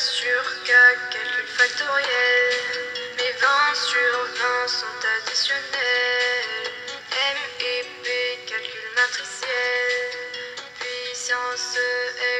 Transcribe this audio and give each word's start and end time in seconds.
sur 0.00 0.40
K, 0.64 0.70
calcul 1.12 1.44
factoriel. 1.46 2.56
Mes 3.18 3.32
20 3.36 3.74
sur 3.76 4.12
20 4.40 4.68
sont 4.68 5.00
additionnels. 5.20 6.72
M 7.12 7.38
et 7.60 7.84
P, 8.02 8.08
calcul 8.48 8.86
matriciel. 8.96 9.92
Puissance 10.80 11.76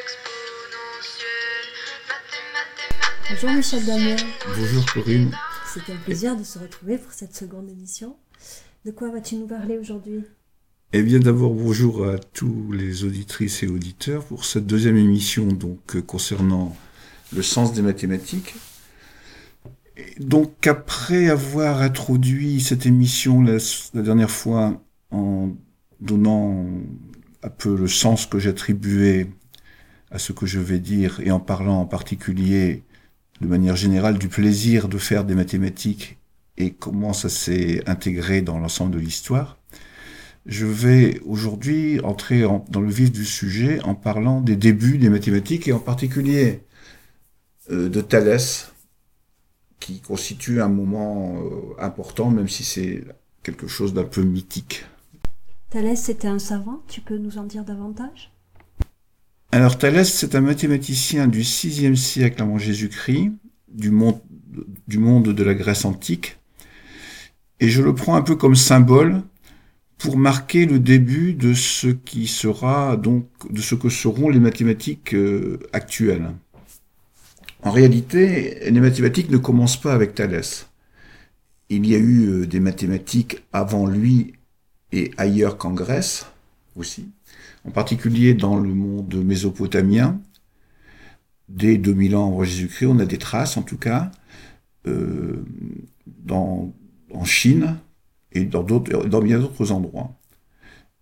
exponentielle. 0.01 1.69
Mathématiques, 2.09 3.29
Bonjour 3.29 3.51
Michel 3.53 3.85
Damien, 3.85 4.17
Bonjour 4.57 4.87
Corinne. 4.95 5.37
c'est 5.67 5.93
un 5.93 5.97
plaisir 5.97 6.37
de 6.37 6.45
se 6.45 6.59
retrouver 6.59 6.97
pour 6.97 7.13
cette 7.13 7.37
seconde 7.37 7.69
émission. 7.69 8.17
De 8.87 8.91
quoi 8.91 9.11
vas-tu 9.11 9.35
nous 9.35 9.47
parler 9.47 9.77
aujourd'hui? 9.79 10.25
Eh 10.93 11.03
bien 11.03 11.19
d'abord 11.21 11.53
bonjour 11.53 12.09
à 12.09 12.19
tous 12.19 12.73
les 12.73 13.05
auditrices 13.05 13.63
et 13.63 13.69
auditeurs 13.69 14.25
pour 14.25 14.45
cette 14.45 14.67
deuxième 14.67 14.97
émission 14.97 15.47
donc 15.47 15.95
euh, 15.95 16.03
concernant 16.03 16.75
le 17.35 17.43
sens 17.43 17.73
des 17.73 17.83
mathématiques. 17.83 18.55
Donc 20.19 20.67
après 20.67 21.29
avoir 21.29 21.83
introduit 21.83 22.61
cette 22.61 22.87
émission 22.87 23.43
la, 23.43 23.59
dernière 24.03 24.31
fois 24.31 24.83
en 25.11 25.51
donnant 26.01 26.67
un 27.43 27.49
peu 27.51 27.77
le 27.77 27.89
sens 27.89 28.27
que 28.27 28.39
j'attribuais 28.39 29.27
à 30.11 30.19
ce 30.19 30.33
que 30.33 30.47
je 30.47 30.59
vais 30.59 30.79
dire 30.79 31.21
et 31.23 31.31
en 31.31 31.41
parlant 31.41 31.81
en 31.81 31.87
particulier 31.87 32.83
de 33.41 33.47
manière 33.47 33.77
générale 33.77 34.19
du 34.19 34.29
plaisir 34.29 34.89
de 34.89 34.99
faire 34.99 35.25
des 35.25 35.35
mathématiques 35.35 36.19
et 36.57 36.73
comment 36.73 37.13
ça 37.13 37.29
s'est 37.29 37.83
intégré 37.89 38.43
dans 38.43 38.59
l'ensemble 38.59 38.93
de 38.93 38.99
l'histoire, 38.99 39.59
je 40.47 40.67
vais 40.67 41.21
aujourd'hui 41.25 42.01
entrer 42.01 42.45
en- 42.45 42.65
dans 42.71 42.81
le 42.81 42.91
vif 42.91 43.13
du 43.13 43.25
sujet 43.25 43.81
en 43.83 43.95
parlant 43.95 44.41
des 44.41 44.57
débuts 44.57 44.99
des 44.99 45.09
mathématiques 45.11 45.69
et 45.69 45.73
en 45.73 45.79
particulier 45.79 46.61
de 47.71 48.01
Thalès, 48.01 48.73
qui 49.81 50.01
constitue 50.01 50.61
un 50.61 50.69
moment 50.69 51.43
euh, 51.43 51.83
important, 51.83 52.31
même 52.31 52.49
si 52.49 52.63
c'est 52.63 53.05
quelque 53.43 53.67
chose 53.67 53.95
d'un 53.95 54.05
peu 54.05 54.23
mythique. 54.23 54.85
Thalès 55.71 56.09
était 56.09 56.29
un 56.29 56.39
savant, 56.39 56.83
tu 56.89 57.01
peux 57.01 57.17
nous 57.17 57.39
en 57.39 57.45
dire 57.45 57.65
davantage? 57.65 58.33
Alors 59.53 59.79
Thalès, 59.79 60.13
c'est 60.13 60.35
un 60.35 60.41
mathématicien 60.43 61.27
du 61.27 61.41
VIe 61.41 61.97
siècle 61.97 62.43
avant 62.43 62.59
Jésus-Christ, 62.59 63.33
du 63.69 63.91
monde, 63.91 64.21
du 64.87 64.99
monde 64.99 65.29
de 65.29 65.43
la 65.43 65.55
Grèce 65.55 65.85
antique, 65.85 66.39
et 67.59 67.69
je 67.69 67.83
le 67.83 67.95
prends 67.95 68.15
un 68.17 68.23
peu 68.23 68.37
comme 68.37 68.55
symbole 68.55 69.23
pour 69.99 70.17
marquer 70.17 70.67
le 70.67 70.79
début 70.79 71.35
de 71.35 71.53
ce 71.53 71.89
qui 71.89 72.27
sera 72.27 72.97
donc 72.97 73.27
de 73.51 73.61
ce 73.61 73.75
que 73.75 73.89
seront 73.91 74.29
les 74.29 74.41
mathématiques 74.41 75.15
euh, 75.15 75.59
actuelles. 75.73 76.31
En 77.63 77.71
réalité, 77.71 78.71
les 78.71 78.81
mathématiques 78.81 79.31
ne 79.31 79.37
commencent 79.37 79.81
pas 79.81 79.93
avec 79.93 80.15
Thalès. 80.15 80.69
Il 81.69 81.87
y 81.87 81.95
a 81.95 81.99
eu 81.99 82.27
euh, 82.27 82.47
des 82.47 82.61
mathématiques 82.61 83.43
avant 83.53 83.87
lui 83.87 84.35
et 84.93 85.13
ailleurs 85.19 85.57
qu'en 85.57 85.73
Grèce 85.73 86.27
aussi 86.77 87.09
en 87.65 87.71
particulier 87.71 88.35
dans 88.35 88.59
le 88.59 88.73
monde 88.73 89.15
mésopotamien. 89.15 90.21
Dès 91.49 91.79
2000 91.79 92.17
ans 92.17 92.29
avant 92.29 92.45
Jésus-Christ, 92.45 92.87
on 92.87 92.99
a 93.01 93.07
des 93.07 93.19
traces 93.19 93.57
en 93.57 93.63
tout 93.63 93.77
cas, 93.77 94.11
euh, 94.87 95.45
dans, 96.07 96.73
en 97.13 97.25
Chine 97.25 97.77
et 98.33 98.45
dans, 98.45 98.63
dans 98.63 99.21
bien 99.21 99.41
d'autres 99.41 99.73
endroits. 99.73 100.15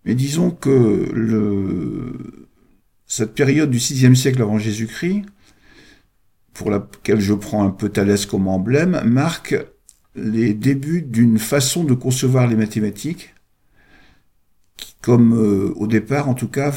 Mais 0.05 0.15
disons 0.15 0.49
que 0.49 1.11
le, 1.13 2.47
cette 3.05 3.35
période 3.35 3.69
du 3.69 3.77
VIe 3.77 4.15
siècle 4.15 4.41
avant 4.41 4.57
Jésus-Christ, 4.57 5.23
pour 6.59 6.71
laquelle 6.71 7.21
je 7.21 7.33
prends 7.33 7.63
un 7.63 7.69
peu 7.69 7.87
Thalès 7.87 8.25
comme 8.25 8.49
emblème, 8.49 9.01
marque 9.05 9.55
les 10.13 10.53
débuts 10.53 11.01
d'une 11.01 11.39
façon 11.39 11.85
de 11.85 11.93
concevoir 11.93 12.47
les 12.47 12.57
mathématiques 12.57 13.33
comme 15.01 15.33
euh, 15.33 15.73
au 15.77 15.87
départ 15.87 16.27
en 16.27 16.33
tout 16.33 16.49
cas, 16.49 16.73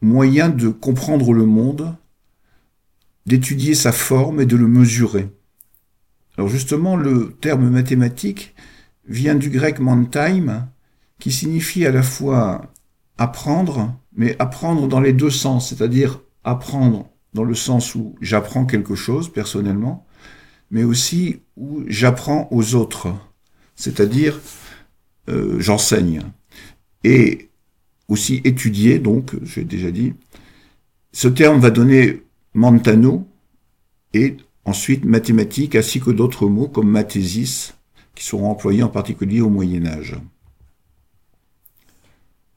moyen 0.00 0.48
de 0.48 0.70
comprendre 0.70 1.34
le 1.34 1.44
monde, 1.44 1.94
d'étudier 3.26 3.74
sa 3.74 3.92
forme 3.92 4.40
et 4.40 4.46
de 4.46 4.56
le 4.56 4.66
mesurer. 4.66 5.28
Alors 6.38 6.48
justement, 6.48 6.96
le 6.96 7.36
terme 7.38 7.68
mathématique 7.68 8.54
vient 9.06 9.34
du 9.34 9.50
grec 9.50 9.78
mantime, 9.78 10.68
qui 11.18 11.30
signifie 11.30 11.84
à 11.84 11.92
la 11.92 12.02
fois 12.02 12.72
apprendre, 13.18 13.94
mais 14.16 14.36
apprendre 14.38 14.88
dans 14.88 15.00
les 15.00 15.12
deux 15.12 15.28
sens, 15.28 15.68
c'est-à-dire 15.68 16.22
apprendre 16.44 17.11
dans 17.34 17.44
le 17.44 17.54
sens 17.54 17.94
où 17.94 18.14
j'apprends 18.20 18.66
quelque 18.66 18.94
chose 18.94 19.32
personnellement, 19.32 20.06
mais 20.70 20.84
aussi 20.84 21.40
où 21.56 21.82
j'apprends 21.86 22.48
aux 22.50 22.74
autres, 22.74 23.08
c'est-à-dire 23.74 24.40
euh, 25.28 25.58
j'enseigne 25.60 26.22
et 27.04 27.50
aussi 28.08 28.40
étudier, 28.44 28.98
donc, 28.98 29.34
j'ai 29.42 29.64
déjà 29.64 29.90
dit. 29.90 30.14
Ce 31.12 31.28
terme 31.28 31.60
va 31.60 31.70
donner 31.70 32.22
mantano 32.54 33.26
et 34.14 34.36
ensuite 34.64 35.04
mathématiques, 35.04 35.74
ainsi 35.74 36.00
que 36.00 36.10
d'autres 36.10 36.46
mots 36.46 36.68
comme 36.68 36.88
mathésis, 36.88 37.74
qui 38.14 38.24
seront 38.24 38.50
employés 38.50 38.82
en 38.82 38.88
particulier 38.88 39.40
au 39.40 39.48
Moyen 39.48 39.86
Âge. 39.86 40.16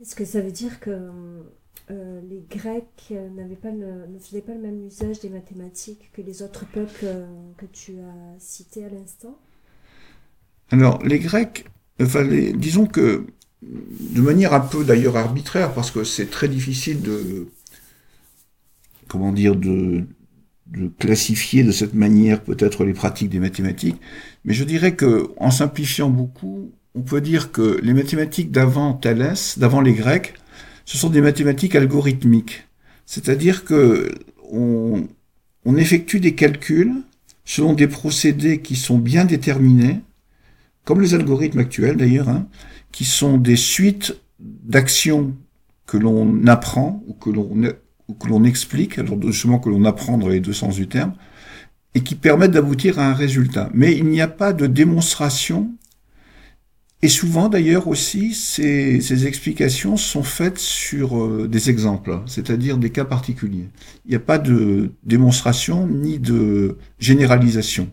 Est-ce 0.01 0.15
que 0.15 0.25
ça 0.25 0.41
veut 0.41 0.51
dire 0.51 0.79
que 0.79 1.09
euh, 1.91 2.21
les 2.29 2.41
Grecs 2.49 3.09
euh, 3.11 3.29
n'avaient 3.29 3.55
pas 3.55 3.71
le- 3.71 4.07
ne 4.07 4.19
faisaient 4.19 4.41
pas 4.41 4.53
le 4.53 4.61
même 4.61 4.85
usage 4.87 5.19
des 5.19 5.29
mathématiques 5.29 6.11
que 6.13 6.21
les 6.21 6.41
autres 6.43 6.65
peuples 6.65 7.05
euh, 7.05 7.27
que 7.57 7.65
tu 7.67 7.99
as 7.99 8.39
cités 8.39 8.85
à 8.85 8.89
l'instant. 8.89 9.37
Alors, 10.71 11.01
les 11.03 11.19
Grecs, 11.19 11.65
disons 11.99 12.85
que, 12.85 13.25
de 13.61 14.21
manière 14.21 14.53
un 14.53 14.59
peu 14.59 14.83
d'ailleurs 14.83 15.17
arbitraire, 15.17 15.73
parce 15.73 15.91
que 15.91 16.03
c'est 16.03 16.29
très 16.29 16.47
difficile 16.47 17.01
de, 17.01 17.47
comment 19.07 19.31
dire, 19.31 19.55
de, 19.55 20.05
de 20.67 20.87
classifier 20.99 21.63
de 21.63 21.71
cette 21.71 21.93
manière 21.93 22.43
peut-être 22.43 22.85
les 22.85 22.93
pratiques 22.93 23.29
des 23.29 23.39
mathématiques, 23.39 24.01
mais 24.45 24.53
je 24.53 24.63
dirais 24.63 24.95
que, 24.95 25.29
en 25.37 25.51
simplifiant 25.51 26.09
beaucoup, 26.09 26.71
on 26.95 27.01
peut 27.01 27.21
dire 27.21 27.51
que 27.51 27.79
les 27.83 27.93
mathématiques 27.93 28.51
d'avant 28.51 28.93
Thalès, 28.93 29.59
d'avant 29.59 29.81
les 29.81 29.93
Grecs, 29.93 30.35
ce 30.85 30.97
sont 30.97 31.09
des 31.09 31.21
mathématiques 31.21 31.75
algorithmiques. 31.75 32.67
C'est-à-dire 33.05 33.65
que 33.65 34.13
on, 34.51 35.07
effectue 35.77 36.19
des 36.19 36.35
calculs 36.35 36.93
selon 37.43 37.73
des 37.73 37.87
procédés 37.87 38.61
qui 38.61 38.75
sont 38.75 38.97
bien 38.97 39.25
déterminés, 39.25 40.01
comme 40.83 41.01
les 41.01 41.13
algorithmes 41.13 41.59
actuels 41.59 41.97
d'ailleurs, 41.97 42.29
hein, 42.29 42.47
qui 42.91 43.03
sont 43.03 43.37
des 43.37 43.55
suites 43.55 44.15
d'actions 44.39 45.35
que 45.85 45.97
l'on 45.97 46.47
apprend 46.47 47.03
ou 47.07 47.13
que 47.13 47.29
l'on 47.29 47.49
ou 48.07 48.13
que 48.13 48.27
l'on 48.27 48.43
explique, 48.43 48.99
alors 48.99 49.19
justement 49.21 49.59
que 49.59 49.69
l'on 49.69 49.83
apprend 49.83 50.17
dans 50.17 50.27
les 50.27 50.39
deux 50.39 50.53
sens 50.53 50.75
du 50.75 50.87
terme, 50.87 51.13
et 51.95 52.01
qui 52.01 52.15
permettent 52.15 52.51
d'aboutir 52.51 52.99
à 52.99 53.07
un 53.09 53.13
résultat. 53.13 53.69
Mais 53.73 53.95
il 53.95 54.05
n'y 54.05 54.21
a 54.21 54.27
pas 54.27 54.53
de 54.53 54.67
démonstration, 54.67 55.71
et 57.05 57.07
souvent 57.07 57.49
d'ailleurs 57.49 57.87
aussi 57.87 58.33
ces, 58.33 59.27
explications 59.27 59.95
sont 59.95 60.23
faites 60.23 60.57
sur 60.57 61.23
euh, 61.23 61.47
des 61.47 61.69
exemples, 61.69 62.19
c'est-à-dire 62.25 62.79
des 62.79 62.89
cas 62.89 63.05
particuliers. 63.05 63.69
Il 64.05 64.09
n'y 64.09 64.15
a 64.15 64.19
pas 64.19 64.39
de 64.39 64.89
démonstration 65.03 65.85
ni 65.85 66.17
de 66.17 66.79
généralisation. 66.97 67.91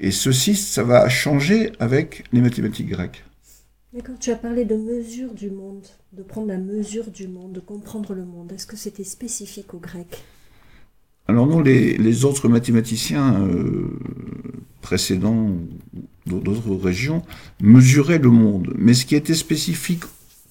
Et 0.00 0.10
ceci, 0.10 0.56
ça 0.56 0.82
va 0.82 1.08
changer 1.08 1.70
avec 1.78 2.24
les 2.32 2.40
mathématiques 2.40 2.88
grecques. 2.88 3.22
D'accord, 3.92 4.18
tu 4.18 4.32
as 4.32 4.36
parlé 4.36 4.64
de 4.64 4.74
mesure 4.74 5.34
du 5.34 5.52
monde, 5.52 5.86
de 6.12 6.24
prendre 6.24 6.48
la 6.48 6.58
mesure 6.58 7.12
du 7.12 7.28
monde, 7.28 7.52
de 7.52 7.60
comprendre 7.60 8.12
le 8.12 8.24
monde. 8.24 8.50
Est-ce 8.50 8.66
que 8.66 8.76
c'était 8.76 9.04
spécifique 9.04 9.72
aux 9.72 9.78
Grecs? 9.78 10.24
Alors 11.28 11.46
non, 11.46 11.60
les, 11.60 11.96
les 11.98 12.24
autres 12.24 12.48
mathématiciens 12.48 13.42
euh, 13.42 13.98
précédents 14.80 15.50
d'autres 16.26 16.74
régions 16.74 17.22
mesuraient 17.60 18.18
le 18.18 18.30
monde. 18.30 18.72
Mais 18.76 18.94
ce 18.94 19.04
qui 19.06 19.14
était 19.14 19.34
spécifique 19.34 20.04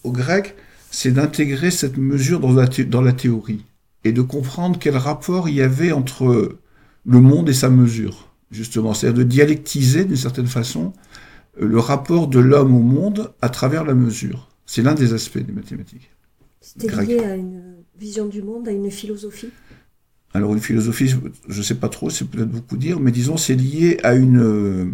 aux 0.04 0.12
Grecs, 0.12 0.56
c'est 0.92 1.12
d'intégrer 1.12 1.72
cette 1.72 1.98
mesure 1.98 2.40
dans 2.40 2.54
la, 2.54 2.68
thé- 2.68 2.86
dans 2.86 3.02
la 3.02 3.14
théorie 3.14 3.66
et 4.04 4.12
de 4.12 4.22
comprendre 4.22 4.78
quel 4.80 4.96
rapport 4.98 5.50
il 5.50 5.56
y 5.56 5.62
avait 5.62 5.92
entre 5.92 6.58
le 7.06 7.20
monde 7.20 7.50
et 7.50 7.54
sa 7.54 7.70
mesure, 7.70 8.30
justement. 8.52 8.94
C'est-à-dire 8.94 9.20
de 9.20 9.24
dialectiser 9.24 10.06
d'une 10.06 10.16
certaine 10.16 10.48
façon 10.48 10.94
le 11.60 11.80
rapport 11.80 12.28
de 12.28 12.40
l'homme 12.40 12.76
au 12.76 12.82
monde 12.82 13.34
à 13.42 13.50
travers 13.50 13.84
la 13.84 13.96
mesure. 13.96 14.50
C'est 14.66 14.84
l'un 14.84 14.94
des 14.94 15.14
aspects 15.14 15.40
des 15.40 15.54
mathématiques. 15.54 16.12
C'était 16.62 16.96
lié 17.04 17.20
à 17.20 17.36
une 17.36 17.78
vision 18.00 18.28
du 18.28 18.44
monde, 18.44 18.68
à 18.68 18.72
une 18.72 18.92
philosophie? 18.92 19.50
Alors 20.34 20.54
une 20.54 20.60
philosophie, 20.62 21.08
je 21.48 21.58
ne 21.58 21.64
sais 21.64 21.76
pas 21.76 21.90
trop, 21.90 22.10
c'est 22.10 22.26
peut-être 22.26 22.50
beaucoup 22.50 22.78
dire, 22.78 23.00
mais 23.00 23.12
disons 23.12 23.38
c'est 23.38 23.56
lié 23.56 23.98
à 24.04 24.14
une 24.14 24.40
euh, 24.40 24.86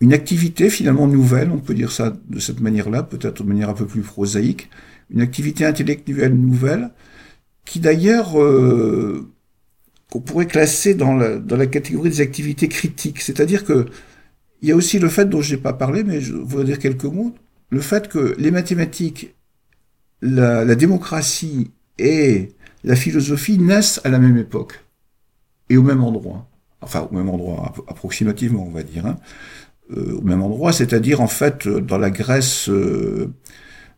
une 0.00 0.12
activité 0.12 0.70
finalement 0.70 1.08
nouvelle, 1.08 1.50
on 1.50 1.58
peut 1.58 1.74
dire 1.74 1.90
ça 1.90 2.16
de 2.28 2.38
cette 2.38 2.60
manière-là, 2.60 3.02
peut-être 3.02 3.42
de 3.42 3.48
manière 3.48 3.68
un 3.70 3.74
peu 3.74 3.86
plus 3.86 4.02
prosaïque, 4.02 4.70
une 5.10 5.20
activité 5.20 5.64
intellectuelle 5.64 6.34
nouvelle 6.34 6.90
qui 7.64 7.80
d'ailleurs 7.80 8.40
euh, 8.40 9.28
qu'on 10.10 10.20
pourrait 10.20 10.46
classer 10.46 10.94
dans 10.94 11.14
la, 11.14 11.38
dans 11.38 11.56
la 11.56 11.66
catégorie 11.66 12.10
des 12.10 12.20
activités 12.20 12.68
critiques. 12.68 13.20
C'est-à-dire 13.20 13.64
que 13.64 13.86
il 14.62 14.68
y 14.68 14.72
a 14.72 14.76
aussi 14.76 14.98
le 14.98 15.08
fait 15.08 15.26
dont 15.26 15.40
je 15.42 15.54
n'ai 15.54 15.60
pas 15.60 15.72
parlé, 15.72 16.04
mais 16.04 16.20
je 16.20 16.34
voudrais 16.34 16.64
dire 16.64 16.78
quelques 16.78 17.04
mots, 17.04 17.34
le 17.70 17.80
fait 17.80 18.08
que 18.08 18.34
les 18.38 18.50
mathématiques, 18.50 19.34
la, 20.22 20.64
la 20.64 20.74
démocratie 20.74 21.70
et 21.98 22.50
la 22.84 22.96
philosophie 22.96 23.58
naissent 23.58 24.00
à 24.04 24.08
la 24.08 24.18
même 24.18 24.36
époque 24.36 24.84
et 25.70 25.76
au 25.76 25.82
même 25.82 26.02
endroit. 26.02 26.46
Enfin, 26.80 27.08
au 27.10 27.14
même 27.14 27.28
endroit, 27.28 27.74
approximativement, 27.88 28.64
on 28.66 28.70
va 28.70 28.82
dire. 28.82 29.06
Hein. 29.06 29.16
Euh, 29.96 30.18
au 30.18 30.22
même 30.22 30.42
endroit, 30.42 30.72
c'est-à-dire 30.72 31.20
en 31.20 31.28
fait 31.28 31.66
dans 31.66 31.96
la 31.96 32.10
Grèce, 32.10 32.68
euh, 32.68 33.32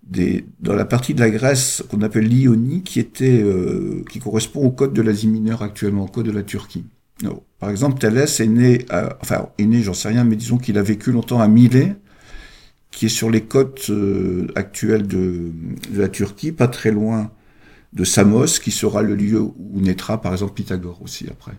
des, 0.05 0.45
dans 0.61 0.75
la 0.75 0.85
partie 0.85 1.15
de 1.15 1.21
la 1.21 1.31
Grèce 1.31 1.83
qu'on 1.91 2.01
appelle 2.03 2.29
l'Ionie, 2.29 2.83
qui 2.83 3.01
était, 3.01 3.43
euh, 3.43 4.05
qui 4.09 4.21
correspond 4.21 4.65
au 4.65 4.71
code 4.71 4.93
de 4.93 5.03
l'Asie 5.03 5.27
mineure 5.27 5.63
actuellement, 5.63 6.05
au 6.05 6.09
code 6.09 6.27
de 6.27 6.31
la 6.31 6.45
Turquie. 6.45 6.85
par 7.59 7.71
exemple, 7.71 7.99
Thalès 7.99 8.39
est 8.41 8.47
né, 8.47 8.87
à, 8.89 9.17
enfin, 9.21 9.49
est 9.59 9.67
né, 9.67 9.83
j'en 9.83 9.93
sais 9.93 10.09
rien, 10.09 10.25
mais 10.25 10.37
disons 10.37 10.59
qu'il 10.59 10.79
a 10.79 10.83
vécu 10.83 11.11
longtemps 11.11 11.41
à 11.41 11.49
Milet, 11.49 11.97
qui 12.93 13.07
est 13.07 13.11
sur 13.11 13.29
les 13.29 13.43
côtes 13.43 13.91
actuelles 14.55 15.07
de, 15.07 15.51
de, 15.93 16.01
la 16.01 16.09
Turquie, 16.09 16.53
pas 16.53 16.69
très 16.69 16.93
loin 16.93 17.31
de 17.93 18.05
Samos, 18.05 18.61
qui 18.63 18.71
sera 18.71 19.03
le 19.03 19.15
lieu 19.15 19.41
où 19.41 19.81
naîtra 19.81 20.21
par 20.21 20.33
exemple 20.33 20.55
Pythagore 20.55 21.01
aussi 21.03 21.27
après. 21.29 21.57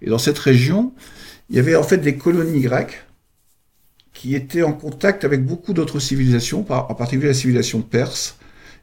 Et 0.00 0.10
dans 0.10 0.18
cette 0.18 0.38
région, 0.38 0.92
il 1.50 1.56
y 1.56 1.58
avait 1.58 1.76
en 1.76 1.82
fait 1.82 1.98
des 1.98 2.16
colonies 2.16 2.60
grecques 2.60 3.04
qui 4.12 4.34
étaient 4.34 4.62
en 4.62 4.72
contact 4.72 5.24
avec 5.24 5.44
beaucoup 5.44 5.72
d'autres 5.72 6.00
civilisations, 6.00 6.66
en 6.68 6.94
particulier 6.94 7.28
la 7.28 7.34
civilisation 7.34 7.82
perse, 7.82 8.36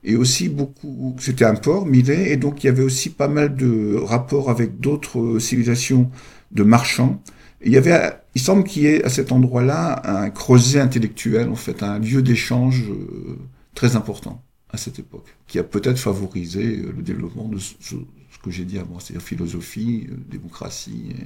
et 0.04 0.16
aussi 0.16 0.50
beaucoup, 0.50 1.16
c'était 1.20 1.46
un 1.46 1.56
port, 1.56 1.86
Milet, 1.86 2.32
et 2.32 2.38
donc 2.38 2.64
il 2.64 2.68
y 2.68 2.70
avait 2.70 2.84
aussi 2.84 3.10
pas 3.10 3.28
mal 3.28 3.56
de 3.56 3.98
rapports 4.02 4.50
avec 4.50 4.80
d'autres 4.80 5.40
civilisations 5.40 6.10
de 6.52 6.64
marchands. 6.64 7.22
il 7.64 7.74
y 7.74 7.78
avait, 7.78 8.14
il 8.36 8.42
semble 8.42 8.64
qu'il 8.64 8.84
y 8.84 8.88
ait 8.88 9.04
à 9.04 9.10
cet 9.10 9.32
endroit-là 9.32 10.02
un 10.06 10.30
creuset 10.30 10.80
intellectuel, 10.80 11.50
en 11.50 11.56
fait, 11.56 11.82
un 11.82 12.00
lieu 12.00 12.22
d'échange 12.22 12.84
euh, 12.90 13.38
très 13.74 13.96
important 13.96 14.45
à 14.76 14.78
cette 14.78 15.00
époque, 15.00 15.36
qui 15.48 15.58
a 15.60 15.64
peut-être 15.64 15.98
favorisé 15.98 16.78
euh, 16.78 16.94
le 16.96 17.02
développement 17.02 17.48
de 17.48 17.58
ce, 17.58 17.96
que 18.44 18.52
j'ai 18.52 18.66
dit 18.66 18.78
avant, 18.78 19.00
c'est-à-dire 19.00 19.26
philosophie, 19.26 20.08
euh, 20.12 20.16
démocratie 20.30 21.16
et 21.18 21.26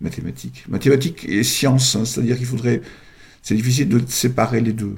mathématiques. 0.00 0.64
Mathématiques 0.68 1.24
et 1.24 1.42
sciences, 1.42 1.96
hein, 1.96 2.04
c'est-à-dire 2.04 2.36
qu'il 2.36 2.46
faudrait... 2.46 2.82
C'est 3.42 3.56
difficile 3.56 3.88
de 3.88 4.00
séparer 4.06 4.60
les 4.60 4.72
deux. 4.72 4.96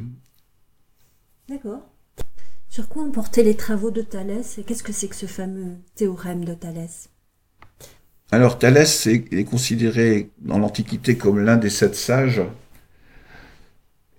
D'accord. 1.48 1.81
Sur 2.69 2.88
quoi 2.88 3.02
ont 3.02 3.10
porté 3.10 3.43
les 3.43 3.56
travaux 3.56 3.90
de 3.90 4.02
Thalès 4.02 4.58
et 4.58 4.62
qu'est-ce 4.62 4.82
que 4.82 4.92
c'est 4.92 5.08
que 5.08 5.16
ce 5.16 5.26
fameux 5.26 5.76
théorème 5.94 6.44
de 6.44 6.54
Thalès? 6.54 7.08
Alors 8.31 8.58
Thalès 8.58 9.06
est, 9.06 9.49
considéré 9.49 10.31
dans 10.38 10.58
l'Antiquité 10.58 11.16
comme 11.16 11.38
l'un 11.38 11.56
des 11.56 11.70
sept 11.70 11.94
sages. 11.94 12.42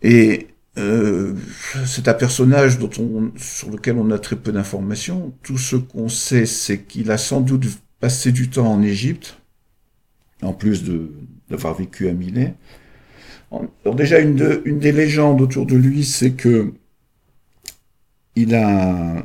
Et 0.02 0.48
euh, 0.78 1.34
c'est 1.86 2.08
un 2.08 2.14
personnage 2.14 2.78
dont 2.78 2.90
on, 3.00 3.32
sur 3.38 3.70
lequel 3.72 3.98
on 3.98 4.12
a 4.12 4.20
très 4.20 4.36
peu 4.36 4.52
d'informations. 4.52 5.34
Tout 5.44 5.58
ce 5.58 5.76
qu'on 5.76 6.10
sait, 6.10 6.46
c'est 6.46 6.84
qu'il 6.84 7.12
a 7.12 7.18
sans 7.18 7.42
doute 7.42 7.66
passé 8.00 8.32
du 8.32 8.50
temps 8.50 8.72
en 8.72 8.82
Égypte, 8.84 9.40
en 10.42 10.54
plus 10.54 10.84
d'avoir 11.50 11.74
vécu 11.74 12.08
à 12.10 12.14
Milet. 12.14 12.56
Alors 13.52 13.96
déjà, 13.96 14.20
une, 14.20 14.62
une 14.66 14.80
des 14.80 14.92
légendes 14.92 15.42
autour 15.42 15.66
de 15.66 15.76
lui, 15.76 16.04
c'est 16.04 16.32
que 16.32 16.74
il 18.36 18.54
a 18.54 19.24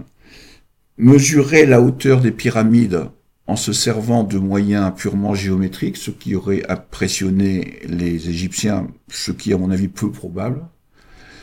mesuré 0.96 1.66
la 1.66 1.82
hauteur 1.82 2.20
des 2.20 2.32
pyramides 2.32 3.08
en 3.46 3.56
se 3.56 3.72
servant 3.72 4.24
de 4.24 4.38
moyens 4.38 4.92
purement 4.96 5.34
géométriques, 5.34 5.96
ce 5.98 6.10
qui 6.10 6.34
aurait 6.34 6.62
impressionné 6.70 7.80
les 7.86 8.30
Égyptiens, 8.30 8.88
ce 9.08 9.32
qui 9.32 9.50
est 9.50 9.54
à 9.54 9.58
mon 9.58 9.70
avis 9.70 9.88
peu 9.88 10.10
probable. 10.10 10.64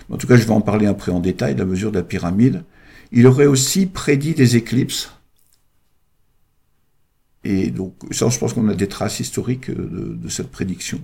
En 0.10 0.18
tout 0.18 0.28
cas, 0.28 0.36
je 0.36 0.44
vais 0.44 0.52
en 0.52 0.62
parler 0.62 0.88
après 0.88 1.12
en 1.12 1.20
détail, 1.20 1.56
la 1.56 1.66
mesure 1.66 1.92
de 1.92 1.98
la 1.98 2.04
pyramide. 2.04 2.64
Il 3.12 3.28
aurait 3.28 3.46
aussi 3.46 3.86
prédit 3.86 4.34
des 4.34 4.56
éclipses. 4.56 5.12
Et 7.44 7.72
donc, 7.72 7.94
ça, 8.12 8.30
je 8.30 8.38
pense 8.38 8.54
qu'on 8.54 8.68
a 8.70 8.76
des 8.76 8.88
traces 8.88 9.20
historiques 9.20 9.72
de, 9.72 10.30
cette 10.30 10.52
prédiction. 10.52 11.00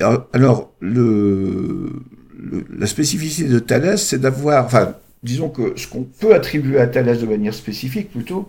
Alors, 0.00 0.74
la 0.80 2.86
spécificité 2.86 3.48
de 3.48 3.58
Thalès, 3.58 4.04
c'est 4.04 4.18
d'avoir, 4.18 4.64
enfin, 4.64 4.94
disons 5.22 5.48
que 5.48 5.72
ce 5.76 5.86
qu'on 5.86 6.04
peut 6.04 6.34
attribuer 6.34 6.78
à 6.78 6.86
Thalès 6.86 7.20
de 7.20 7.26
manière 7.26 7.54
spécifique 7.54 8.10
plutôt, 8.10 8.48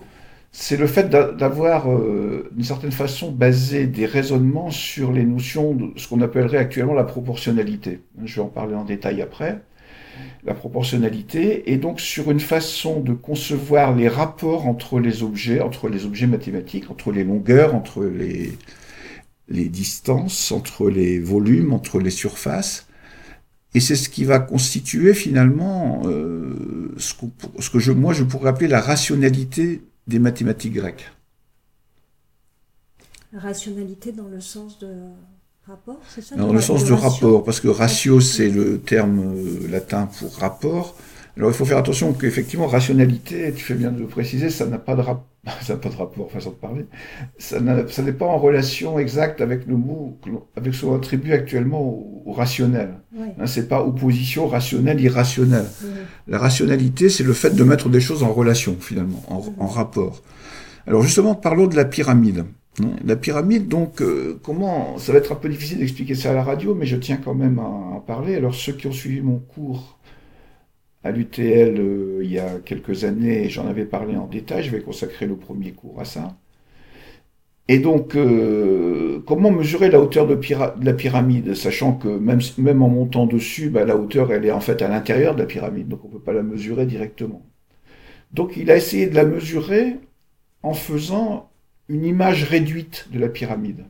c'est 0.60 0.76
le 0.76 0.88
fait 0.88 1.08
d'avoir, 1.08 1.88
euh, 1.88 2.50
d'une 2.52 2.64
certaine 2.64 2.92
façon, 2.92 3.32
basé 3.32 3.86
des 3.86 4.08
raisonnements 4.08 4.72
sur 4.72 5.12
les 5.12 5.24
notions 5.24 5.76
de 5.76 5.92
ce 5.98 6.08
qu'on 6.08 6.20
appellerait 6.20 6.58
actuellement 6.58 6.96
la 6.96 7.04
proportionnalité. 7.04 8.00
Je 8.26 8.38
vais 8.38 8.42
en 8.42 8.48
parler 8.48 8.74
en 8.74 8.84
détail 8.84 9.22
après. 9.22 9.62
La 10.44 10.56
proportionnalité, 10.56 11.72
et 11.72 11.78
donc 11.78 12.02
sur 12.02 12.32
une 12.32 12.40
façon 12.40 13.02
de 13.02 13.14
concevoir 13.14 13.96
les 13.96 14.08
rapports 14.08 14.66
entre 14.66 15.00
les 15.00 15.22
objets, 15.22 15.62
entre 15.62 15.90
les 15.90 16.08
objets 16.08 16.26
mathématiques, 16.26 16.90
entre 16.90 17.12
les 17.12 17.24
longueurs, 17.24 17.76
entre 17.76 18.04
les, 18.04 19.70
distances, 19.70 20.52
entre 20.52 20.90
les 20.90 21.20
volumes, 21.20 21.72
entre 21.72 22.00
les 22.00 22.10
surfaces. 22.10 22.88
Et 23.76 23.80
c'est 23.80 23.96
ce 23.96 24.10
qui 24.10 24.24
va 24.24 24.40
constituer 24.40 25.14
finalement 25.14 26.02
euh, 26.06 26.96
ce, 26.98 27.14
que, 27.14 27.92
moi 27.92 28.14
je 28.14 28.24
pourrais 28.24 28.50
appeler 28.50 28.68
la 28.68 28.82
rationalité 28.82 29.82
des 30.08 30.20
mathématiques 30.20 30.74
grecques. 30.74 31.12
Rationalité 33.34 34.12
dans 34.12 34.28
le 34.28 34.40
sens 34.40 34.80
de 34.80 34.88
rapport, 35.66 36.00
c'est 36.08 36.22
ça 36.22 36.36
Dans 36.36 36.54
le 36.54 36.62
sens 36.62 36.86
de, 36.86 36.94
rapport, 36.94 37.44
parce 37.44 37.60
que 37.60 37.68
ratio, 37.68 38.22
c'est 38.22 38.50
le 38.50 38.80
terme 38.80 39.36
euh, 39.36 39.68
latin 39.68 40.08
pour 40.20 40.34
rapport. 40.38 40.96
Alors 41.38 41.52
il 41.52 41.54
faut 41.54 41.66
faire 41.66 41.78
attention 41.78 42.14
qu'effectivement, 42.14 42.66
rationalité, 42.66 43.54
tu 43.56 43.64
fais 43.64 43.76
bien 43.76 43.92
de 43.92 44.00
le 44.00 44.08
préciser, 44.08 44.50
ça 44.50 44.66
n'a 44.66 44.80
pas 44.80 44.96
de, 44.96 45.02
rapport, 45.02 45.28
ça 45.62 45.74
n'a 45.74 45.80
pas 45.80 45.90
de 45.90 45.96
rapport, 45.96 46.32
façon 46.32 46.50
de 46.50 46.56
parler. 46.56 46.86
Ça 47.38 47.60
n'est 47.60 48.12
pas 48.12 48.26
en 48.26 48.40
relation 48.40 48.98
exacte 48.98 49.40
avec 49.40 49.68
le 49.68 49.78
mot, 49.78 50.18
avec 50.56 50.74
ce 50.74 50.86
qu'on 50.86 50.96
attribue 50.96 51.34
actuellement 51.34 51.82
au, 52.26 52.32
rationnel. 52.32 52.96
Hein, 53.16 53.46
c'est 53.46 53.68
pas 53.68 53.84
opposition 53.84 54.48
rationnelle, 54.48 55.00
irrationnelle. 55.00 55.68
La 56.28 56.40
rationalité, 56.40 57.10
c'est 57.10 57.24
le 57.24 57.34
fait 57.34 57.56
de 57.56 57.64
mettre 57.64 57.88
des 57.90 58.02
choses 58.02 58.24
en 58.24 58.34
relation, 58.34 58.76
finalement, 58.80 59.22
en, 59.30 59.44
en 59.64 59.68
rapport. 59.68 60.24
Alors 60.88 61.04
justement, 61.04 61.36
parlons 61.36 61.68
de 61.68 61.76
la 61.76 61.86
pyramide. 61.86 62.46
Hein, 62.82 62.92
la 63.04 63.16
pyramide, 63.16 63.68
donc, 63.68 64.02
euh, 64.02 64.40
comment 64.44 64.98
Ça 64.98 65.12
va 65.12 65.18
être 65.18 65.32
un 65.32 65.36
peu 65.36 65.50
difficile 65.50 65.80
d'expliquer 65.80 66.16
ça 66.16 66.32
à 66.32 66.34
la 66.34 66.44
radio, 66.44 66.76
mais 66.76 66.86
je 66.86 66.96
tiens 66.96 67.18
quand 67.18 67.34
même 67.34 67.60
à 67.60 67.64
en 67.64 68.00
parler. 68.00 68.36
Alors, 68.36 68.54
ceux 68.54 68.74
qui 68.74 68.88
ont 68.88 68.92
suivi 68.92 69.22
mon 69.22 69.40
cours 69.40 69.97
à 71.08 71.12
l'UTL 71.12 71.80
euh, 71.80 72.20
il 72.24 72.32
y 72.32 72.40
a 72.40 72.60
quelques 72.60 73.04
années, 73.06 73.50
j'en 73.50 73.68
avais 73.68 73.86
parlé 73.86 74.16
en 74.16 74.28
détail, 74.28 74.64
je 74.64 74.72
vais 74.72 74.82
consacrer 74.82 75.26
le 75.26 75.38
premier 75.38 75.72
cours 75.72 76.00
à 76.00 76.06
ça. 76.06 76.38
Et 77.70 77.80
donc, 77.80 78.16
euh, 78.16 79.22
comment 79.26 79.52
mesurer 79.52 79.90
la 79.90 80.00
hauteur 80.00 80.26
de, 80.28 80.40
la 80.82 80.94
pyramide, 80.94 81.54
sachant 81.54 81.94
que 81.94 82.08
même, 82.08 82.82
en 82.82 82.90
montant 82.90 83.26
dessus, 83.26 83.70
bah, 83.70 83.84
la 83.84 83.98
hauteur, 83.98 84.32
elle 84.32 84.46
est 84.46 84.52
en 84.52 84.62
fait 84.62 84.82
à 84.82 84.88
l'intérieur 84.88 85.36
de 85.36 85.42
la 85.42 85.46
pyramide, 85.48 85.88
donc 85.90 86.04
on 86.06 86.08
ne 86.08 86.14
peut 86.14 86.20
pas 86.20 86.34
la 86.34 86.44
mesurer 86.44 86.86
directement. 86.86 87.46
Donc 88.32 88.58
il 88.58 88.72
a 88.72 88.78
essayé 88.78 89.08
de 89.08 89.16
la 89.16 89.26
mesurer 89.26 89.98
en 90.64 90.74
faisant 90.74 91.50
une 91.90 92.06
image 92.06 92.44
réduite 92.44 93.08
de 93.12 93.20
la 93.20 93.30
pyramide. 93.30 93.86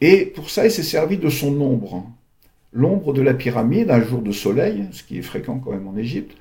Et 0.00 0.26
pour 0.26 0.50
ça, 0.50 0.66
il 0.66 0.70
s'est 0.70 0.82
servi 0.82 1.18
de 1.18 1.30
son 1.30 1.60
ombre 1.60 2.06
l'ombre 2.72 3.12
de 3.12 3.22
la 3.22 3.34
pyramide, 3.34 3.90
un 3.90 4.02
jour 4.02 4.22
de 4.22 4.32
soleil, 4.32 4.86
ce 4.92 5.02
qui 5.02 5.18
est 5.18 5.22
fréquent 5.22 5.58
quand 5.58 5.72
même 5.72 5.86
en 5.86 5.96
Égypte, 5.96 6.36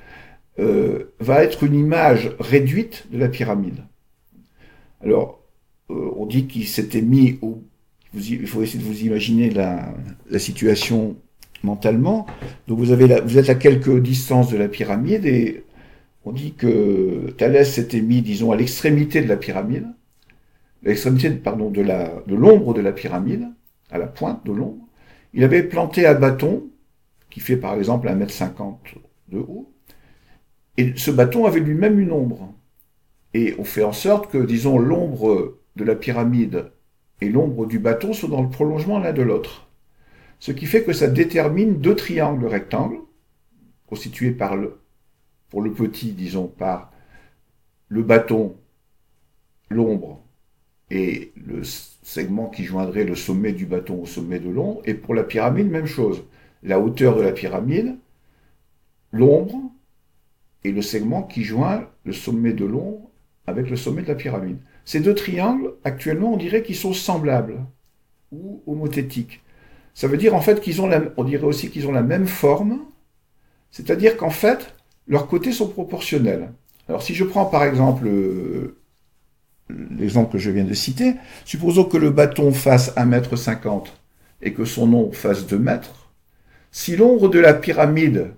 euh, 0.59 1.13
va 1.19 1.43
être 1.43 1.63
une 1.63 1.75
image 1.75 2.31
réduite 2.39 3.07
de 3.11 3.17
la 3.17 3.27
pyramide. 3.27 3.83
Alors, 5.03 5.41
euh, 5.89 6.11
on 6.15 6.25
dit 6.25 6.47
qu'il 6.47 6.67
s'était 6.67 7.01
mis 7.01 7.37
au... 7.41 7.61
Il 8.13 8.45
faut 8.45 8.61
essayer 8.61 8.79
de 8.79 8.83
vous 8.83 9.03
imaginer 9.03 9.49
la, 9.49 9.93
situation 10.37 11.15
mentalement. 11.63 12.25
Donc 12.67 12.79
vous, 12.79 12.91
êtes 12.91 13.49
à 13.49 13.55
quelques 13.55 14.01
distances 14.01 14.51
de 14.51 14.57
la 14.57 14.67
pyramide 14.67 15.25
et 15.25 15.63
on 16.25 16.33
dit 16.33 16.53
que 16.53 17.33
Thalès 17.37 17.71
s'était 17.71 18.01
mis, 18.01 18.21
disons, 18.21 18.51
à 18.51 18.57
l'extrémité 18.57 19.21
de 19.21 19.29
la 19.29 19.37
pyramide, 19.37 19.87
l'extrémité, 20.83 21.29
pardon, 21.29 21.69
de 21.69 21.81
l'ombre 22.35 22.73
de, 22.73 22.79
de 22.79 22.83
la 22.83 22.91
pyramide, 22.91 23.47
à 23.89 23.97
la 23.97 24.07
pointe 24.07 24.45
de 24.45 24.51
l'ombre, 24.51 24.85
il 25.33 25.43
avait 25.43 25.63
planté 25.63 26.05
un 26.05 26.15
bâton, 26.15 26.69
qui 27.29 27.39
fait 27.39 27.57
par 27.57 27.75
exemple 27.75 28.07
1m50 28.07 28.75
de 29.29 29.39
haut, 29.39 29.71
et 30.77 30.93
ce 30.95 31.11
bâton 31.11 31.45
avait 31.45 31.59
lui-même 31.59 31.99
une 31.99 32.11
ombre. 32.11 32.53
Et 33.33 33.55
on 33.57 33.63
fait 33.63 33.83
en 33.83 33.93
sorte 33.93 34.31
que, 34.31 34.37
disons, 34.37 34.77
l'ombre 34.77 35.57
de 35.75 35.83
la 35.83 35.95
pyramide 35.95 36.71
et 37.21 37.29
l'ombre 37.29 37.65
du 37.65 37.79
bâton 37.79 38.13
sont 38.13 38.27
dans 38.27 38.41
le 38.41 38.49
prolongement 38.49 38.99
l'un 38.99 39.13
de 39.13 39.21
l'autre. 39.21 39.67
Ce 40.39 40.51
qui 40.51 40.65
fait 40.65 40.83
que 40.83 40.93
ça 40.93 41.07
détermine 41.07 41.79
deux 41.79 41.95
triangles 41.95 42.47
rectangles, 42.47 42.99
constitués 43.87 44.31
par 44.31 44.55
le, 44.55 44.79
pour 45.49 45.61
le 45.61 45.71
petit, 45.71 46.13
disons, 46.13 46.47
par 46.47 46.91
le 47.89 48.01
bâton 48.03 48.55
l'ombre 49.69 50.21
et 50.89 51.31
le 51.35 51.61
segment 52.11 52.49
qui 52.49 52.65
joindrait 52.65 53.05
le 53.05 53.15
sommet 53.15 53.53
du 53.53 53.65
bâton 53.65 54.01
au 54.01 54.05
sommet 54.05 54.39
de 54.39 54.49
l'ombre. 54.49 54.81
Et 54.83 54.93
pour 54.93 55.13
la 55.13 55.23
pyramide, 55.23 55.71
même 55.71 55.85
chose. 55.85 56.23
La 56.61 56.77
hauteur 56.77 57.15
de 57.15 57.21
la 57.21 57.31
pyramide, 57.31 57.95
l'ombre 59.13 59.55
et 60.65 60.73
le 60.73 60.81
segment 60.81 61.23
qui 61.23 61.43
joint 61.43 61.87
le 62.03 62.11
sommet 62.11 62.51
de 62.51 62.65
l'ombre 62.65 63.09
avec 63.47 63.69
le 63.69 63.77
sommet 63.77 64.01
de 64.01 64.09
la 64.09 64.15
pyramide. 64.15 64.57
Ces 64.83 64.99
deux 64.99 65.15
triangles, 65.15 65.73
actuellement, 65.85 66.33
on 66.33 66.37
dirait 66.37 66.63
qu'ils 66.63 66.75
sont 66.75 66.93
semblables 66.93 67.65
ou 68.33 68.61
homothétiques. 68.67 69.41
Ça 69.93 70.07
veut 70.07 70.17
dire 70.17 70.35
en 70.35 70.41
fait 70.41 70.59
qu'ils 70.59 70.81
ont 70.81 70.87
la, 70.87 71.01
on 71.15 71.23
dirait 71.23 71.45
aussi 71.45 71.69
qu'ils 71.69 71.87
ont 71.87 71.93
la 71.93 72.03
même 72.03 72.27
forme, 72.27 72.79
c'est-à-dire 73.71 74.17
qu'en 74.17 74.29
fait, 74.29 74.75
leurs 75.07 75.27
côtés 75.27 75.53
sont 75.53 75.69
proportionnels. 75.69 76.51
Alors 76.89 77.03
si 77.03 77.15
je 77.15 77.23
prends 77.23 77.45
par 77.45 77.63
exemple 77.63 78.07
euh, 78.07 78.80
l'exemple 79.97 80.33
que 80.33 80.37
je 80.37 80.51
viens 80.51 80.63
de 80.63 80.73
citer, 80.73 81.15
supposons 81.45 81.85
que 81.85 81.97
le 81.97 82.09
bâton 82.09 82.51
fasse 82.51 82.95
1,50 82.95 83.65
m 83.65 83.83
et 84.41 84.53
que 84.53 84.65
son 84.65 84.93
ombre 84.93 85.15
fasse 85.15 85.47
2 85.47 85.59
mètres. 85.59 86.11
Si 86.71 86.95
l'ombre 86.95 87.29
de 87.29 87.39
la 87.39 87.53
pyramide 87.53 88.33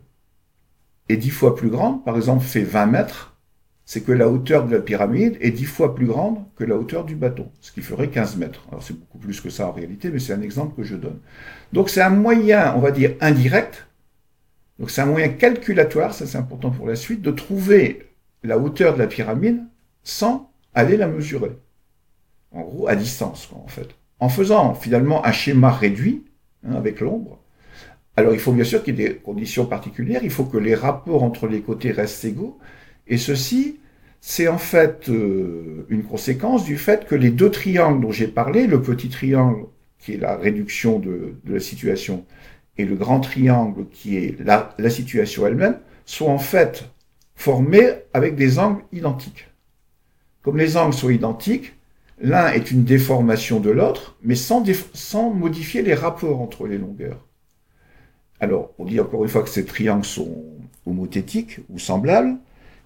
est 1.10 1.18
10 1.18 1.30
fois 1.30 1.56
plus 1.56 1.70
grande, 1.70 2.04
par 2.04 2.16
exemple 2.16 2.44
fait 2.44 2.64
20 2.64 2.86
mètres, 2.88 3.38
c'est 3.86 4.02
que 4.02 4.12
la 4.12 4.30
hauteur 4.30 4.66
de 4.66 4.76
la 4.76 4.82
pyramide 4.82 5.38
est 5.42 5.52
10 5.52 5.66
fois 5.66 5.94
plus 5.94 6.06
grande 6.06 6.38
que 6.56 6.64
la 6.64 6.76
hauteur 6.76 7.04
du 7.04 7.16
bâton, 7.16 7.52
ce 7.60 7.72
qui 7.72 7.82
ferait 7.82 8.08
15 8.08 8.38
mètres. 8.38 8.66
Alors 8.72 8.82
c'est 8.82 8.98
beaucoup 8.98 9.18
plus 9.18 9.42
que 9.42 9.50
ça 9.50 9.68
en 9.68 9.72
réalité, 9.72 10.10
mais 10.10 10.20
c'est 10.20 10.34
un 10.34 10.42
exemple 10.42 10.76
que 10.76 10.84
je 10.84 10.96
donne. 10.96 11.20
Donc 11.74 11.90
c'est 11.90 12.02
un 12.02 12.10
moyen, 12.10 12.74
on 12.76 12.80
va 12.80 12.92
dire, 12.92 13.16
indirect, 13.20 13.88
donc 14.80 14.90
c'est 14.90 15.02
un 15.02 15.06
moyen 15.06 15.30
calculatoire, 15.30 16.14
ça 16.14 16.26
c'est 16.26 16.38
important 16.38 16.72
pour 16.72 16.88
la 16.88 16.96
suite, 16.96 17.22
de 17.22 17.32
trouver 17.32 18.10
la 18.44 18.58
hauteur 18.58 18.94
de 18.94 19.00
la 19.00 19.08
pyramide 19.08 19.64
sans 20.04 20.53
aller 20.74 20.98
la 20.98 21.08
mesurer. 21.08 21.52
En 22.52 22.62
gros, 22.62 22.88
à 22.88 22.96
distance, 22.96 23.50
en 23.54 23.68
fait. 23.68 23.90
En 24.20 24.30
faisant 24.30 24.74
finalement 24.74 25.26
un 25.26 25.32
schéma 25.32 25.72
réduit, 25.72 26.24
hein, 26.66 26.76
avec 26.76 27.00
l'ombre. 27.00 27.40
Alors 28.16 28.34
il 28.34 28.40
faut 28.40 28.52
bien 28.52 28.64
sûr 28.64 28.84
qu'il 28.84 29.00
y 29.00 29.04
ait 29.04 29.10
des 29.10 29.16
conditions 29.16 29.66
particulières, 29.66 30.22
il 30.24 30.30
faut 30.30 30.46
que 30.46 30.58
les 30.58 30.76
rapports 30.76 31.24
entre 31.24 31.48
les 31.48 31.62
côtés 31.62 31.92
restent 31.92 32.26
égaux, 32.26 32.60
et 33.08 33.18
ceci, 33.18 33.80
c'est 34.22 34.48
en 34.48 34.60
fait 34.60 35.10
euh, 35.10 35.86
une 35.90 36.04
conséquence 36.04 36.64
du 36.64 36.78
fait 36.78 37.06
que 37.06 37.16
les 37.16 37.32
deux 37.32 37.50
triangles 37.50 38.02
dont 38.02 38.12
j'ai 38.12 38.28
parlé, 38.28 38.68
le 38.68 38.82
petit 38.82 39.10
triangle 39.10 39.66
qui 39.98 40.14
est 40.14 40.18
la 40.18 40.38
réduction 40.38 41.00
de, 41.00 41.36
la 41.46 41.60
situation, 41.60 42.26
et 42.78 42.86
le 42.86 42.96
grand 42.96 43.20
triangle 43.20 43.86
qui 43.90 44.18
est 44.18 44.38
la 44.40 44.90
situation 44.90 45.48
elle-même, 45.48 45.78
sont 46.06 46.28
en 46.28 46.38
fait 46.38 46.86
formés 47.36 47.90
avec 48.14 48.36
des 48.36 48.60
angles 48.60 48.84
identiques. 48.92 49.48
Comme 50.44 50.58
les 50.58 50.76
angles 50.76 50.94
sont 50.94 51.10
identiques, 51.10 51.74
l'un 52.22 52.52
est 52.52 52.70
une 52.70 52.84
déformation 52.84 53.62
de 53.62 53.70
l'autre, 53.70 54.18
mais 54.24 54.36
sans, 54.36 54.62
modifier 55.34 55.82
les 55.82 55.94
rapports 55.94 56.42
entre 56.42 56.68
les 56.68 56.78
longueurs. 56.78 57.26
Alors, 58.42 58.74
on 58.78 58.84
dit 58.84 59.00
encore 59.00 59.24
une 59.24 59.30
fois 59.30 59.44
que 59.44 59.50
ces 59.50 59.64
triangles 59.64 60.04
sont 60.04 60.44
homothétiques 60.86 61.60
ou 61.70 61.80
semblables, 61.80 62.36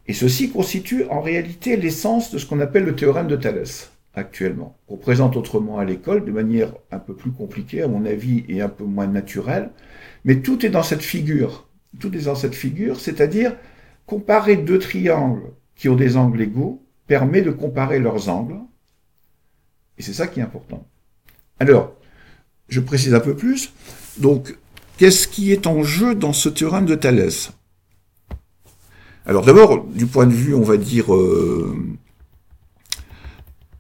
et 0.08 0.14
ceci 0.14 0.52
constitue 0.52 1.06
en 1.10 1.20
réalité 1.20 1.78
l'essence 1.78 2.32
de 2.32 2.38
ce 2.38 2.46
qu'on 2.46 2.60
appelle 2.60 2.86
le 2.86 2.96
théorème 2.96 3.28
de 3.28 3.36
Thalès 3.36 3.92
actuellement. 4.14 4.78
On 4.88 4.98
présente 4.98 5.36
autrement 5.36 5.80
à 5.80 5.86
l'école 5.86 6.26
de 6.26 6.32
manière 6.32 6.74
un 6.92 7.00
peu 7.00 7.16
plus 7.16 7.32
compliquée, 7.32 7.82
à 7.82 7.88
mon 7.88 8.06
avis, 8.06 8.44
et 8.50 8.62
un 8.62 8.70
peu 8.70 8.84
moins 8.84 9.08
naturelle, 9.08 9.72
mais 10.26 10.42
tout 10.42 10.64
est 10.64 10.70
dans 10.70 10.84
cette 10.84 11.02
figure. 11.02 11.68
Tout 12.00 12.16
est 12.16 12.26
dans 12.26 12.36
cette 12.36 12.56
figure, 12.56 13.00
c'est-à-dire 13.00 13.56
comparer 14.06 14.58
deux 14.58 14.80
triangles 14.80 15.52
qui 15.76 15.90
ont 15.90 15.96
des 15.96 16.18
angles 16.18 16.42
égaux 16.42 16.84
permet 17.08 17.42
de 17.42 17.52
comparer 17.52 18.00
leurs 18.00 18.30
angles. 18.30 18.60
Et 19.98 20.02
c'est 20.02 20.14
ça 20.14 20.28
qui 20.28 20.40
est 20.40 20.44
important. 20.44 20.86
Alors, 21.60 21.94
je 22.70 22.80
précise 22.80 23.14
un 23.14 23.20
peu 23.20 23.36
plus. 23.36 23.72
Donc, 24.18 24.58
qu'est-ce 24.98 25.28
qui 25.28 25.52
est 25.52 25.68
en 25.68 25.84
jeu 25.84 26.14
dans 26.14 26.34
ce 26.34 26.50
théorème 26.50 26.86
de 26.86 26.96
Thalès? 26.96 27.52
Alors 29.26 29.44
d'abord, 29.44 29.86
du 29.86 30.06
point 30.06 30.26
de 30.26 30.34
vue, 30.34 30.54
on 30.54 30.62
va 30.62 30.78
dire, 30.78 31.14
euh, 31.14 31.76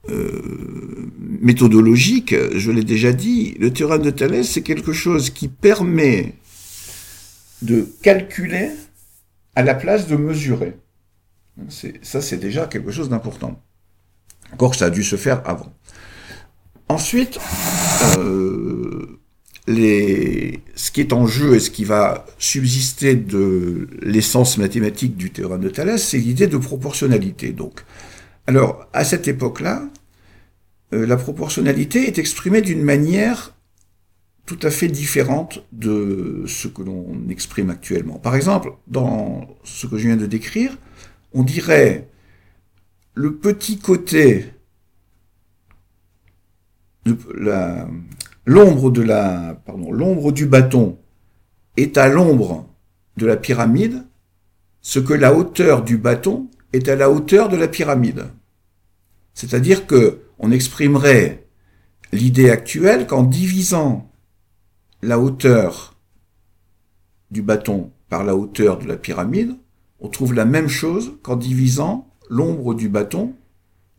euh, 0.10 1.10
méthodologique, 1.20 2.36
je 2.54 2.72
l'ai 2.72 2.84
déjà 2.84 3.14
dit, 3.14 3.56
le 3.60 3.72
théorème 3.72 4.02
de 4.02 4.10
Thalès, 4.10 4.50
c'est 4.50 4.62
quelque 4.62 4.92
chose 4.92 5.30
qui 5.30 5.48
permet 5.48 6.34
de 7.62 7.88
calculer 8.02 8.72
à 9.56 9.64
la 9.64 9.74
place 9.74 10.08
de 10.08 10.18
mesurer. 10.18 10.74
Ça, 12.02 12.22
c'est 12.22 12.38
déjà 12.38 12.68
quelque 12.68 12.92
chose 12.92 13.10
d'important. 13.10 13.62
Encore 14.54 14.72
que 14.72 14.78
ça 14.78 14.86
a 14.86 14.90
dû 14.90 15.04
se 15.04 15.16
faire 15.16 15.42
avant. 15.46 15.74
Ensuite, 16.90 17.40
euh, 18.18 19.20
ce 19.68 20.92
qui 20.92 21.02
est 21.02 21.14
en 21.14 21.28
jeu 21.28 21.56
et 21.56 21.60
ce 21.60 21.70
qui 21.70 21.84
va 21.84 22.26
subsister 22.38 23.16
de 23.16 23.88
l'essence 24.02 24.58
mathématique 24.58 25.18
du 25.18 25.32
théorème 25.32 25.62
de 25.62 25.70
Thalès, 25.70 26.02
c'est 26.02 26.18
l'idée 26.18 26.48
de 26.48 26.58
proportionnalité. 26.58 27.52
Donc, 27.52 27.84
alors, 28.46 28.88
à 28.94 29.04
cette 29.04 29.28
époque-là, 29.28 29.84
euh, 30.94 31.06
la 31.06 31.18
proportionnalité 31.18 32.08
est 32.08 32.18
exprimée 32.18 32.62
d'une 32.62 32.84
manière 32.84 33.54
tout 34.46 34.60
à 34.62 34.70
fait 34.72 34.88
différente 34.88 35.66
de 35.74 36.46
ce 36.48 36.70
que 36.70 36.82
l'on 36.82 37.28
exprime 37.30 37.70
actuellement. 37.70 38.18
Par 38.18 38.36
exemple, 38.36 38.72
dans 38.88 39.46
ce 39.66 39.88
que 39.88 39.98
je 39.98 40.08
viens 40.08 40.16
de 40.16 40.26
décrire, 40.26 40.78
on 41.38 41.44
dirait 41.44 42.10
le 43.14 43.36
petit 43.36 43.78
côté, 43.78 44.54
l'ombre 48.46 50.32
du 50.32 50.46
bâton 50.48 50.98
est 51.78 51.98
à 51.98 52.10
l'ombre 52.10 52.68
de 53.18 53.28
la 53.28 53.38
pyramide, 53.38 54.08
ce 54.82 54.98
que 54.98 55.14
la 55.14 55.36
hauteur 55.36 55.84
du 55.84 55.98
bâton 55.98 56.50
est 56.74 56.90
à 56.90 56.96
la 56.96 57.12
hauteur 57.12 57.50
de 57.50 57.56
la 57.56 57.68
pyramide. 57.68 58.26
C'est-à-dire 59.36 59.86
que 59.86 60.22
on 60.40 60.52
exprimerait 60.52 61.46
l'idée 62.12 62.50
actuelle 62.50 63.06
qu'en 63.06 63.22
divisant 63.22 64.12
la 65.04 65.20
hauteur 65.20 65.96
du 67.30 67.44
bâton 67.44 67.92
par 68.10 68.24
la 68.24 68.36
hauteur 68.36 68.80
de 68.80 68.88
la 68.88 68.98
pyramide, 68.98 69.56
on 70.00 70.10
trouve 70.10 70.34
la 70.34 70.46
même 70.46 70.68
chose 70.68 71.14
qu'en 71.24 71.36
divisant 71.36 72.08
l'ombre 72.30 72.74
du 72.74 72.90
bâton, 72.90 73.34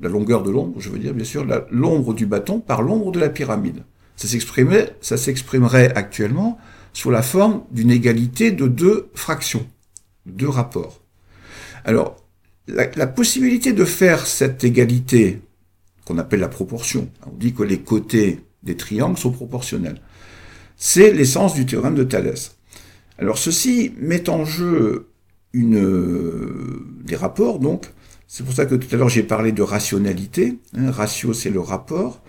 la 0.00 0.08
longueur 0.08 0.42
de 0.42 0.50
l'ombre, 0.50 0.80
je 0.80 0.90
veux 0.90 0.98
dire 0.98 1.14
bien 1.14 1.24
sûr, 1.24 1.46
l'ombre 1.70 2.14
du 2.14 2.26
bâton 2.26 2.60
par 2.60 2.82
l'ombre 2.82 3.10
de 3.10 3.18
la 3.18 3.28
pyramide. 3.28 3.84
Ça 4.16 4.28
s'exprimerait, 5.16 5.92
actuellement 5.94 6.58
sous 6.92 7.10
la 7.10 7.22
forme 7.22 7.62
d'une 7.70 7.90
égalité 7.90 8.50
de 8.50 8.66
deux 8.66 9.08
fractions, 9.14 9.66
deux 10.26 10.48
rapports. 10.48 11.00
Alors, 11.84 12.16
la 12.66 13.06
possibilité 13.06 13.72
de 13.72 13.84
faire 13.84 14.26
cette 14.26 14.64
égalité, 14.64 15.40
qu'on 16.04 16.18
appelle 16.18 16.40
la 16.40 16.48
proportion, 16.48 17.08
on 17.26 17.36
dit 17.36 17.54
que 17.54 17.62
les 17.62 17.80
côtés 17.80 18.40
des 18.62 18.76
triangles 18.76 19.18
sont 19.18 19.30
proportionnels, 19.30 20.00
c'est 20.76 21.12
l'essence 21.12 21.54
du 21.54 21.66
théorème 21.66 21.94
de 21.94 22.04
Thalès. 22.04 22.56
Alors 23.18 23.38
ceci 23.38 23.92
met 23.98 24.28
en 24.28 24.44
jeu 24.44 25.07
une, 25.52 25.76
euh, 25.76 26.86
des 27.04 27.16
rapports, 27.16 27.58
donc. 27.58 27.86
C'est 28.30 28.44
pour 28.44 28.54
ça 28.54 28.66
que 28.66 28.74
tout 28.74 28.94
à 28.94 28.98
l'heure 28.98 29.08
j'ai 29.08 29.22
parlé 29.22 29.52
de 29.52 29.62
rationalité. 29.62 30.58
Hein, 30.76 30.90
ratio, 30.90 31.32
c'est 31.32 31.50
le 31.50 31.60
rapport. 31.60 32.20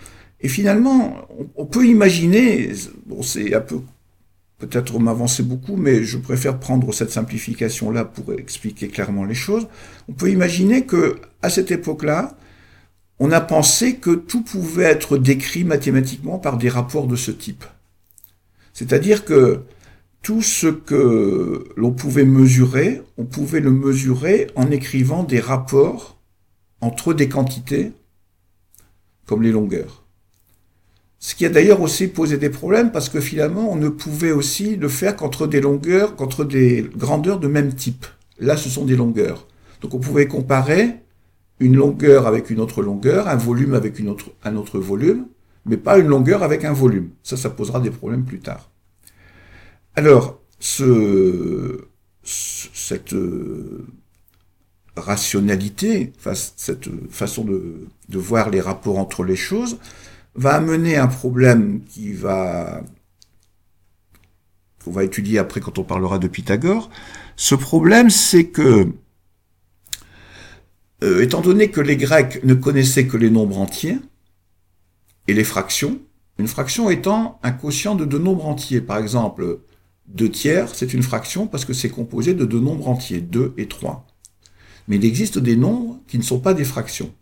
Et 0.41 0.47
finalement, 0.47 1.27
on, 1.57 1.65
peut 1.65 1.85
imaginer, 1.85 2.71
bon, 3.05 3.21
c'est 3.21 3.53
un 3.53 3.59
peu, 3.59 3.81
peut-être 4.57 4.97
m'avancer 4.99 5.43
beaucoup, 5.43 5.75
mais 5.75 6.03
je 6.03 6.17
préfère 6.17 6.57
prendre 6.59 6.93
cette 6.93 7.11
simplification-là 7.11 8.05
pour 8.05 8.31
expliquer 8.33 8.88
clairement 8.88 9.25
les 9.25 9.35
choses. 9.35 9.67
On 10.07 10.13
peut 10.13 10.29
imaginer 10.29 10.85
que, 10.85 11.17
à 11.41 11.49
cette 11.49 11.71
époque-là, 11.71 12.38
on 13.19 13.31
a 13.31 13.41
pensé 13.41 13.95
que 13.95 14.11
tout 14.11 14.43
pouvait 14.43 14.85
être 14.85 15.17
décrit 15.17 15.65
mathématiquement 15.65 16.39
par 16.39 16.57
des 16.57 16.69
rapports 16.69 17.07
de 17.07 17.17
ce 17.17 17.31
type. 17.31 17.65
C'est-à-dire 18.73 19.25
que 19.25 19.63
tout 20.21 20.41
ce 20.41 20.67
que 20.67 21.65
l'on 21.75 21.91
pouvait 21.91 22.25
mesurer, 22.25 23.01
on 23.17 23.25
pouvait 23.25 23.61
le 23.61 23.71
mesurer 23.71 24.47
en 24.55 24.69
écrivant 24.69 25.23
des 25.23 25.39
rapports 25.39 26.19
entre 26.81 27.13
des 27.13 27.29
quantités, 27.29 27.91
comme 29.25 29.43
les 29.43 29.51
longueurs. 29.51 30.03
Ce 31.19 31.35
qui 31.35 31.45
a 31.45 31.49
d'ailleurs 31.49 31.81
aussi 31.81 32.07
posé 32.07 32.38
des 32.38 32.49
problèmes 32.49 32.91
parce 32.91 33.09
que 33.09 33.19
finalement 33.19 33.71
on 33.71 33.75
ne 33.75 33.89
pouvait 33.89 34.31
aussi 34.31 34.77
le 34.77 34.88
faire 34.88 35.15
qu'entre 35.15 35.47
des 35.47 35.59
longueurs, 35.59 36.15
qu'entre 36.15 36.45
des 36.45 36.89
grandeurs 36.95 37.39
de 37.39 37.47
même 37.47 37.73
type. 37.73 38.05
Là 38.39 38.55
ce 38.55 38.69
sont 38.69 38.85
des 38.85 38.95
longueurs. 38.95 39.45
Donc 39.81 39.93
on 39.93 39.99
pouvait 39.99 40.27
comparer 40.27 40.95
une 41.59 41.75
longueur 41.75 42.25
avec 42.25 42.49
une 42.49 42.61
autre 42.61 42.81
longueur, 42.81 43.27
un 43.27 43.35
volume 43.35 43.73
avec 43.73 44.01
un 44.43 44.55
autre 44.55 44.79
volume, 44.79 45.27
mais 45.65 45.77
pas 45.77 45.97
une 45.97 46.07
longueur 46.07 46.41
avec 46.41 46.63
un 46.63 46.73
volume. 46.73 47.09
Ça, 47.21 47.35
ça 47.35 47.49
posera 47.49 47.81
des 47.81 47.91
problèmes 47.91 48.23
plus 48.23 48.39
tard. 48.39 48.68
Alors, 50.00 50.39
ce, 50.62 51.82
cette 52.24 53.12
euh, 53.12 53.86
rationalité, 54.96 56.13
cette 56.56 56.88
façon 57.12 57.44
de, 57.44 57.86
de 58.08 58.18
voir 58.18 58.50
les 58.50 58.62
rapports 58.62 58.98
entre 58.98 59.25
les 59.25 59.36
choses, 59.36 59.77
va 60.36 60.53
amener 60.53 60.96
un 60.96 61.08
problème 61.08 61.84
qui 61.84 62.13
va 62.13 62.82
qu'on 64.86 64.91
va 64.91 65.03
étudier 65.03 65.38
après 65.38 65.60
quand 65.60 65.77
on 65.79 65.84
parlera 65.84 66.18
de 66.18 66.29
Pythagore. 66.29 66.89
Ce 67.36 67.56
problème, 67.56 68.10
c'est 68.10 68.46
que, 68.46 68.94
euh, 71.03 71.22
étant 71.22 71.41
donné 71.41 71.72
que 71.72 71.82
les 71.82 71.98
Grecs 71.98 72.41
ne 72.46 72.53
connaissaient 72.53 73.06
que 73.06 73.18
les 73.18 73.29
nombres 73.29 73.58
entiers 73.60 74.00
et 75.27 75.34
les 75.34 75.44
fractions, 75.44 76.00
une 76.38 76.48
fraction 76.48 76.89
étant 76.89 77.38
un 77.44 77.51
quotient 77.51 77.96
de 77.96 78.06
deux 78.06 78.18
nombres 78.18 78.46
entiers. 78.46 78.79
Par 78.79 78.98
exemple, 78.98 79.60
2 80.10 80.30
tiers, 80.30 80.74
c'est 80.74 80.94
une 80.94 81.04
fraction 81.04 81.48
parce 81.48 81.66
que 81.66 81.74
c'est 81.74 81.89
composé 81.89 82.34
de 82.34 82.46
deux 82.46 82.60
nombres 82.60 82.88
entiers, 82.88 83.22
2 83.22 83.54
et 83.58 83.68
3. 83.68 84.06
Mais 84.88 84.96
il 84.96 85.06
existe 85.06 85.38
des 85.38 85.56
nombres 85.56 86.00
qui 86.08 86.18
ne 86.18 86.24
sont 86.24 86.39
pas 86.39 86.54
des 86.54 86.63
fractions, 86.63 87.13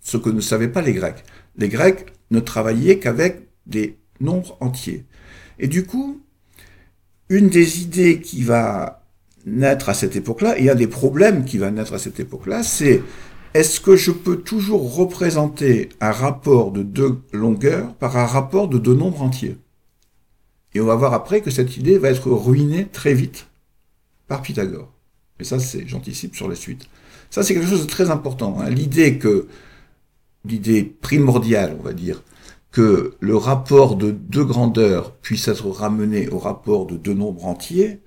ce 0.00 0.16
que 0.16 0.30
ne 0.30 0.40
savaient 0.40 0.68
pas 0.68 0.82
les 0.82 0.92
Grecs. 0.92 1.24
Les 1.56 1.68
Grecs 1.68 2.06
ne 2.30 2.38
travaillaient 2.38 2.98
qu'avec 2.98 3.48
des 3.66 3.98
nombres 4.20 4.56
entiers. 4.60 5.04
Et 5.58 5.66
du 5.66 5.84
coup, 5.84 6.20
une 7.28 7.48
des 7.48 7.82
idées 7.82 8.20
qui 8.20 8.44
va 8.44 9.04
naître 9.44 9.88
à 9.88 9.94
cette 9.94 10.14
époque-là, 10.14 10.58
et 10.58 10.70
un 10.70 10.74
des 10.74 10.86
problèmes 10.86 11.44
qui 11.44 11.58
va 11.58 11.70
naître 11.70 11.94
à 11.94 11.98
cette 11.98 12.20
époque-là, 12.20 12.62
c'est 12.62 13.02
est-ce 13.54 13.80
que 13.80 13.96
je 13.96 14.12
peux 14.12 14.36
toujours 14.36 14.94
représenter 14.94 15.88
un 16.00 16.12
rapport 16.12 16.70
de 16.70 16.82
deux 16.82 17.20
longueurs 17.32 17.94
par 17.94 18.16
un 18.16 18.26
rapport 18.26 18.68
de 18.68 18.78
deux 18.78 18.94
nombres 18.94 19.22
entiers? 19.22 19.56
Et 20.74 20.80
on 20.80 20.86
va 20.86 20.94
voir 20.94 21.14
après 21.14 21.40
que 21.40 21.50
cette 21.50 21.76
idée 21.76 21.98
va 21.98 22.10
être 22.10 22.30
ruinée 22.30 22.86
très 22.86 23.14
vite 23.14 23.48
par 24.26 24.42
Pythagore. 24.42 24.92
Et 25.40 25.44
ça, 25.44 25.58
c'est, 25.58 25.86
j'anticipe 25.86 26.34
sur 26.34 26.48
la 26.48 26.54
suite. 26.54 26.86
Ça, 27.30 27.42
c'est 27.42 27.54
quelque 27.54 27.68
chose 27.68 27.82
de 27.82 27.90
très 27.90 28.10
important. 28.10 28.58
Hein. 28.60 28.70
L'idée 28.70 29.18
que, 29.18 29.48
l'idée 30.44 30.82
primordiale, 30.82 31.76
on 31.78 31.82
va 31.82 31.92
dire, 31.92 32.22
que 32.70 33.14
le 33.20 33.36
rapport 33.36 33.96
de 33.96 34.10
deux 34.10 34.44
grandeurs 34.44 35.14
puisse 35.16 35.48
être 35.48 35.68
ramené 35.68 36.28
au 36.28 36.38
rapport 36.38 36.86
de 36.86 36.96
deux 36.96 37.14
nombres 37.14 37.46
entiers, 37.46 38.00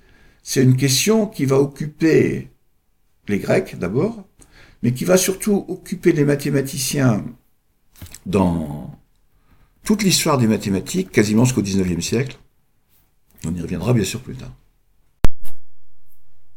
c'est 0.44 0.64
une 0.64 0.76
question 0.76 1.28
qui 1.28 1.46
va 1.46 1.60
occuper 1.60 2.50
les 3.28 3.40
Grecs 3.40 3.78
d'abord, 3.78 4.24
mais 4.84 4.94
qui 4.94 5.06
va 5.06 5.18
surtout 5.18 5.66
occuper 5.68 6.12
les 6.12 6.26
mathématiciens 6.26 7.24
dans 8.26 8.98
toute 9.84 10.04
l'histoire 10.04 10.38
des 10.38 10.48
mathématiques, 10.48 11.12
quasiment 11.12 11.46
jusqu'au 11.46 11.62
XIXe 11.62 12.06
siècle. 12.06 12.38
On 13.46 13.56
y 13.56 13.62
reviendra 13.62 13.94
bien 13.94 14.04
sûr 14.04 14.22
plus 14.22 14.36
tard. 14.36 14.52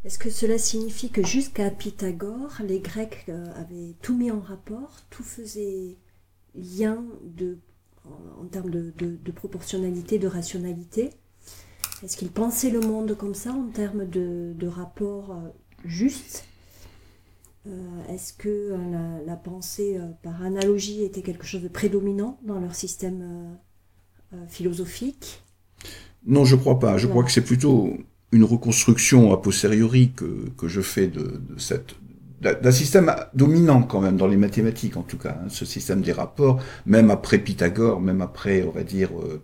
Est-ce 0.04 0.18
que 0.18 0.28
cela 0.28 0.58
signifie 0.58 1.08
que 1.08 1.24
jusqu'à 1.24 1.70
Pythagore, 1.70 2.58
les 2.62 2.80
Grecs 2.80 3.24
euh, 3.30 3.46
avaient 3.56 3.94
tout 4.02 4.14
mis 4.14 4.30
en 4.30 4.40
rapport, 4.40 5.00
tout 5.08 5.22
faisait 5.22 5.96
lien 6.54 7.02
en, 8.04 8.44
termes 8.44 8.70
de, 8.70 9.30
proportionnalité, 9.34 10.18
de 10.18 10.28
rationalité? 10.28 11.10
Est-ce 12.02 12.18
qu'ils 12.18 12.30
pensaient 12.30 12.68
le 12.68 12.80
monde 12.80 13.16
comme 13.16 13.34
ça, 13.34 13.52
en 13.52 13.68
termes 13.68 14.06
de, 14.06 14.66
rapport 14.66 15.30
euh, 15.30 15.48
juste? 15.86 16.44
Euh, 17.66 18.04
Est-ce 18.10 18.34
que 18.34 18.76
la, 19.24 19.36
pensée 19.36 19.98
par 20.22 20.42
analogie 20.42 21.02
était 21.02 21.22
quelque 21.22 21.46
chose 21.46 21.62
de 21.62 21.68
prédominant 21.68 22.38
dans 22.42 22.60
leur 22.60 22.74
système 22.74 23.56
philosophique? 24.48 25.42
Non, 26.26 26.44
je 26.44 26.56
crois 26.56 26.78
pas. 26.78 26.96
Je 26.98 27.06
crois 27.06 27.24
que 27.24 27.30
c'est 27.30 27.44
plutôt 27.44 27.96
une 28.32 28.44
reconstruction 28.44 29.32
a 29.32 29.40
posteriori 29.40 30.12
que, 30.12 30.48
que 30.56 30.68
je 30.68 30.80
fais 30.80 31.06
de, 31.06 31.22
de 31.22 31.58
cette, 31.58 31.94
d'un 32.40 32.72
système 32.72 33.14
dominant 33.34 33.82
quand 33.82 34.00
même 34.00 34.16
dans 34.16 34.26
les 34.26 34.36
mathématiques 34.36 34.96
en 34.96 35.02
tout 35.02 35.18
cas, 35.18 35.38
hein, 35.40 35.48
ce 35.48 35.64
système 35.64 36.02
des 36.02 36.12
rapports, 36.12 36.60
même 36.84 37.10
après 37.10 37.38
Pythagore, 37.38 38.00
même 38.00 38.20
après, 38.20 38.62
on 38.64 38.70
va 38.70 38.82
dire, 38.82 39.10
euh, 39.18 39.42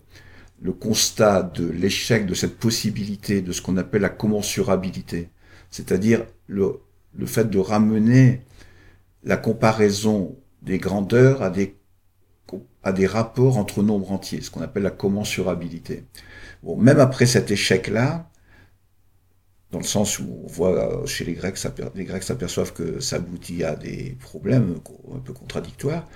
le 0.61 0.73
constat 0.73 1.43
de 1.43 1.67
l'échec 1.67 2.25
de 2.25 2.33
cette 2.33 2.57
possibilité 2.57 3.41
de 3.41 3.51
ce 3.51 3.61
qu'on 3.61 3.77
appelle 3.77 4.01
la 4.01 4.09
commensurabilité, 4.09 5.29
c'est-à-dire 5.71 6.25
le, 6.47 6.79
le 7.17 7.25
fait 7.25 7.49
de 7.49 7.57
ramener 7.59 8.41
la 9.23 9.37
comparaison 9.37 10.35
des 10.61 10.77
grandeurs 10.77 11.41
à 11.41 11.49
des, 11.49 11.75
à 12.83 12.91
des 12.91 13.07
rapports 13.07 13.57
entre 13.57 13.81
nombres 13.81 14.11
entiers, 14.11 14.41
ce 14.41 14.51
qu'on 14.51 14.61
appelle 14.61 14.83
la 14.83 14.91
commensurabilité. 14.91 16.03
Bon, 16.63 16.77
même 16.77 16.99
après 16.99 17.25
cet 17.25 17.51
échec-là, 17.51 18.29
dans 19.71 19.79
le 19.79 19.85
sens 19.85 20.19
où 20.19 20.43
on 20.43 20.47
voit 20.47 21.03
chez 21.05 21.25
les 21.25 21.33
Grecs, 21.33 21.57
les 21.95 22.05
Grecs 22.05 22.23
s'aperçoivent 22.23 22.73
que 22.73 22.99
ça 22.99 23.17
aboutit 23.17 23.63
à 23.63 23.75
des 23.75 24.17
problèmes 24.19 24.75
un 25.15 25.19
peu 25.19 25.33
contradictoires. 25.33 26.07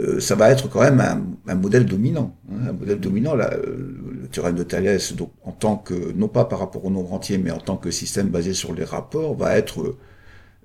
Euh, 0.00 0.18
ça 0.20 0.34
va 0.34 0.50
être 0.50 0.68
quand 0.68 0.80
même 0.80 1.00
un, 1.46 1.54
modèle 1.54 1.86
dominant. 1.86 2.36
Hein, 2.50 2.68
un 2.70 2.72
modèle 2.72 2.98
dominant, 2.98 3.34
là, 3.34 3.52
euh, 3.54 3.96
le 4.22 4.28
théorème 4.28 4.56
de 4.56 4.64
Thalès, 4.64 5.14
donc, 5.14 5.30
en 5.44 5.52
tant 5.52 5.76
que, 5.76 6.12
non 6.12 6.28
pas 6.28 6.44
par 6.44 6.58
rapport 6.58 6.84
au 6.84 6.90
nombre 6.90 7.12
entier, 7.12 7.38
mais 7.38 7.52
en 7.52 7.58
tant 7.58 7.76
que 7.76 7.90
système 7.90 8.28
basé 8.28 8.54
sur 8.54 8.74
les 8.74 8.84
rapports, 8.84 9.36
va 9.36 9.56
être 9.56 9.96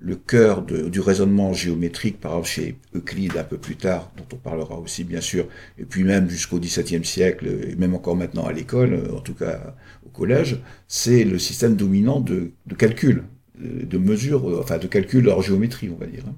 le 0.00 0.16
cœur 0.16 0.62
du 0.62 1.00
raisonnement 1.00 1.52
géométrique, 1.52 2.20
par 2.20 2.32
exemple 2.32 2.48
chez 2.48 2.76
Euclide 2.94 3.36
un 3.36 3.44
peu 3.44 3.58
plus 3.58 3.76
tard, 3.76 4.10
dont 4.16 4.24
on 4.32 4.36
parlera 4.36 4.78
aussi 4.78 5.04
bien 5.04 5.20
sûr, 5.20 5.46
et 5.78 5.84
puis 5.84 6.04
même 6.04 6.28
jusqu'au 6.28 6.58
XVIIe 6.58 7.04
siècle, 7.04 7.46
et 7.68 7.76
même 7.76 7.94
encore 7.94 8.16
maintenant 8.16 8.46
à 8.46 8.52
l'école, 8.52 9.10
en 9.14 9.20
tout 9.20 9.34
cas 9.34 9.76
au 10.06 10.08
collège, 10.08 10.58
c'est 10.88 11.24
le 11.24 11.38
système 11.38 11.76
dominant 11.76 12.20
de, 12.20 12.52
calcul, 12.78 13.24
de 13.58 13.98
mesure, 13.98 14.58
enfin 14.58 14.78
de 14.78 14.86
calcul 14.86 15.28
hors 15.28 15.42
géométrie, 15.42 15.90
on 15.90 15.98
va 15.98 16.06
dire. 16.06 16.24
Hein. 16.26 16.34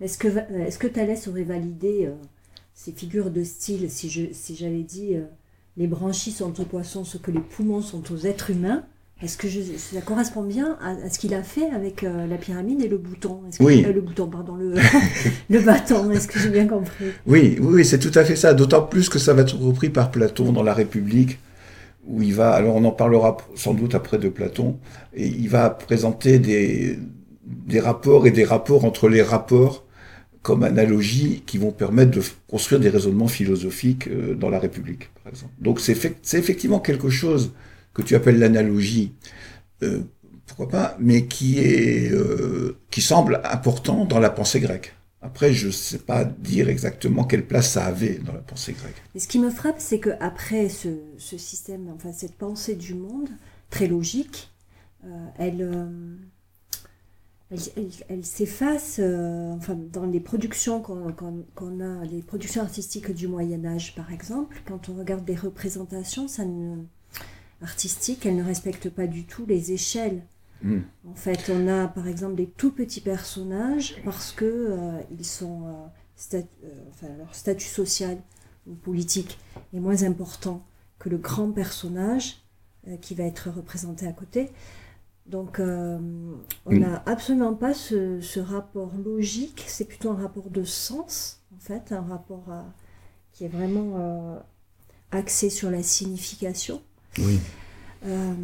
Est-ce 0.00 0.18
que, 0.78 0.86
Thalès 0.86 1.28
aurait 1.28 1.44
validé 1.44 2.06
euh, 2.06 2.14
ces 2.74 2.92
figures 2.92 3.30
de 3.30 3.44
style 3.44 3.90
si 3.90 4.30
j'avais 4.56 4.82
dit 4.82 5.14
euh, 5.14 5.24
les 5.76 5.86
branchies 5.86 6.32
sont 6.32 6.58
aux 6.60 6.64
poissons 6.64 7.04
ce 7.04 7.18
que 7.18 7.30
les 7.30 7.40
poumons 7.40 7.82
sont 7.82 8.10
aux 8.12 8.18
êtres 8.26 8.50
humains 8.50 8.84
est-ce 9.22 9.36
que 9.36 9.48
ça 9.48 10.00
correspond 10.00 10.42
bien 10.42 10.78
à, 10.82 11.10
ce 11.10 11.18
qu'il 11.18 11.34
a 11.34 11.42
fait 11.42 11.68
avec 11.70 12.04
euh, 12.04 12.26
la 12.26 12.36
pyramide 12.36 12.82
et 12.82 12.88
le 12.88 12.96
bouton? 12.96 13.40
Oui. 13.60 13.82
le 13.82 14.00
bouton, 14.00 14.28
pardon, 14.28 14.56
le, 14.56 14.74
le 15.50 15.60
bâton. 15.60 16.10
Est-ce 16.10 16.26
que 16.26 16.38
j'ai 16.38 16.48
bien 16.48 16.66
compris? 16.66 17.06
Oui, 17.26 17.58
oui, 17.60 17.84
c'est 17.84 17.98
tout 17.98 18.16
à 18.18 18.24
fait 18.24 18.36
ça. 18.36 18.54
D'autant 18.54 18.82
plus 18.82 19.10
que 19.10 19.18
ça 19.18 19.34
va 19.34 19.42
être 19.42 19.56
repris 19.58 19.90
par 19.90 20.10
Platon 20.10 20.52
dans 20.52 20.62
La 20.62 20.72
République, 20.72 21.38
où 22.06 22.22
il 22.22 22.34
va. 22.34 22.52
Alors, 22.52 22.76
on 22.76 22.84
en 22.84 22.92
parlera 22.92 23.36
sans 23.54 23.74
doute 23.74 23.94
après 23.94 24.18
de 24.18 24.30
Platon, 24.30 24.78
et 25.12 25.26
il 25.26 25.50
va 25.50 25.68
présenter 25.68 26.38
des, 26.38 26.98
des 27.44 27.80
rapports 27.80 28.26
et 28.26 28.30
des 28.30 28.44
rapports 28.44 28.86
entre 28.86 29.08
les 29.10 29.22
rapports 29.22 29.84
comme 30.40 30.62
analogie 30.62 31.42
qui 31.44 31.58
vont 31.58 31.72
permettre 31.72 32.12
de 32.12 32.22
construire 32.48 32.80
des 32.80 32.88
raisonnements 32.88 33.28
philosophiques 33.28 34.08
euh, 34.08 34.34
dans 34.34 34.48
La 34.48 34.58
République, 34.58 35.10
par 35.22 35.30
exemple. 35.30 35.52
Donc, 35.58 35.78
c'est 35.80 36.38
effectivement 36.38 36.80
quelque 36.80 37.10
chose 37.10 37.52
que 37.94 38.02
tu 38.02 38.14
appelles 38.14 38.38
l'analogie, 38.38 39.14
euh, 39.82 40.02
pourquoi 40.46 40.68
pas, 40.68 40.96
mais 40.98 41.26
qui 41.26 41.58
est 41.58 42.12
euh, 42.12 42.78
qui 42.90 43.00
semble 43.00 43.40
important 43.44 44.04
dans 44.04 44.18
la 44.18 44.30
pensée 44.30 44.60
grecque. 44.60 44.94
Après, 45.22 45.52
je 45.52 45.66
ne 45.66 45.72
sais 45.72 45.98
pas 45.98 46.24
dire 46.24 46.70
exactement 46.70 47.24
quelle 47.24 47.46
place 47.46 47.72
ça 47.72 47.84
avait 47.84 48.18
dans 48.18 48.32
la 48.32 48.40
pensée 48.40 48.72
grecque. 48.72 48.96
ce 49.14 49.28
qui 49.28 49.38
me 49.38 49.50
frappe, 49.50 49.76
c'est 49.78 50.00
qu'après 50.00 50.70
ce, 50.70 50.88
ce 51.18 51.36
système, 51.36 51.90
enfin 51.94 52.12
cette 52.12 52.36
pensée 52.36 52.74
du 52.74 52.94
monde, 52.94 53.28
très 53.68 53.86
logique, 53.86 54.50
euh, 55.04 55.26
elle, 55.38 55.88
elle, 58.08 58.24
s'efface 58.24 58.98
enfin, 58.98 59.74
dans 59.74 60.06
les 60.06 60.20
productions 60.20 60.80
qu'on 60.80 61.80
a, 61.80 62.04
les 62.04 62.22
productions 62.22 62.62
artistiques 62.62 63.10
du 63.12 63.28
Moyen 63.28 63.64
Âge 63.66 63.94
par 63.94 64.12
exemple, 64.12 64.62
quand 64.66 64.88
on 64.88 64.94
regarde 64.94 65.24
des 65.24 65.34
représentations, 65.34 66.28
ça 66.28 66.44
ne, 66.44 66.76
artistique, 67.62 68.26
elle 68.26 68.36
ne 68.36 68.44
respecte 68.44 68.88
pas 68.90 69.06
du 69.06 69.24
tout 69.24 69.44
les 69.46 69.72
échelles. 69.72 70.22
Hmm. 70.62 70.80
En 71.08 71.14
fait, 71.14 71.50
on 71.52 71.68
a 71.68 71.88
par 71.88 72.06
exemple 72.06 72.34
des 72.34 72.46
tout 72.46 72.70
petits 72.70 73.00
personnages 73.00 73.96
parce 74.04 74.32
que 74.32 74.44
euh, 74.44 75.00
ils 75.10 75.24
sont, 75.24 75.90
euh, 76.34 76.42
euh, 77.02 77.16
leur 77.18 77.34
statut 77.34 77.68
social 77.68 78.18
ou 78.66 78.74
politique 78.74 79.38
est 79.72 79.80
moins 79.80 80.02
important 80.02 80.62
que 80.98 81.08
le 81.08 81.16
grand 81.16 81.50
personnage 81.50 82.42
qui 83.02 83.14
va 83.14 83.24
être 83.24 83.50
représenté 83.50 84.06
à 84.06 84.12
côté. 84.12 84.50
Donc, 85.26 85.58
on 85.60 86.00
hmm. 86.66 86.78
n'a 86.78 87.02
absolument 87.06 87.54
pas 87.54 87.72
ce, 87.74 88.40
rapport 88.40 88.92
logique, 89.02 89.64
c'est 89.66 89.84
plutôt 89.84 90.10
un 90.10 90.16
rapport 90.16 90.50
de 90.50 90.64
sens, 90.64 91.42
en 91.54 91.58
fait, 91.58 91.92
un 91.92 92.02
rapport 92.02 92.48
qui 93.32 93.44
est 93.44 93.48
vraiment 93.48 94.42
axé 95.10 95.50
sur 95.50 95.70
la 95.70 95.82
signification. 95.82 96.82
Oui. 97.18 97.38
Euh, 98.06 98.34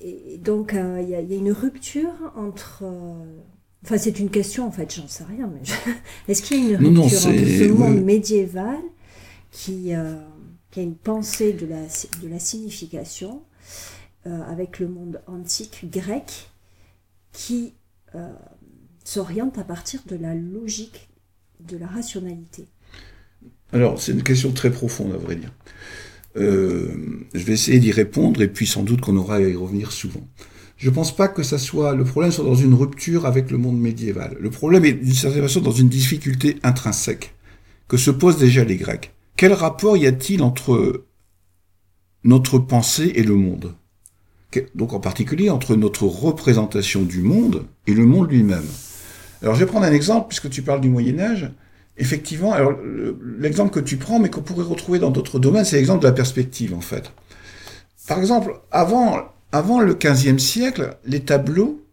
et 0.00 0.38
donc, 0.38 0.74
euh, 0.74 1.00
il 1.02 1.08
y, 1.08 1.14
a 1.14 1.20
une 1.20 1.52
rupture 1.52 2.32
entre. 2.36 2.84
Euh, 2.84 3.38
enfin, 3.84 3.98
c'est 3.98 4.18
une 4.18 4.30
question, 4.30 4.66
en 4.66 4.70
fait, 4.70 4.94
j'en 4.94 5.08
sais 5.08 5.24
rien, 5.24 5.50
mais 5.52 5.60
est-ce 6.28 6.42
qu'il 6.42 6.64
y 6.64 6.74
a 6.74 6.78
une 6.78 6.98
rupture 6.98 7.28
entre 7.28 7.38
ce 7.38 7.72
monde 7.72 8.02
médiéval 8.02 8.78
qui, 9.50 9.92
qui, 10.70 10.80
a 10.80 10.82
une 10.82 10.96
pensée 10.96 11.52
de 11.52 11.66
la, 11.66 11.82
de 12.22 12.28
la 12.28 12.38
signification 12.38 13.42
avec 14.24 14.80
le 14.80 14.88
monde 14.88 15.22
antique 15.26 15.90
grec 15.90 16.50
qui 17.32 17.72
s'oriente 19.04 19.58
à 19.58 19.64
partir 19.64 20.00
de 20.06 20.16
la 20.16 20.34
logique, 20.34 21.08
de 21.60 21.76
la 21.76 21.86
rationalité? 21.86 22.66
Alors, 23.72 24.00
c'est 24.00 24.12
une 24.12 24.22
question 24.22 24.52
très 24.52 24.70
profonde, 24.70 25.12
à 25.12 25.16
vrai 25.16 25.36
dire. 25.36 25.52
Euh, 26.36 26.88
je 27.34 27.44
vais 27.44 27.54
essayer 27.54 27.80
d'y 27.80 27.90
répondre 27.90 28.40
et 28.42 28.48
puis 28.48 28.66
sans 28.66 28.82
doute 28.82 29.00
qu'on 29.00 29.16
aura 29.16 29.36
à 29.36 29.40
y 29.40 29.54
revenir 29.54 29.90
souvent. 29.90 30.26
Je 30.76 30.88
ne 30.88 30.94
pense 30.94 31.14
pas 31.14 31.28
que 31.28 31.42
ça 31.42 31.58
soit 31.58 31.94
le 31.94 32.04
problème 32.04 32.32
soit 32.32 32.44
dans 32.44 32.54
une 32.54 32.74
rupture 32.74 33.26
avec 33.26 33.50
le 33.50 33.58
monde 33.58 33.78
médiéval. 33.78 34.36
Le 34.40 34.50
problème 34.50 34.84
est 34.84 34.92
d'une 34.92 35.12
certaine 35.12 35.42
façon 35.42 35.60
dans 35.60 35.72
une 35.72 35.88
difficulté 35.88 36.56
intrinsèque 36.62 37.34
que 37.88 37.96
se 37.96 38.10
posent 38.10 38.38
déjà 38.38 38.64
les 38.64 38.76
Grecs. 38.76 39.12
Quel 39.36 39.52
rapport 39.52 39.96
y 39.96 40.06
a-t-il 40.06 40.42
entre 40.42 41.04
notre 42.24 42.58
pensée 42.58 43.12
et 43.14 43.22
le 43.22 43.34
monde? 43.34 43.74
Donc 44.74 44.92
en 44.94 45.00
particulier 45.00 45.50
entre 45.50 45.76
notre 45.76 46.04
représentation 46.04 47.02
du 47.02 47.22
monde 47.22 47.66
et 47.86 47.94
le 47.94 48.06
monde 48.06 48.30
lui-même? 48.30 48.66
Alors 49.42 49.54
je 49.54 49.60
vais 49.60 49.66
prendre 49.66 49.86
un 49.86 49.92
exemple 49.92 50.28
puisque 50.28 50.50
tu 50.50 50.62
parles 50.62 50.80
du 50.80 50.88
Moyen 50.88 51.18
Âge. 51.18 51.50
Effectivement, 52.00 52.54
alors 52.54 52.72
l'exemple 53.38 53.70
que 53.72 53.78
tu 53.78 53.98
prends, 53.98 54.18
mais 54.18 54.30
qu'on 54.30 54.40
pourrait 54.40 54.64
retrouver 54.64 54.98
dans 54.98 55.10
d'autres 55.10 55.38
domaines, 55.38 55.66
c'est 55.66 55.76
l'exemple 55.76 56.00
de 56.02 56.08
la 56.08 56.14
perspective, 56.14 56.72
en 56.72 56.80
fait. 56.80 57.12
Par 58.08 58.18
exemple, 58.18 58.58
avant, 58.70 59.18
avant 59.52 59.80
le 59.80 59.92
XVe 59.92 60.38
siècle, 60.38 60.96
les 61.04 61.20
tableaux 61.20 61.84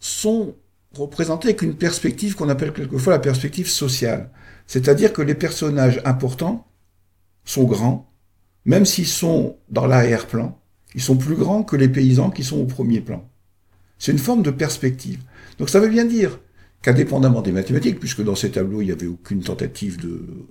sont 0.00 0.54
représentés 0.94 1.48
avec 1.48 1.62
une 1.62 1.76
perspective 1.76 2.34
qu'on 2.36 2.50
appelle 2.50 2.74
quelquefois 2.74 3.14
la 3.14 3.18
perspective 3.18 3.70
sociale. 3.70 4.30
C'est-à-dire 4.66 5.14
que 5.14 5.22
les 5.22 5.34
personnages 5.34 6.02
importants 6.04 6.66
sont 7.46 7.64
grands, 7.64 8.12
même 8.66 8.84
s'ils 8.84 9.06
sont 9.06 9.56
dans 9.70 9.86
l'arrière-plan, 9.86 10.60
ils 10.94 11.00
sont 11.00 11.16
plus 11.16 11.36
grands 11.36 11.62
que 11.62 11.76
les 11.76 11.88
paysans 11.88 12.30
qui 12.30 12.44
sont 12.44 12.58
au 12.58 12.66
premier 12.66 13.00
plan. 13.00 13.26
C'est 13.98 14.12
une 14.12 14.18
forme 14.18 14.42
de 14.42 14.50
perspective. 14.50 15.22
Donc 15.58 15.70
ça 15.70 15.80
veut 15.80 15.88
bien 15.88 16.04
dire 16.04 16.38
qu'indépendamment 16.82 17.42
des 17.42 17.52
mathématiques, 17.52 18.00
puisque 18.00 18.22
dans 18.22 18.34
ces 18.34 18.50
tableaux, 18.50 18.82
il 18.82 18.86
n'y 18.86 18.92
avait 18.92 19.06
aucune 19.06 19.42
tentative 19.42 19.98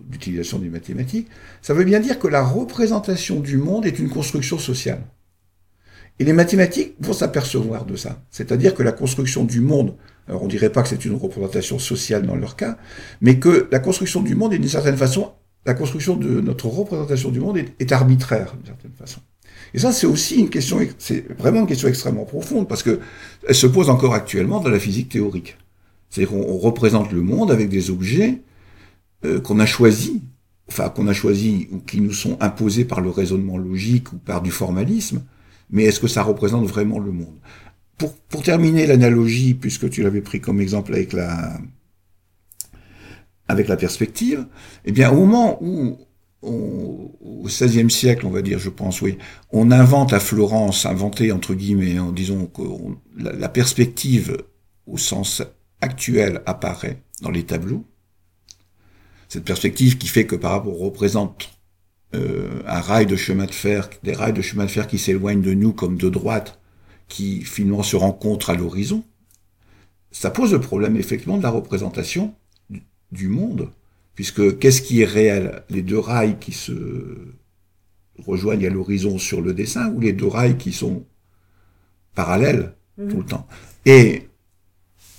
d'utilisation 0.10 0.60
des 0.60 0.70
mathématiques, 0.70 1.28
ça 1.62 1.74
veut 1.74 1.84
bien 1.84 2.00
dire 2.00 2.20
que 2.20 2.28
la 2.28 2.44
représentation 2.44 3.39
du 3.39 3.58
monde 3.58 3.86
est 3.86 4.00
une 4.00 4.10
construction 4.10 4.58
sociale. 4.58 5.02
Et 6.20 6.24
les 6.24 6.34
mathématiques 6.34 6.96
vont 7.00 7.13
s'apercevoir 7.13 7.86
de 7.86 7.96
ça. 7.96 8.22
C'est-à-dire 8.30 8.74
que 8.74 8.84
la 8.84 8.91
construction 8.91 9.44
du 9.44 9.60
monde, 9.60 9.96
alors 10.28 10.44
on 10.44 10.48
dirait 10.48 10.70
pas 10.70 10.84
que 10.84 10.89
c'est 10.89 11.04
une 11.04 11.15
représentation 11.15 11.80
sociale 11.80 12.26
dans 12.26 12.36
leur 12.36 12.56
cas, 12.56 12.78
mais 13.22 13.39
que 13.39 13.67
la 13.72 13.80
construction 13.80 14.22
du 14.22 14.36
monde 14.36 14.54
est 14.54 14.60
d'une 14.60 14.70
certaine 14.70 14.98
façon, 14.98 15.32
la 15.65 15.74
construction 15.74 16.15
de 16.15 16.39
notre 16.41 16.67
représentation 16.67 17.30
du 17.30 17.39
monde 17.39 17.58
est, 17.58 17.74
est 17.80 17.91
arbitraire 17.91 18.54
d'une 18.56 18.67
certaine 18.67 18.94
façon. 18.94 19.20
Et 19.74 19.80
ça, 19.80 19.91
c'est 19.91 20.08
aussi 20.08 20.36
une 20.39 20.50
question, 20.50 20.80
c'est 20.98 21.26
vraiment 21.38 21.62
une 21.62 21.67
question 21.67 21.88
extrêmement 21.88 22.26
profonde 22.26 22.67
parce 22.67 22.84
que 22.84 23.00
elle 23.48 23.56
se 23.56 23.67
pose 23.67 23.89
encore 23.89 24.13
actuellement 24.13 24.60
dans 24.60 24.70
la 24.70 24.80
physique 24.80 25.10
théorique. 25.10 25.58
C'est-à-dire 26.12 26.32
qu'on 26.32 26.58
représente 26.58 27.12
le 27.12 27.21
monde 27.21 27.52
avec 27.52 27.69
des 27.69 27.89
objets 27.89 28.41
euh, 29.26 29.39
qu'on 29.39 29.60
a 29.60 29.65
choisis, 29.65 30.19
enfin 30.67 30.89
qu'on 30.89 31.08
a 31.08 31.13
choisis 31.13 31.67
ou 31.71 31.80
qui 31.80 32.02
nous 32.02 32.12
sont 32.12 32.38
imposés 32.41 32.86
par 32.86 33.02
le 33.02 33.10
raisonnement 33.10 33.58
logique 33.58 34.12
ou 34.12 34.17
par 34.17 34.41
du 34.41 34.52
formalisme, 34.52 35.24
mais 35.69 35.86
est-ce 35.86 36.02
que 36.02 36.08
ça 36.08 36.21
représente 36.21 36.65
vraiment 36.65 37.00
le 37.00 37.12
monde? 37.12 37.39
Pour, 37.97 38.13
pour 38.13 38.43
terminer 38.43 38.86
l'analogie, 38.88 39.54
puisque 39.54 39.89
tu 39.89 40.04
l'avais 40.04 40.21
pris 40.21 40.41
comme 40.41 40.60
exemple 40.60 40.93
avec 40.93 41.13
la 41.13 41.58
avec 43.47 43.67
la 43.67 43.76
perspective, 43.76 44.45
eh 44.86 44.91
bien 44.91 45.12
au 45.12 45.26
moment 45.26 45.62
où 45.62 45.97
au 46.41 47.43
XVIe 47.45 47.91
siècle, 47.91 48.26
on 48.26 48.32
va 48.32 48.41
dire, 48.41 48.58
je 48.58 48.69
pense, 48.69 49.02
oui, 49.02 49.17
on 49.52 49.69
invente 49.69 50.12
à 50.12 50.19
Florence, 50.19 50.88
inventé 50.88 51.32
entre 51.32 51.54
guillemets, 51.54 52.00
en 52.00 52.12
disant 52.12 52.47
que 52.47 52.63
la, 53.15 53.34
la 53.34 53.50
perspective 53.50 54.38
au 54.88 54.97
sens 54.97 55.43
actuelle 55.82 56.41
apparaît 56.46 57.02
dans 57.22 57.32
les 57.32 57.44
tableaux. 57.44 57.86
Cette 59.28 59.46
perspective 59.46 59.98
qui 59.98 60.08
fait 60.08 60.26
que 60.26 60.36
par 60.36 60.52
rapport, 60.52 60.80
on 60.80 60.86
représente 60.86 61.50
euh, 62.15 62.62
un 62.65 62.82
rail 62.82 63.06
de 63.06 63.15
chemin 63.15 63.46
de 63.46 63.54
fer, 63.54 63.89
des 64.04 64.13
rails 64.13 64.34
de 64.34 64.41
chemin 64.41 64.65
de 64.65 64.72
fer 64.72 64.88
qui 64.88 64.98
s'éloignent 64.98 65.41
de 65.41 65.54
nous 65.54 65.74
comme 65.74 65.98
de 65.98 66.10
droite, 66.10 66.60
qui 67.08 67.41
finalement 67.41 67.84
se 67.84 67.96
rencontrent 67.96 68.50
à 68.50 68.56
l'horizon, 68.56 69.04
ça 70.12 70.30
pose 70.30 70.52
le 70.52 70.60
problème 70.60 70.98
effectivement 70.98 71.38
de 71.38 71.44
la 71.44 71.50
représentation 71.50 72.34
du, 72.70 72.84
du 73.12 73.28
monde. 73.28 73.70
Puisque 74.15 74.60
qu'est-ce 74.60 74.82
qui 74.82 75.02
est 75.02 75.06
réel? 75.06 75.63
Les 75.70 75.82
deux 75.82 75.98
rails 75.98 76.38
qui 76.39 76.52
se 76.52 77.34
rejoignent 78.17 78.67
à 78.67 78.70
l'horizon 78.70 79.17
sur 79.17 79.41
le 79.41 79.54
dessin 79.54 79.89
ou 79.91 80.02
les 80.02 80.12
deux 80.12 80.28
rails 80.28 80.58
qui 80.58 80.74
sont 80.74 81.06
parallèles 82.13 82.76
mmh. 82.98 83.08
tout 83.08 83.17
le 83.17 83.26
temps? 83.26 83.48
Et 83.86 84.28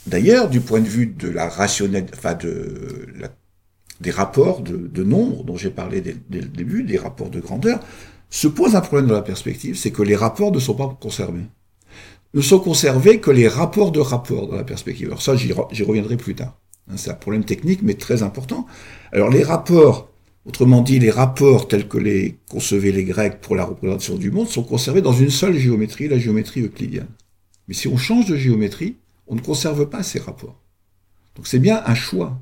D'ailleurs, 0.06 0.48
du 0.48 0.60
point 0.60 0.80
de 0.80 0.88
vue 0.88 1.06
de 1.06 1.28
la 1.28 1.48
la, 1.48 3.28
des 4.00 4.10
rapports 4.10 4.60
de, 4.60 4.76
de 4.76 5.02
nombre 5.04 5.44
dont 5.44 5.56
j'ai 5.56 5.70
parlé 5.70 6.00
dès, 6.00 6.16
dès, 6.28 6.40
le 6.40 6.48
début, 6.48 6.82
des 6.82 6.98
rapports 6.98 7.30
de 7.30 7.40
grandeur, 7.40 7.80
se 8.30 8.48
pose 8.48 8.74
un 8.74 8.80
problème 8.80 9.08
dans 9.08 9.14
la 9.14 9.22
perspective, 9.22 9.76
c'est 9.76 9.90
que 9.90 10.02
les 10.02 10.16
rapports 10.16 10.52
ne 10.52 10.58
sont 10.58 10.74
pas 10.74 10.96
conservés. 11.00 11.44
Ne 12.34 12.40
sont 12.40 12.58
conservés 12.58 13.20
que 13.20 13.30
les 13.30 13.46
rapports 13.46 13.92
de 13.92 14.00
rapports 14.00 14.48
dans 14.48 14.56
la 14.56 14.64
perspective. 14.64 15.08
Alors 15.08 15.22
ça, 15.22 15.36
j'y 15.36 15.52
reviendrai 15.52 16.16
plus 16.16 16.34
tard. 16.34 16.56
Hein, 16.90 16.94
c'est 16.96 17.10
un 17.10 17.14
problème 17.14 17.44
technique, 17.44 17.82
mais 17.82 17.94
très 17.94 18.22
important. 18.22 18.66
Alors 19.12 19.30
les 19.30 19.42
rapports, 19.42 20.10
autrement 20.46 20.80
dit, 20.80 20.98
les 20.98 21.10
rapports 21.10 21.68
tels 21.68 21.86
que 21.86 21.98
les 21.98 22.38
concevaient 22.48 22.90
les 22.90 23.04
Grecs 23.04 23.40
pour 23.40 23.54
la 23.54 23.64
représentation 23.64 24.16
du 24.16 24.30
monde, 24.30 24.48
sont 24.48 24.64
conservés 24.64 25.02
dans 25.02 25.12
une 25.12 25.30
seule 25.30 25.56
géométrie, 25.58 26.08
la 26.08 26.18
géométrie 26.18 26.62
euclidienne. 26.62 27.08
Mais 27.68 27.74
si 27.74 27.86
on 27.86 27.98
change 27.98 28.26
de 28.26 28.36
géométrie, 28.36 28.96
on 29.32 29.34
ne 29.34 29.40
conserve 29.40 29.88
pas 29.88 30.02
ces 30.02 30.18
rapports. 30.18 30.60
Donc 31.34 31.46
c'est 31.46 31.58
bien 31.58 31.82
un 31.86 31.94
choix. 31.94 32.38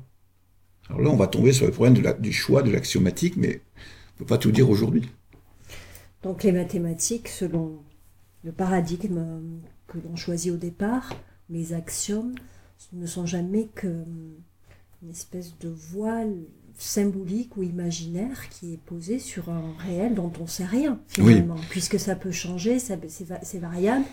Alors 0.89 1.01
là, 1.01 1.09
on 1.09 1.15
va 1.15 1.27
tomber 1.27 1.53
sur 1.53 1.65
le 1.65 1.71
problème 1.71 1.93
de 1.93 2.01
la, 2.01 2.11
du 2.11 2.33
choix 2.33 2.63
de 2.63 2.69
l'axiomatique, 2.69 3.37
mais 3.37 3.61
on 3.77 4.15
ne 4.15 4.17
peut 4.19 4.25
pas 4.25 4.37
tout 4.37 4.51
dire 4.51 4.69
aujourd'hui. 4.69 5.09
Donc 6.21 6.43
les 6.43 6.51
mathématiques, 6.51 7.29
selon 7.29 7.79
le 8.43 8.51
paradigme 8.51 9.41
que 9.87 9.99
l'on 9.99 10.17
choisit 10.17 10.51
au 10.51 10.57
départ, 10.57 11.13
les 11.49 11.71
axiomes 11.71 12.35
ne 12.91 13.05
sont 13.05 13.25
jamais 13.25 13.69
qu'une 13.73 14.35
espèce 15.09 15.57
de 15.59 15.69
voile 15.69 16.33
symbolique 16.77 17.55
ou 17.55 17.63
imaginaire 17.63 18.49
qui 18.49 18.73
est 18.73 18.83
posé 18.85 19.19
sur 19.19 19.49
un 19.49 19.73
réel 19.79 20.13
dont 20.13 20.31
on 20.39 20.43
ne 20.43 20.49
sait 20.49 20.65
rien 20.65 20.99
finalement, 21.07 21.55
oui. 21.55 21.65
puisque 21.69 21.99
ça 21.99 22.15
peut 22.15 22.31
changer, 22.31 22.79
c'est 22.79 23.59
variable 23.59 24.05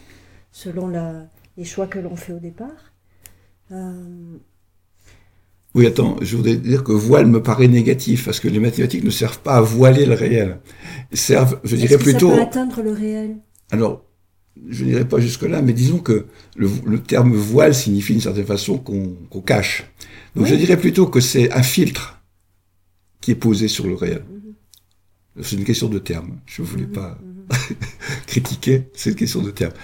selon 0.52 0.86
la, 0.86 1.28
les 1.58 1.64
choix 1.64 1.88
que 1.88 1.98
l'on 1.98 2.16
fait 2.16 2.32
au 2.32 2.38
départ. 2.38 2.94
Euh... 3.72 4.38
Oui, 5.74 5.86
attends, 5.86 6.16
je 6.22 6.36
voudrais 6.36 6.56
dire 6.56 6.84
que 6.84 6.92
voile 6.92 7.26
me 7.26 7.42
paraît 7.42 7.68
négatif, 7.68 8.24
parce 8.24 8.40
que 8.40 8.48
les 8.48 8.60
mathématiques 8.60 9.04
ne 9.04 9.10
servent 9.10 9.40
pas 9.40 9.56
à 9.56 9.60
voiler 9.60 10.06
le 10.06 10.14
réel. 10.14 10.60
Ils 11.12 11.18
servent, 11.18 11.60
je 11.64 11.76
dirais 11.76 11.96
que 11.96 12.02
plutôt. 12.02 12.30
Ça 12.30 12.36
peut 12.36 12.42
atteindre 12.42 12.82
le 12.82 12.92
réel? 12.92 13.36
Alors, 13.70 14.04
je 14.68 14.84
n'irai 14.84 15.06
pas 15.06 15.18
jusque-là, 15.20 15.60
mais 15.60 15.72
disons 15.72 15.98
que 15.98 16.26
le, 16.56 16.70
le, 16.86 17.00
terme 17.00 17.34
voile 17.34 17.74
signifie 17.74 18.12
d'une 18.12 18.22
certaine 18.22 18.46
façon 18.46 18.78
qu'on 18.78 19.16
qu 19.30 19.42
cache. 19.42 19.84
Donc 20.34 20.44
oui. 20.44 20.50
je 20.50 20.54
dirais 20.54 20.76
plutôt 20.76 21.06
que 21.06 21.20
c'est 21.20 21.52
un 21.52 21.62
filtre 21.62 22.20
qui 23.20 23.32
est 23.32 23.36
posé 23.36 23.68
sur 23.68 23.86
le 23.86 23.94
réel. 23.94 24.24
Mm 24.28 24.38
-hmm. 24.38 25.42
C'est 25.44 25.56
une 25.56 25.64
question 25.64 25.88
de 25.88 25.98
terme. 25.98 26.38
Je 26.46 26.62
ne 26.62 26.66
voulais 26.66 26.86
mm 26.86 26.92
-hmm. 26.92 27.00
pas 27.00 27.18
mm 27.22 27.46
-hmm. 27.48 28.26
critiquer, 28.32 28.76
c'est 28.94 29.10
une 29.10 29.16
question 29.16 29.42
de 29.42 29.52
terme. 29.52 29.74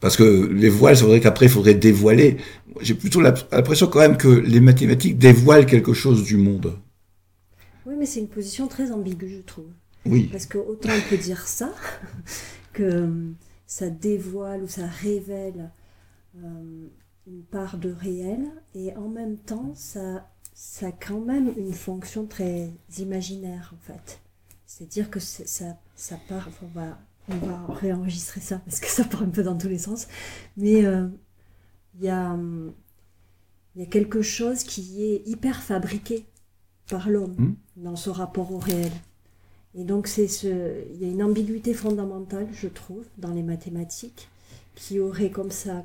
Parce 0.00 0.16
que 0.16 0.46
les 0.52 0.68
voiles, 0.68 0.96
c'est 0.96 1.04
vrai 1.04 1.20
qu'après, 1.20 1.46
il 1.46 1.50
faudrait 1.50 1.74
dévoiler. 1.74 2.36
J'ai 2.80 2.94
plutôt 2.94 3.20
l'impression 3.20 3.88
quand 3.88 3.98
même 3.98 4.16
que 4.16 4.28
les 4.28 4.60
mathématiques 4.60 5.18
dévoilent 5.18 5.66
quelque 5.66 5.92
chose 5.92 6.22
du 6.22 6.36
monde. 6.36 6.78
Oui, 7.84 7.94
mais 7.98 8.06
c'est 8.06 8.20
une 8.20 8.28
position 8.28 8.68
très 8.68 8.92
ambiguë, 8.92 9.36
je 9.38 9.42
trouve. 9.42 9.70
Oui. 10.06 10.28
Parce 10.30 10.46
que 10.46 10.58
autant 10.58 10.90
on 10.90 11.10
peut 11.10 11.16
dire 11.16 11.46
ça, 11.46 11.74
que 12.72 13.08
ça 13.66 13.90
dévoile 13.90 14.62
ou 14.62 14.68
ça 14.68 14.86
révèle 14.86 15.70
euh, 16.36 16.86
une 17.26 17.42
part 17.42 17.76
de 17.76 17.90
réel, 17.90 18.46
et 18.74 18.94
en 18.96 19.08
même 19.08 19.36
temps, 19.36 19.72
ça, 19.74 20.30
ça 20.54 20.86
a 20.88 20.92
quand 20.92 21.20
même 21.20 21.52
une 21.56 21.72
fonction 21.72 22.24
très 22.26 22.70
imaginaire, 22.98 23.74
en 23.74 23.92
fait. 23.92 24.20
C'est-à-dire 24.64 25.10
que 25.10 25.18
ça, 25.18 25.76
ça 25.96 26.20
part, 26.28 26.48
on 26.62 26.78
va 26.78 26.98
on 27.28 27.46
va 27.46 27.74
réenregistrer 27.74 28.40
ça 28.40 28.58
parce 28.58 28.80
que 28.80 28.86
ça 28.86 29.04
part 29.04 29.22
un 29.22 29.28
peu 29.28 29.42
dans 29.42 29.56
tous 29.56 29.68
les 29.68 29.78
sens. 29.78 30.08
Mais 30.56 30.80
il 30.80 30.86
euh, 30.86 31.08
y, 32.00 32.08
a, 32.08 32.36
y, 33.76 33.82
a, 33.82 33.86
quelque 33.86 34.22
chose 34.22 34.64
qui 34.64 35.04
est 35.04 35.26
hyper 35.26 35.62
fabriqué 35.62 36.26
par 36.88 37.08
l'homme 37.10 37.36
mmh. 37.38 37.54
dans 37.76 37.96
ce 37.96 38.10
rapport 38.10 38.52
au 38.52 38.58
réel. 38.58 38.92
Et 39.74 39.84
donc 39.84 40.06
c'est 40.06 40.28
ce, 40.28 40.84
il 40.92 41.02
y 41.02 41.04
a 41.04 41.08
une 41.08 41.22
ambiguïté 41.22 41.74
fondamentale, 41.74 42.48
je 42.52 42.68
trouve, 42.68 43.04
dans 43.18 43.32
les 43.32 43.42
mathématiques, 43.42 44.28
qui 44.74 44.98
aurait 44.98 45.30
comme 45.30 45.50
ça, 45.50 45.84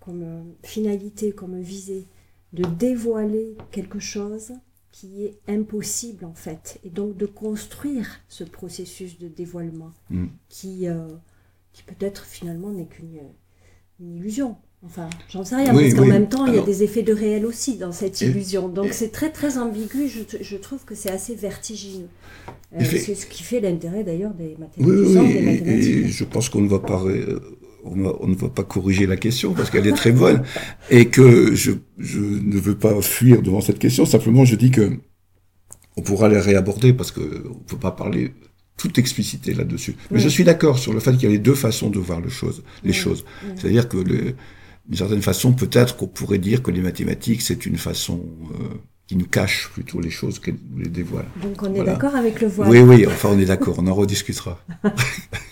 comme 0.00 0.54
finalité, 0.62 1.32
comme 1.32 1.60
visée, 1.60 2.06
de 2.52 2.64
dévoiler 2.64 3.56
quelque 3.70 3.98
chose 3.98 4.52
qui 4.92 5.24
est 5.24 5.38
impossible 5.48 6.24
en 6.24 6.34
fait, 6.34 6.78
et 6.84 6.90
donc 6.90 7.16
de 7.16 7.26
construire 7.26 8.20
ce 8.28 8.44
processus 8.44 9.18
de 9.18 9.26
dévoilement 9.28 9.92
Mm. 10.10 10.26
qui, 10.48 10.86
euh, 10.86 11.08
qui 11.72 11.82
peut-être 11.82 12.24
finalement 12.24 12.70
n'est 12.70 12.86
qu'une 12.86 13.18
une 14.00 14.16
illusion. 14.16 14.56
Enfin, 14.84 15.08
j'en 15.30 15.44
sais 15.44 15.54
rien, 15.54 15.72
Oui, 15.76 15.82
parce 15.84 15.94
qu'en 15.94 16.02
oui. 16.02 16.08
même 16.08 16.28
temps, 16.28 16.44
il 16.46 16.56
y 16.56 16.58
a 16.58 16.62
des 16.62 16.82
effets 16.82 17.04
de 17.04 17.12
réel 17.12 17.46
aussi 17.46 17.78
dans 17.78 17.92
cette 17.92 18.20
Et- 18.20 18.26
illusion. 18.26 18.68
Donc 18.68 18.92
c'est 18.92 19.10
très 19.12 19.30
très 19.30 19.56
ambigu, 19.56 20.08
je, 20.08 20.56
trouve 20.56 20.84
que 20.84 20.96
c'est 20.96 21.10
assez 21.10 21.36
vertigineux. 21.36 22.08
Euh, 22.74 22.80
c'est 22.84 23.14
ce 23.14 23.26
qui 23.26 23.44
fait 23.44 23.60
l'intérêt 23.60 24.02
d'ailleurs 24.02 24.34
des 24.34 24.56
Oui, 24.78 24.86
mathématiciens, 24.86 25.22
oui, 25.22 25.28
oui, 25.28 25.36
et, 25.38 25.42
mathématiques. 25.60 25.94
et 26.06 26.08
je 26.08 26.24
pense 26.24 26.48
qu'on 26.48 26.62
ne 26.62 26.68
va 26.68 26.80
pas, 26.80 26.98
ré- 27.00 27.24
on, 27.84 28.26
ne 28.28 28.34
va 28.34 28.48
pas 28.48 28.64
corriger 28.64 29.06
la 29.06 29.16
question 29.16 29.52
parce 29.54 29.70
qu'elle 29.70 29.86
est 29.86 29.92
très 29.96 30.12
bonne 30.12 30.42
et 30.90 31.06
que 31.08 31.54
je, 31.54 31.72
je 31.98 32.20
ne 32.20 32.58
veux 32.58 32.76
pas 32.76 33.00
fuir 33.02 33.42
devant 33.42 33.60
cette 33.60 33.78
question. 33.78 34.04
Simplement, 34.06 34.44
je 34.44 34.56
dis 34.56 34.70
que 34.70 34.98
on 35.96 36.02
pourra 36.02 36.28
les 36.28 36.38
réaborder 36.40 36.92
parce 36.92 37.10
que 37.10 37.20
on 37.50 37.54
peut 37.54 37.76
pas 37.76 37.90
parler 37.90 38.32
toute 38.78 38.98
explicité 38.98 39.52
là-dessus. 39.54 39.94
Mais 40.10 40.16
Oui. 40.16 40.22
je 40.22 40.28
suis 40.28 40.44
d'accord 40.44 40.78
sur 40.78 40.92
le 40.94 41.00
fait 41.00 41.12
qu'il 41.12 41.24
y 41.24 41.26
a 41.26 41.30
les 41.30 41.38
deux 41.38 41.54
façons 41.54 41.90
de 41.90 41.98
voir 41.98 42.20
le 42.20 42.30
chose, 42.30 42.62
les 42.82 42.90
Oui. 42.90 42.96
choses. 42.96 43.24
Oui. 43.44 43.50
C'est-à-dire 43.56 43.88
que 43.88 43.98
le- 43.98 44.34
d'une 44.88 44.98
certaine 44.98 45.22
façon, 45.22 45.52
peut-être 45.52 45.96
qu'on 45.96 46.08
pourrait 46.08 46.38
dire 46.38 46.62
que 46.62 46.70
les 46.70 46.80
mathématiques, 46.80 47.42
c'est 47.42 47.66
une 47.66 47.76
façon 47.76 48.24
euh, 48.60 48.64
qui 49.06 49.14
nous 49.16 49.26
cache 49.26 49.70
plutôt 49.74 50.00
les 50.00 50.10
choses 50.10 50.38
qu'elle 50.40 50.56
nous 50.70 50.78
les 50.82 50.88
dévoile. 50.88 51.26
Donc 51.42 51.62
on 51.62 51.66
est 51.66 51.74
Voilà. 51.76 51.92
d'accord 51.92 52.16
avec 52.16 52.40
le 52.40 52.48
voile. 52.48 52.68
Oui, 52.70 52.80
oui, 52.80 53.06
enfin 53.06 53.28
on 53.32 53.38
est 53.38 53.44
d'accord, 53.44 53.76
on 53.78 53.86
en 53.86 53.94
rediscutera. 53.94 54.58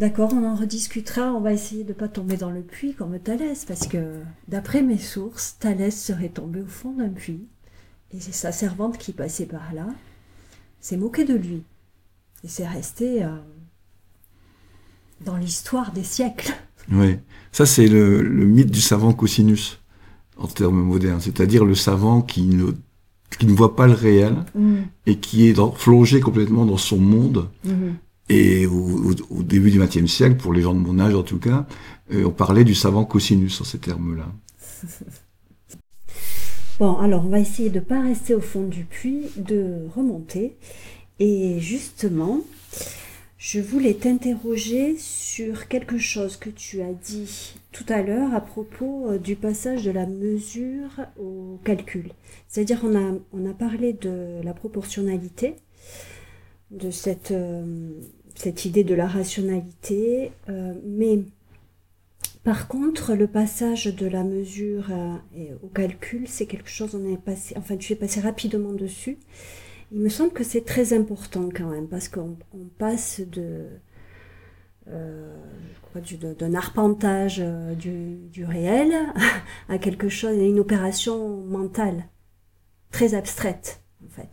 D'accord, 0.00 0.32
on 0.32 0.46
en 0.46 0.56
rediscutera. 0.56 1.34
On 1.34 1.42
va 1.42 1.52
essayer 1.52 1.84
de 1.84 1.90
ne 1.90 1.94
pas 1.94 2.08
tomber 2.08 2.38
dans 2.38 2.50
le 2.50 2.62
puits 2.62 2.94
comme 2.94 3.18
Thalès, 3.18 3.66
parce 3.66 3.86
que 3.86 4.14
d'après 4.48 4.80
mes 4.80 4.96
sources, 4.96 5.58
Thalès 5.60 5.94
serait 5.94 6.30
tombé 6.30 6.62
au 6.62 6.66
fond 6.66 6.92
d'un 6.92 7.10
puits, 7.10 7.44
et 8.10 8.18
c'est 8.18 8.32
sa 8.32 8.50
servante 8.50 8.96
qui 8.96 9.12
passait 9.12 9.44
par 9.44 9.74
là 9.74 9.86
s'est 10.80 10.96
moquée 10.96 11.26
de 11.26 11.34
lui. 11.34 11.64
Et 12.42 12.48
c'est 12.48 12.66
resté 12.66 13.22
euh, 13.22 13.28
dans 15.22 15.36
l'histoire 15.36 15.92
des 15.92 16.02
siècles. 16.02 16.54
Oui, 16.90 17.18
ça 17.52 17.66
c'est 17.66 17.86
le, 17.86 18.22
le 18.22 18.46
mythe 18.46 18.70
du 18.70 18.80
savant 18.80 19.12
cosinus 19.12 19.80
en 20.38 20.46
termes 20.46 20.80
modernes, 20.80 21.20
c'est-à-dire 21.20 21.66
le 21.66 21.74
savant 21.74 22.22
qui 22.22 22.46
ne, 22.46 22.72
qui 23.38 23.44
ne 23.44 23.52
voit 23.52 23.76
pas 23.76 23.86
le 23.86 23.92
réel 23.92 24.34
et 25.04 25.18
qui 25.18 25.46
est 25.46 25.52
dans, 25.52 25.68
plongé 25.68 26.20
complètement 26.20 26.64
dans 26.64 26.78
son 26.78 26.96
monde. 26.96 27.50
Mhm. 27.64 27.96
Et 28.30 28.64
au, 28.64 29.12
début 29.42 29.72
du 29.72 29.80
XXe 29.80 30.06
siècle, 30.06 30.36
pour 30.36 30.52
les 30.52 30.62
gens 30.62 30.72
de 30.72 30.78
mon 30.78 31.00
âge 31.00 31.14
en 31.16 31.24
tout 31.24 31.40
cas, 31.40 31.66
euh, 32.12 32.24
on 32.24 32.30
parlait 32.30 32.62
du 32.62 32.76
savant 32.76 33.04
cosinus 33.04 33.60
en 33.60 33.64
ces 33.64 33.78
termes-là. 33.78 34.26
Bon, 36.78 36.96
alors 36.96 37.26
on 37.26 37.28
va 37.28 37.40
essayer 37.40 37.68
de 37.68 37.74
ne 37.74 37.84
pas 37.84 38.00
rester 38.00 38.34
au 38.34 38.40
fond 38.40 38.62
du 38.62 38.84
puits, 38.84 39.26
de 39.36 39.80
remonter. 39.94 40.56
Et 41.18 41.60
justement, 41.60 42.40
je 43.36 43.60
voulais 43.60 43.92
t'interroger 43.92 44.96
sur 44.96 45.68
quelque 45.68 45.98
chose 45.98 46.38
que 46.38 46.48
tu 46.48 46.80
as 46.80 46.94
dit 46.94 47.52
tout 47.72 47.84
à 47.90 48.00
l'heure 48.00 48.32
à 48.32 48.40
propos 48.40 49.10
euh, 49.10 49.18
du 49.18 49.36
passage 49.36 49.84
de 49.84 49.90
la 49.90 50.06
mesure 50.06 50.88
au 51.18 51.58
calcul. 51.64 52.12
C'est-à-dire 52.48 52.80
on 52.82 52.96
a, 52.96 53.14
on 53.34 53.50
a 53.50 53.52
parlé 53.52 53.92
de 53.92 54.40
la 54.42 54.54
proportionnalité, 54.54 55.56
de 56.70 56.90
cette, 56.90 57.30
euh, 57.30 57.90
cette 58.40 58.64
idée 58.64 58.84
de 58.84 58.94
la 58.94 59.06
rationalité, 59.06 60.32
euh, 60.48 60.72
mais 60.84 61.20
par 62.42 62.68
contre, 62.68 63.14
le 63.14 63.26
passage 63.26 63.84
de 63.94 64.06
la 64.06 64.24
mesure 64.24 64.86
euh, 64.90 65.54
au 65.62 65.66
calcul, 65.68 66.26
c'est 66.26 66.46
quelque 66.46 66.70
chose, 66.70 66.94
on 66.94 67.06
est 67.12 67.18
passé, 67.18 67.54
enfin, 67.58 67.76
tu 67.76 67.92
es 67.92 67.96
passé 67.96 68.20
rapidement 68.20 68.72
dessus. 68.72 69.18
Il 69.92 70.00
me 70.00 70.08
semble 70.08 70.32
que 70.32 70.44
c'est 70.44 70.64
très 70.64 70.92
important 70.94 71.48
quand 71.54 71.68
même, 71.68 71.88
parce 71.88 72.08
qu'on 72.08 72.38
on 72.54 72.64
passe 72.78 73.20
de, 73.20 73.66
euh, 74.88 75.34
de- 75.94 76.32
d'un 76.34 76.54
arpentage 76.54 77.42
du, 77.78 78.16
du 78.32 78.44
réel 78.44 78.92
à 79.68 79.78
quelque 79.78 80.08
chose, 80.08 80.38
à 80.38 80.42
une 80.42 80.60
opération 80.60 81.36
mentale, 81.44 82.04
très 82.90 83.14
abstraite, 83.14 83.80
en 84.04 84.08
fait. 84.08 84.28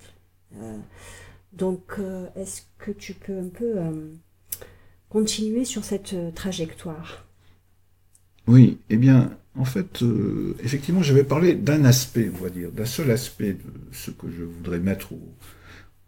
Donc, 1.57 1.95
euh, 1.97 2.27
est-ce 2.35 2.61
que 2.77 2.91
tu 2.91 3.13
peux 3.13 3.39
un 3.39 3.49
peu 3.49 3.77
euh, 3.77 4.13
continuer 5.09 5.65
sur 5.65 5.83
cette 5.83 6.13
euh, 6.13 6.29
trajectoire? 6.29 7.25
Oui, 8.45 8.77
eh 8.89 8.97
bien, 8.97 9.31
en 9.55 9.65
fait, 9.65 10.03
effectivement, 10.63 11.01
je 11.01 11.13
vais 11.13 11.23
parler 11.23 11.55
d'un 11.55 11.83
aspect, 11.83 12.31
on 12.33 12.43
va 12.43 12.49
dire, 12.49 12.71
d'un 12.71 12.85
seul 12.85 13.11
aspect 13.11 13.53
de 13.53 13.73
ce 13.91 14.11
que 14.11 14.29
je 14.29 14.43
voudrais 14.43 14.79
mettre 14.79 15.09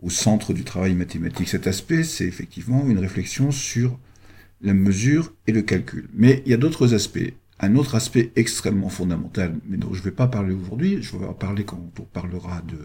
au 0.02 0.10
centre 0.10 0.54
du 0.54 0.64
travail 0.64 0.94
mathématique. 0.94 1.50
Cet 1.50 1.68
aspect, 1.68 2.04
c'est 2.04 2.26
effectivement 2.26 2.88
une 2.88 3.00
réflexion 3.00 3.52
sur 3.52 4.00
la 4.62 4.74
mesure 4.74 5.34
et 5.48 5.52
le 5.52 5.64
calcul. 5.64 6.08
Mais 6.14 6.42
il 6.46 6.52
y 6.52 6.54
a 6.54 6.58
d'autres 6.58 6.94
aspects. 6.94 7.34
Un 7.60 7.76
autre 7.76 7.96
aspect 7.96 8.32
extrêmement 8.38 8.88
fondamental, 8.88 9.58
mais 9.68 9.76
dont 9.76 9.94
je 9.94 10.00
ne 10.00 10.06
vais 10.06 10.12
pas 10.12 10.28
parler 10.28 10.54
aujourd'hui, 10.54 11.02
je 11.02 11.18
vais 11.18 11.26
en 11.26 11.34
parler 11.34 11.66
quand 11.66 11.92
on 12.00 12.04
parlera 12.04 12.62
de 12.62 12.78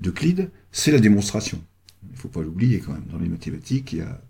d'Euclide, 0.00 0.50
c'est 0.72 0.92
la 0.92 1.00
démonstration. 1.00 1.62
Il 2.04 2.12
ne 2.12 2.16
faut 2.16 2.28
pas 2.28 2.42
l'oublier 2.42 2.80
quand 2.80 2.92
même. 2.92 3.06
Dans 3.10 3.18
les 3.18 3.28
mathématiques, 3.28 3.92
il 3.92 3.98
y 3.98 4.02
a 4.02 4.20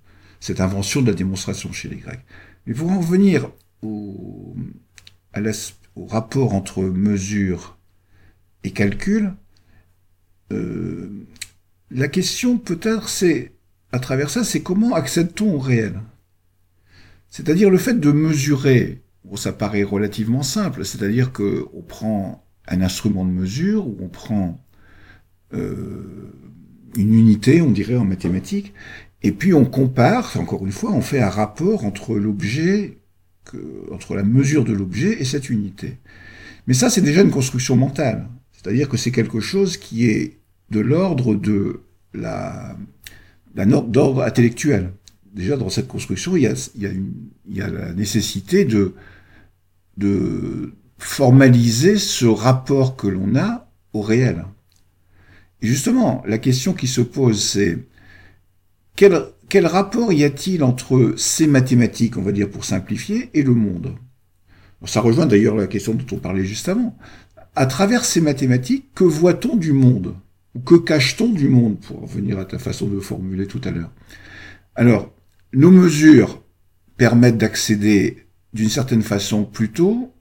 cette 0.40 0.60
invention 0.60 1.02
de 1.02 1.08
la 1.08 1.14
démonstration 1.14 1.72
chez 1.72 1.88
les 1.88 1.96
Grecs. 1.96 2.24
Mais 2.66 2.74
pour 2.74 2.90
en 2.90 3.00
revenir 3.00 3.50
au, 3.82 4.56
rapport 6.08 6.54
entre 6.54 6.82
mesure 6.82 7.76
et 8.62 8.70
calcul, 8.70 9.34
euh, 10.52 11.26
la 11.90 12.08
question 12.08 12.58
peut-être 12.58 13.08
c'est, 13.08 13.52
à 13.92 13.98
travers 13.98 14.30
ça, 14.30 14.44
c'est 14.44 14.62
comment 14.62 14.94
accède-t-on 14.94 15.54
au 15.54 15.58
réel? 15.58 16.00
C'est-à-dire 17.30 17.70
le 17.70 17.78
fait 17.78 17.98
de 17.98 18.12
mesurer, 18.12 19.02
ça 19.36 19.52
paraît 19.52 19.82
relativement 19.82 20.42
simple, 20.42 20.84
c'est-à-dire 20.84 21.32
que 21.32 21.66
on 21.74 21.82
prend 21.82 22.44
un 22.68 22.80
instrument 22.80 23.24
de 23.24 23.30
mesure 23.30 23.86
ou 23.86 23.96
on 24.00 24.08
prend 24.08 24.58
euh, 25.54 26.32
une 26.96 27.14
unité, 27.14 27.60
on 27.60 27.70
dirait 27.70 27.96
en 27.96 28.04
mathématiques, 28.04 28.74
et 29.22 29.32
puis 29.32 29.52
on 29.54 29.64
compare, 29.64 30.36
encore 30.38 30.64
une 30.64 30.72
fois, 30.72 30.92
on 30.92 31.00
fait 31.00 31.20
un 31.20 31.28
rapport 31.28 31.84
entre 31.84 32.16
l'objet, 32.16 32.98
entre 33.90 34.14
la 34.14 34.22
mesure 34.22 34.64
de 34.64 34.72
l'objet 34.72 35.20
et 35.20 35.24
cette 35.24 35.50
unité. 35.50 35.98
Mais 36.66 36.74
ça, 36.74 36.90
c'est 36.90 37.00
déjà 37.00 37.22
une 37.22 37.30
construction 37.30 37.76
mentale. 37.76 38.28
C'est-à-dire 38.52 38.88
que 38.88 38.96
c'est 38.96 39.10
quelque 39.10 39.40
chose 39.40 39.76
qui 39.76 40.06
est 40.06 40.38
de 40.70 40.80
l'ordre 40.80 41.34
de 41.34 41.80
la, 42.14 42.76
ordre 43.56 43.88
d'ordre 43.88 44.22
intellectuel. 44.22 44.92
Déjà, 45.32 45.56
dans 45.56 45.70
cette 45.70 45.88
construction, 45.88 46.36
il 46.36 46.42
y 46.42 46.46
a, 46.46 46.54
il 46.74 47.56
y 47.56 47.60
a 47.60 47.68
la 47.68 47.92
nécessité 47.92 48.64
de, 48.64 48.94
de 49.96 50.74
formaliser 50.98 51.96
ce 51.96 52.26
rapport 52.26 52.96
que 52.96 53.06
l'on 53.06 53.36
a 53.36 53.68
au 53.92 54.02
réel. 54.02 54.44
Justement, 55.60 56.22
la 56.26 56.38
question 56.38 56.72
qui 56.72 56.86
se 56.86 57.00
pose, 57.00 57.42
c'est 57.42 57.78
quel, 58.94 59.24
quel 59.48 59.66
rapport 59.66 60.12
y 60.12 60.24
a-t-il 60.24 60.62
entre 60.62 61.14
ces 61.16 61.46
mathématiques, 61.46 62.16
on 62.16 62.22
va 62.22 62.32
dire 62.32 62.50
pour 62.50 62.64
simplifier, 62.64 63.30
et 63.34 63.42
le 63.42 63.54
monde? 63.54 63.96
Ça 64.86 65.00
rejoint 65.00 65.26
d'ailleurs 65.26 65.56
la 65.56 65.66
question 65.66 65.94
dont 65.94 66.16
on 66.16 66.20
parlait 66.20 66.44
juste 66.44 66.68
avant. 66.68 66.96
À 67.56 67.66
travers 67.66 68.04
ces 68.04 68.20
mathématiques, 68.20 68.94
que 68.94 69.04
voit-on 69.04 69.56
du 69.56 69.72
monde? 69.72 70.14
Ou 70.54 70.60
que 70.60 70.76
cache-t-on 70.76 71.32
du 71.32 71.48
monde, 71.48 71.80
pour 71.80 72.02
revenir 72.02 72.38
à 72.38 72.44
ta 72.44 72.58
façon 72.58 72.86
de 72.86 73.00
formuler 73.00 73.46
tout 73.46 73.60
à 73.64 73.72
l'heure? 73.72 73.90
Alors, 74.76 75.12
nos 75.52 75.72
mesures 75.72 76.44
permettent 76.96 77.38
d'accéder 77.38 78.26
d'une 78.52 78.68
certaine 78.68 79.02
façon 79.02 79.44
plutôt 79.44 80.12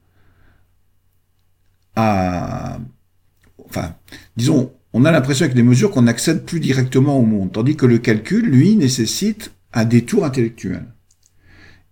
à... 1.96 2.80
Enfin, 3.66 3.96
disons, 4.36 4.74
on 4.98 5.06
a 5.06 5.12
l'impression 5.12 5.46
avec 5.46 5.56
les 5.56 5.62
mesures 5.62 5.92
qu'on 5.92 6.08
accède 6.08 6.44
plus 6.44 6.60
directement 6.60 7.20
au 7.20 7.22
monde, 7.24 7.52
tandis 7.52 7.76
que 7.76 7.86
le 7.86 8.00
calcul, 8.00 8.44
lui, 8.44 8.76
nécessite 8.76 9.52
un 9.72 9.86
détour 9.86 10.26
intellectuel. 10.26 10.86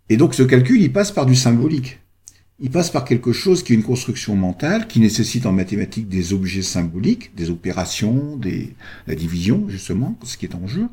Et 0.09 0.17
donc 0.17 0.33
ce 0.33 0.41
calcul, 0.41 0.81
il 0.81 0.91
passe 0.91 1.11
par 1.11 1.27
du 1.27 1.35
symbolique. 1.35 1.99
Il 2.59 2.71
passe 2.71 2.89
par 2.89 3.05
quelque 3.05 3.31
chose 3.31 3.61
qui 3.61 3.73
est 3.73 3.75
une 3.75 3.83
construction 3.83 4.35
mentale, 4.35 4.87
qui 4.87 4.99
nécessite 4.99 5.45
en 5.45 5.51
mathématiques 5.51 6.09
des 6.09 6.33
objets 6.33 6.63
symboliques, 6.63 7.35
des 7.35 7.51
opérations, 7.51 8.37
des, 8.37 8.73
la 9.05 9.13
division, 9.13 9.69
justement, 9.69 10.17
ce 10.23 10.35
qui 10.35 10.47
est 10.47 10.55
en 10.55 10.65
jeu. 10.65 10.87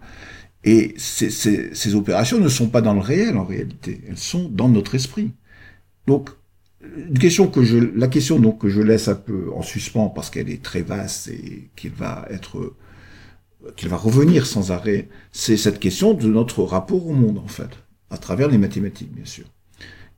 Et 0.64 0.92
ces, 0.98 1.30
ces, 1.30 1.74
ces 1.74 1.94
opérations 1.94 2.38
ne 2.38 2.48
sont 2.48 2.68
pas 2.68 2.82
dans 2.82 2.92
le 2.92 3.00
réel, 3.00 3.38
en 3.38 3.46
réalité. 3.46 4.02
Elles 4.06 4.18
sont 4.18 4.50
dans 4.50 4.68
notre 4.68 4.94
esprit. 4.94 5.30
Donc, 6.06 6.28
une 6.96 7.18
question 7.18 7.48
que 7.48 7.62
je, 7.62 7.78
la 7.78 8.08
question 8.08 8.38
donc 8.38 8.60
que 8.60 8.68
je 8.68 8.80
laisse 8.80 9.08
un 9.08 9.14
peu 9.14 9.50
en 9.54 9.62
suspens 9.62 10.08
parce 10.08 10.30
qu'elle 10.30 10.50
est 10.50 10.62
très 10.62 10.82
vaste 10.82 11.28
et 11.28 11.70
qu'il 11.76 11.92
va 11.92 12.26
être, 12.30 12.74
qu'il 13.76 13.88
va 13.88 13.96
revenir 13.96 14.46
sans 14.46 14.72
arrêt, 14.72 15.08
c'est 15.30 15.56
cette 15.56 15.78
question 15.78 16.14
de 16.14 16.26
notre 16.28 16.62
rapport 16.62 17.06
au 17.06 17.12
monde 17.12 17.38
en 17.38 17.48
fait, 17.48 17.70
à 18.10 18.18
travers 18.18 18.48
les 18.48 18.58
mathématiques 18.58 19.12
bien 19.12 19.24
sûr. 19.24 19.44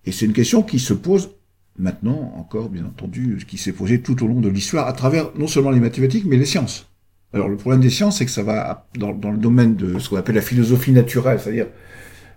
Et 0.07 0.13
c'est 0.13 0.27
une 0.27 0.33
question 0.33 0.63
qui 0.63 0.79
se 0.79 0.95
pose 0.95 1.31
maintenant 1.79 2.35
encore, 2.37 2.69
bien 2.69 2.85
entendu, 2.85 3.45
qui 3.47 3.59
s'est 3.59 3.73
posée 3.73 4.01
tout 4.01 4.23
au 4.23 4.27
long 4.27 4.41
de 4.41 4.49
l'histoire 4.49 4.87
à 4.87 4.93
travers 4.93 5.31
non 5.37 5.47
seulement 5.47 5.71
les 5.71 5.81
mathématiques 5.81 6.25
mais 6.25 6.37
les 6.37 6.47
sciences. 6.47 6.89
Alors 7.33 7.49
le 7.49 7.57
problème 7.57 7.81
des 7.81 7.91
sciences, 7.91 8.19
c'est 8.19 8.25
que 8.25 8.31
ça 8.31 8.45
va 8.45 8.87
dans, 8.97 9.13
dans 9.13 9.33
le 9.33 9.39
domaine 9.39 9.75
de 9.75 9.99
ce 9.99 10.09
qu'on 10.09 10.17
appelle 10.17 10.37
la 10.37 10.41
philosophie 10.41 10.93
naturelle, 10.93 11.41
c'est-à-dire 11.41 11.67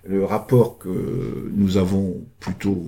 le 0.08 0.24
rapport 0.24 0.78
que 0.78 1.52
nous 1.54 1.78
avons 1.78 2.26
plutôt, 2.40 2.88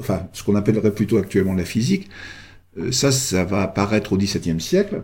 enfin, 0.00 0.28
ce 0.32 0.42
qu'on 0.42 0.54
appellerait 0.54 0.94
plutôt 0.94 1.18
actuellement 1.18 1.54
la 1.54 1.64
physique, 1.64 2.08
euh, 2.78 2.92
ça, 2.92 3.12
ça 3.12 3.44
va 3.44 3.62
apparaître 3.62 4.12
au 4.12 4.16
XVIIe 4.16 4.60
siècle. 4.60 5.02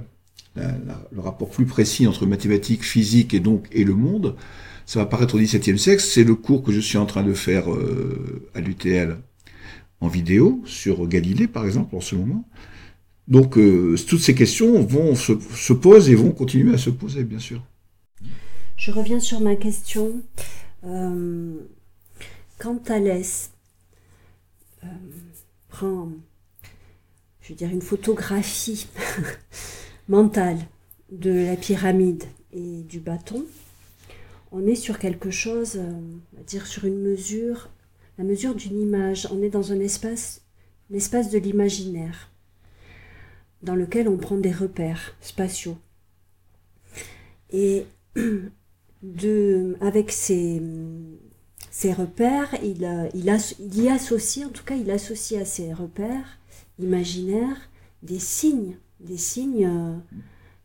le 0.57 1.21
rapport 1.21 1.51
plus 1.51 1.67
précis 1.67 2.07
entre 2.07 2.27
mathématiques, 2.27 2.85
physique 2.85 3.35
et 3.35 3.41
donc 3.41 3.67
et 3.73 3.85
le 3.85 3.95
monde, 3.95 4.37
ça 4.87 5.01
va 5.01 5.05
apparaître 5.05 5.35
au 5.35 5.39
XVIIe 5.39 5.79
siècle. 5.79 6.03
C'est 6.03 6.25
le 6.25 6.35
cours 6.35 6.63
que 6.63 6.73
je 6.73 6.81
suis 6.81 6.99
en 6.99 7.07
train 7.07 7.23
de 7.23 7.35
faire 7.35 7.73
euh, 7.73 8.49
à 8.55 8.61
l'UTL 8.61 9.17
en 10.01 10.09
vidéo 10.09 10.63
sur 10.65 11.07
Galilée, 11.07 11.49
par 11.49 11.65
exemple, 11.65 11.95
en 11.97 12.01
ce 12.01 12.15
moment. 12.15 12.49
Donc, 13.27 13.57
euh, 13.57 13.97
toutes 14.07 14.21
ces 14.21 14.35
questions 14.35 14.83
vont 14.83 15.15
se, 15.15 15.33
se 15.55 15.73
posent 15.73 16.11
et 16.11 16.15
vont 16.15 16.31
continuer 16.31 16.75
à 16.75 16.79
se 16.79 16.91
poser, 16.91 17.25
bien 17.25 17.39
sûr. 17.39 17.63
Je 18.77 18.91
reviens 18.91 19.21
sur 19.21 19.41
ma 19.41 19.57
question. 19.57 20.13
Euh, 20.85 21.61
quand 22.59 22.77
Thalès 22.77 23.53
euh, 24.83 24.87
prend, 25.69 26.11
je 27.41 27.49
veux 27.51 27.55
dire, 27.55 27.71
une 27.71 27.83
photographie 27.83 28.87
mentale 30.09 30.59
de 31.11 31.31
la 31.31 31.57
pyramide 31.57 32.25
et 32.53 32.83
du 32.83 33.01
bâton, 33.01 33.45
on 34.53 34.67
est 34.67 34.75
sur 34.75 34.99
quelque 34.99 35.31
chose, 35.31 35.77
euh, 35.77 35.93
on 36.33 36.37
va 36.37 36.43
dire 36.45 36.67
sur 36.67 36.85
une 36.85 37.01
mesure, 37.01 37.71
la 38.19 38.25
mesure 38.25 38.55
d'une 38.55 38.81
image. 38.81 39.27
On 39.33 39.43
est 39.43 39.51
dans 39.51 39.73
un 39.73 39.81
espace, 39.81 40.43
l'espace 40.91 41.31
de 41.31 41.39
l'imaginaire, 41.39 42.31
dans 43.63 43.75
lequel 43.75 44.09
on 44.09 44.17
prend 44.17 44.37
des 44.37 44.53
repères 44.53 45.17
spatiaux. 45.21 45.79
Et 47.51 47.87
de, 49.05 49.77
avec 49.81 50.11
ses, 50.11 50.61
repères, 51.93 52.55
il, 52.63 53.11
il, 53.15 53.37
il, 53.61 53.83
y 53.83 53.89
associe, 53.89 54.47
en 54.47 54.51
tout 54.51 54.65
cas, 54.65 54.77
il 54.77 54.91
associe 54.91 55.41
à 55.41 55.45
ses 55.45 55.73
repères 55.73 56.39
imaginaires 56.79 57.71
des 58.03 58.19
signes, 58.19 58.77
des 59.01 59.17
signes, 59.17 59.67
euh, 59.67 59.97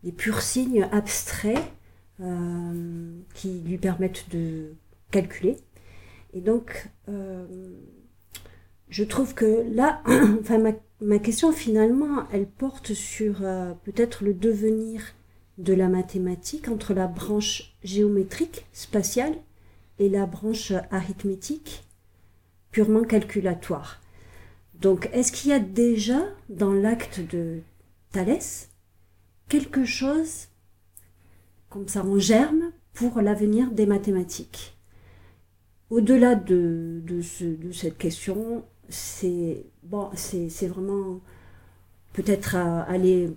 des 0.03 0.11
purs 0.11 0.41
signes 0.41 0.87
abstraits 0.91 1.59
euh, 2.21 3.11
qui 3.33 3.61
lui 3.65 3.77
permettent 3.77 4.29
de 4.31 4.73
calculer. 5.11 5.57
Et 6.33 6.41
donc, 6.41 6.89
euh, 7.09 7.45
je 8.89 9.03
trouve 9.03 9.33
que 9.33 9.65
là, 9.73 10.01
enfin, 10.41 10.57
ma, 10.57 10.71
ma, 11.01 11.19
question 11.19 11.51
finalement, 11.51 12.27
elle 12.31 12.47
porte 12.47 12.93
sur 12.93 13.39
peut-être 13.83 14.23
le 14.23 14.33
devenir 14.33 15.01
de 15.59 15.73
la 15.73 15.89
mathématique 15.89 16.69
entre 16.69 16.93
la 16.93 17.07
branche 17.07 17.75
géométrique 17.83 18.65
spatiale 18.73 19.35
et 19.99 20.09
la 20.09 20.25
branche 20.25 20.71
arithmétique 20.89 21.83
purement 22.71 23.03
calculatoire. 23.03 23.99
Donc, 24.79 25.09
est-ce 25.11 25.33
qu'il 25.33 25.51
y 25.51 25.53
a 25.53 25.59
déjà 25.59 26.21
dans 26.47 26.71
l'acte 26.71 27.19
de 27.19 27.59
Thalès 28.11 28.69
quelque 29.49 29.83
chose 29.83 30.47
comme 31.69 31.89
ça 31.89 32.05
en 32.05 32.17
germe 32.17 32.71
pour 32.93 33.19
l'avenir 33.21 33.69
des 33.71 33.85
mathématiques? 33.85 34.77
Au-delà 35.89 36.35
de, 36.35 37.01
de, 37.03 37.21
cette 37.73 37.97
question, 37.97 38.63
c'est 38.87 39.65
bon, 39.83 40.09
c'est 40.13 40.67
vraiment 40.67 41.19
peut-être 42.13 42.55
aller 42.55 43.31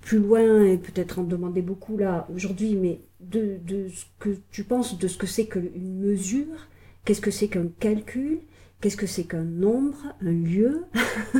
plus 0.00 0.18
loin 0.18 0.64
et 0.64 0.78
peut-être 0.78 1.18
en 1.18 1.24
demander 1.24 1.62
beaucoup 1.62 1.96
là 1.96 2.26
aujourd'hui, 2.34 2.76
mais 2.76 3.00
de, 3.20 3.58
de, 3.66 3.88
ce 3.88 4.04
que 4.18 4.30
tu 4.50 4.64
penses 4.64 4.98
de 4.98 5.08
ce 5.08 5.18
que 5.18 5.26
c'est 5.26 5.46
qu'une 5.46 6.00
mesure, 6.00 6.68
qu'est-ce 7.04 7.20
que 7.20 7.30
c'est 7.30 7.48
qu'un 7.48 7.66
calcul, 7.78 8.38
qu'est-ce 8.80 8.96
que 8.96 9.06
c'est 9.06 9.24
qu'un 9.24 9.44
nombre, 9.44 9.98
un 10.24 10.32
lieu. 10.32 10.84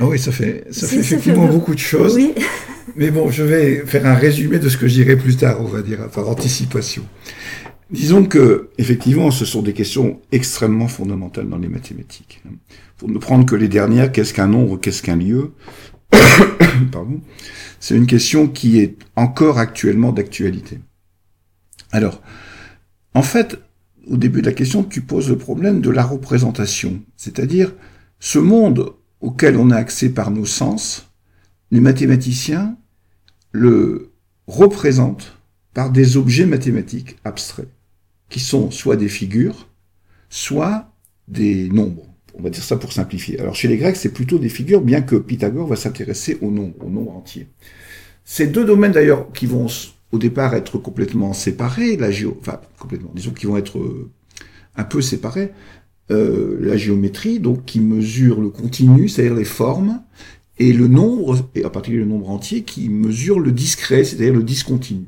ah 0.00 0.06
oui, 0.06 0.18
ça 0.18 0.32
fait, 0.32 0.64
ça 0.70 0.86
fait 0.86 0.96
effectivement 0.96 1.46
beaucoup 1.46 1.74
de 1.74 1.80
choses. 1.80 2.14
Oui. 2.14 2.34
mais 2.96 3.10
bon, 3.10 3.30
je 3.30 3.42
vais 3.42 3.84
faire 3.86 4.06
un 4.06 4.14
résumé 4.14 4.58
de 4.58 4.68
ce 4.68 4.76
que 4.76 4.88
je 4.88 4.94
dirai 4.94 5.16
plus 5.16 5.36
tard, 5.36 5.60
on 5.60 5.66
va 5.66 5.82
dire, 5.82 6.08
par 6.10 6.28
anticipation. 6.28 7.04
Disons 7.90 8.24
que, 8.24 8.70
effectivement, 8.78 9.30
ce 9.30 9.44
sont 9.44 9.60
des 9.60 9.74
questions 9.74 10.20
extrêmement 10.32 10.88
fondamentales 10.88 11.46
dans 11.48 11.58
les 11.58 11.68
mathématiques. 11.68 12.42
Pour 12.96 13.10
ne 13.10 13.18
prendre 13.18 13.44
que 13.44 13.54
les 13.54 13.68
dernières, 13.68 14.10
qu'est-ce 14.12 14.32
qu'un 14.32 14.46
nombre, 14.46 14.80
qu'est-ce 14.80 15.02
qu'un 15.02 15.16
lieu? 15.16 15.52
C'est 17.80 17.96
une 17.96 18.06
question 18.06 18.48
qui 18.48 18.78
est 18.78 18.96
encore 19.16 19.58
actuellement 19.58 20.12
d'actualité. 20.12 20.78
Alors, 21.90 22.22
en 23.14 23.22
fait, 23.22 23.58
au 24.06 24.16
début 24.16 24.40
de 24.40 24.46
la 24.46 24.52
question, 24.52 24.82
tu 24.84 25.00
poses 25.00 25.28
le 25.28 25.36
problème 25.36 25.80
de 25.80 25.90
la 25.90 26.04
représentation, 26.04 27.02
c'est-à-dire 27.16 27.74
ce 28.20 28.38
monde 28.38 28.94
auquel 29.20 29.56
on 29.56 29.70
a 29.70 29.76
accès 29.76 30.08
par 30.08 30.30
nos 30.30 30.46
sens, 30.46 31.08
les 31.70 31.80
mathématiciens 31.80 32.76
le 33.52 34.12
représentent 34.46 35.38
par 35.74 35.90
des 35.90 36.16
objets 36.16 36.46
mathématiques 36.46 37.16
abstraits, 37.24 37.68
qui 38.28 38.40
sont 38.40 38.70
soit 38.70 38.96
des 38.96 39.08
figures, 39.08 39.68
soit 40.28 40.92
des 41.28 41.68
nombres 41.68 42.11
on 42.34 42.42
va 42.42 42.50
dire 42.50 42.62
ça 42.62 42.76
pour 42.76 42.92
simplifier. 42.92 43.40
Alors 43.40 43.54
chez 43.54 43.68
les 43.68 43.76
Grecs, 43.76 43.96
c'est 43.96 44.12
plutôt 44.12 44.38
des 44.38 44.48
figures, 44.48 44.80
bien 44.80 45.02
que 45.02 45.16
Pythagore 45.16 45.66
va 45.66 45.76
s'intéresser 45.76 46.38
au 46.40 46.50
nombre, 46.50 46.74
au 46.84 46.90
nombre 46.90 47.12
entier. 47.12 47.48
Ces 48.24 48.46
deux 48.46 48.64
domaines 48.64 48.92
d'ailleurs 48.92 49.30
qui 49.32 49.46
vont 49.46 49.66
au 50.12 50.18
départ 50.18 50.54
être 50.54 50.78
complètement 50.78 51.32
séparés, 51.32 51.96
la 51.96 52.10
géo, 52.10 52.36
enfin 52.40 52.60
complètement, 52.78 53.10
disons 53.14 53.32
qu'ils 53.32 53.48
vont 53.48 53.56
être 53.56 53.78
euh, 53.78 54.10
un 54.76 54.84
peu 54.84 55.00
séparés. 55.00 55.52
Euh, 56.10 56.58
la 56.60 56.76
géométrie, 56.76 57.38
donc 57.38 57.64
qui 57.64 57.80
mesure 57.80 58.40
le 58.40 58.50
continu, 58.50 59.08
c'est-à-dire 59.08 59.34
les 59.34 59.44
formes, 59.44 60.02
et 60.58 60.72
le 60.72 60.88
nombre, 60.88 61.48
et 61.54 61.64
en 61.64 61.70
particulier 61.70 62.02
le 62.02 62.08
nombre 62.08 62.28
entier, 62.28 62.62
qui 62.62 62.88
mesure 62.88 63.40
le 63.40 63.52
discret, 63.52 64.04
c'est-à-dire 64.04 64.34
le 64.34 64.42
discontinu. 64.42 65.06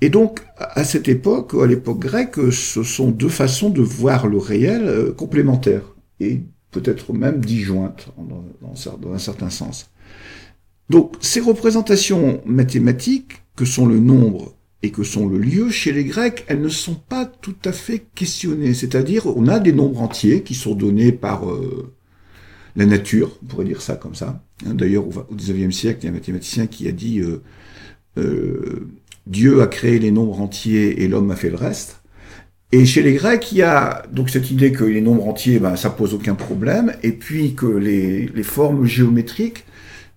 Et 0.00 0.08
donc, 0.08 0.40
à 0.56 0.84
cette 0.84 1.08
époque, 1.08 1.54
à 1.54 1.66
l'époque 1.66 1.98
grecque, 1.98 2.52
ce 2.52 2.82
sont 2.82 3.10
deux 3.10 3.28
façons 3.28 3.70
de 3.70 3.82
voir 3.82 4.26
le 4.26 4.38
réel 4.38 4.82
euh, 4.86 5.12
complémentaires 5.12 5.94
peut-être 6.70 7.12
même 7.12 7.44
disjointes 7.44 8.08
dans, 8.18 9.12
un 9.12 9.18
certain 9.18 9.50
sens. 9.50 9.90
Donc 10.90 11.14
ces 11.20 11.40
représentations 11.40 12.42
mathématiques, 12.44 13.42
que 13.54 13.64
sont 13.64 13.86
le 13.86 13.98
nombre 13.98 14.54
et 14.82 14.90
que 14.90 15.04
sont 15.04 15.28
le 15.28 15.38
lieu, 15.38 15.70
chez 15.70 15.92
les 15.92 16.04
Grecs, 16.04 16.44
elles 16.48 16.60
ne 16.60 16.68
sont 16.68 16.94
pas 16.94 17.26
tout 17.26 17.54
à 17.64 17.72
fait 17.72 18.06
questionnées. 18.14 18.74
C'est-à-dire, 18.74 19.26
on 19.26 19.46
a 19.46 19.60
des 19.60 19.72
nombres 19.72 20.00
entiers 20.00 20.42
qui 20.42 20.54
sont 20.54 20.74
donnés 20.74 21.12
par 21.12 21.48
euh, 21.48 21.92
la 22.74 22.86
nature, 22.86 23.38
on 23.42 23.46
pourrait 23.46 23.64
dire 23.64 23.82
ça 23.82 23.96
comme 23.96 24.14
ça. 24.14 24.42
Hein, 24.66 24.74
d'ailleurs, 24.74 25.06
au 25.06 25.34
XIXe 25.34 25.74
siècle, 25.74 26.00
il 26.02 26.04
y 26.04 26.08
a 26.08 26.10
un 26.10 26.14
mathématicien 26.14 26.66
qui 26.66 26.88
a 26.88 26.92
dit 26.92 27.20
euh, 27.20 27.42
euh, 28.18 28.88
Dieu 29.26 29.62
a 29.62 29.66
créé 29.66 29.98
les 29.98 30.10
nombres 30.10 30.40
entiers 30.40 31.02
et 31.02 31.08
l'homme 31.08 31.30
a 31.30 31.36
fait 31.36 31.50
le 31.50 31.56
reste. 31.56 32.01
Et 32.74 32.86
chez 32.86 33.02
les 33.02 33.12
Grecs, 33.12 33.52
il 33.52 33.58
y 33.58 33.62
a 33.62 34.02
donc 34.10 34.30
cette 34.30 34.50
idée 34.50 34.72
que 34.72 34.84
les 34.84 35.02
nombres 35.02 35.28
entiers, 35.28 35.58
ben, 35.58 35.76
ça 35.76 35.90
pose 35.90 36.14
aucun 36.14 36.34
problème, 36.34 36.94
et 37.02 37.12
puis 37.12 37.54
que 37.54 37.66
les, 37.66 38.42
formes 38.42 38.86
géométriques, 38.86 39.66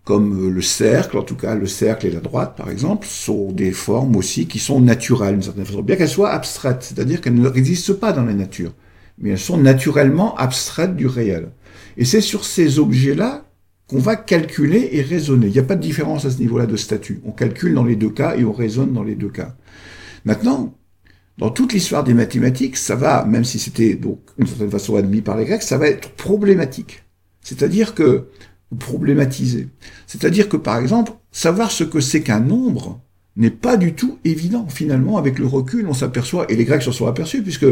comme 0.06 0.50
le 0.50 0.62
cercle, 0.62 1.18
en 1.18 1.24
tout 1.24 1.36
cas 1.36 1.56
le 1.56 1.66
cercle 1.66 2.08
et 2.08 2.12
la 2.12 2.22
droite 2.22 2.56
par 2.56 2.70
exemple, 2.70 3.08
sont 3.08 3.52
des 3.52 3.72
formes 3.72 4.16
aussi 4.16 4.48
qui 4.48 4.60
sont 4.60 4.80
naturelles 4.80 5.34
d'une 5.34 5.42
certaine 5.42 5.66
façon, 5.66 5.82
bien 5.82 5.98
qu'elles 5.98 6.08
soient 6.08 6.32
abstraites, 6.32 6.82
c'est-à-dire 6.84 7.20
qu'elles 7.20 7.34
n'existent 7.34 7.96
pas 7.96 8.14
dans 8.14 8.24
la 8.24 8.34
nature, 8.34 8.72
mais 9.18 9.32
elles 9.32 9.40
sont 9.40 9.58
naturellement 9.58 10.34
abstraites 10.36 10.96
du 10.96 11.08
réel. 11.08 11.50
Et 11.98 12.06
c'est 12.06 12.22
sur 12.22 12.46
ces 12.46 12.80
objets-là 12.80 13.44
qu'on 13.88 14.00
va 14.00 14.16
calculer 14.16 14.90
et 14.94 15.02
raisonner. 15.02 15.48
Il 15.48 15.54
n'y 15.54 15.60
a 15.60 15.64
pas 15.64 15.76
de 15.76 15.82
différence 15.82 16.24
à 16.24 16.32
ce 16.32 16.40
niveau-là 16.40 16.68
de 16.68 16.78
statut. 16.78 17.22
On 17.26 17.32
calcule 17.32 17.74
dans 17.74 17.84
les 17.84 17.96
deux 17.98 18.10
cas 18.10 18.36
et 18.38 18.46
on 18.46 18.54
raisonne 18.54 18.94
dans 18.94 19.04
les 19.04 19.16
deux 19.16 19.30
cas. 19.30 19.56
Maintenant, 20.24 20.74
dans 21.38 21.50
toute 21.50 21.74
l'histoire 21.74 22.04
des 22.04 22.14
mathématiques, 22.14 22.78
ça 22.78 22.96
va, 22.96 23.26
même 23.26 23.44
si 23.44 23.60
c'était 23.60 23.96
donc 23.96 24.20
d'une 24.38 24.48
certaine 24.48 24.72
façon 24.72 24.96
admis 24.96 25.22
par 25.22 25.38
les 25.38 25.46
Grecs, 25.46 25.64
ça 25.64 25.78
va 25.78 25.88
être 25.88 26.10
problématique. 26.12 27.04
C'est-à-dire 27.42 27.94
que 27.94 28.28
problématiser. 28.80 29.70
C'est-à-dire 30.08 30.50
que 30.50 30.58
par 30.58 30.78
exemple, 30.78 31.14
savoir 31.32 31.72
ce 31.72 31.84
que 31.84 32.00
c'est 32.00 32.22
qu'un 32.22 32.40
nombre 32.40 33.02
n'est 33.36 33.52
pas 33.52 33.78
du 33.78 33.94
tout 33.94 34.18
évident. 34.24 34.68
Finalement, 34.70 35.18
avec 35.18 35.40
le 35.40 35.46
recul, 35.46 35.88
on 35.88 35.94
s'aperçoit, 35.94 36.50
et 36.50 36.56
les 36.56 36.66
Grecs 36.66 36.82
s'en 36.82 36.92
sont 36.92 37.08
aperçus, 37.08 37.44
puisque 37.44 37.68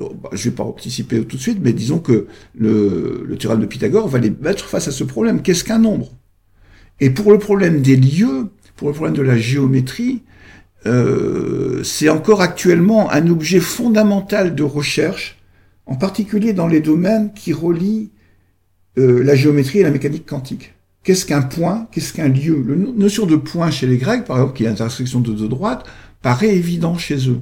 bah, 0.00 0.30
je 0.32 0.48
vais 0.48 0.54
pas 0.54 0.64
anticiper 0.64 1.22
tout 1.24 1.36
de 1.36 1.42
suite, 1.42 1.58
mais 1.62 1.72
disons 1.72 1.98
que 1.98 2.26
le, 2.56 3.24
le 3.26 3.38
théorème 3.38 3.60
de 3.60 3.66
Pythagore 3.66 4.08
va 4.08 4.18
les 4.18 4.30
mettre 4.30 4.66
face 4.66 4.88
à 4.88 4.92
ce 4.92 5.04
problème. 5.04 5.42
Qu'est-ce 5.42 5.62
qu'un 5.64 5.78
nombre? 5.78 6.10
Et 7.00 7.10
pour 7.10 7.32
le 7.32 7.38
problème 7.38 7.82
des 7.82 7.96
lieux, 7.96 8.48
pour 8.76 8.88
le 8.88 8.94
problème 8.94 9.16
de 9.16 9.22
la 9.22 9.36
géométrie, 9.36 10.22
euh, 10.86 11.82
c'est 11.82 12.08
encore 12.08 12.42
actuellement 12.42 13.10
un 13.10 13.28
objet 13.28 13.60
fondamental 13.60 14.54
de 14.54 14.62
recherche, 14.62 15.38
en 15.86 15.96
particulier 15.96 16.52
dans 16.52 16.66
les 16.66 16.80
domaines 16.80 17.32
qui 17.34 17.52
relient 17.52 18.10
euh, 18.98 19.22
la 19.22 19.34
géométrie 19.34 19.80
et 19.80 19.82
la 19.82 19.90
mécanique 19.90 20.26
quantique. 20.26 20.74
Qu'est-ce 21.02 21.26
qu'un 21.26 21.42
point? 21.42 21.88
Qu'est-ce 21.92 22.12
qu'un 22.12 22.28
lieu? 22.28 22.64
La 22.66 22.76
notion 22.76 23.26
de 23.26 23.36
point 23.36 23.70
chez 23.70 23.86
les 23.86 23.98
Grecs, 23.98 24.24
par 24.24 24.38
exemple, 24.38 24.56
qui 24.56 24.64
est 24.64 24.68
l'intersection 24.68 25.20
de 25.20 25.32
deux 25.32 25.48
droites, 25.48 25.84
paraît 26.22 26.54
évident 26.54 26.96
chez 26.96 27.28
eux. 27.28 27.40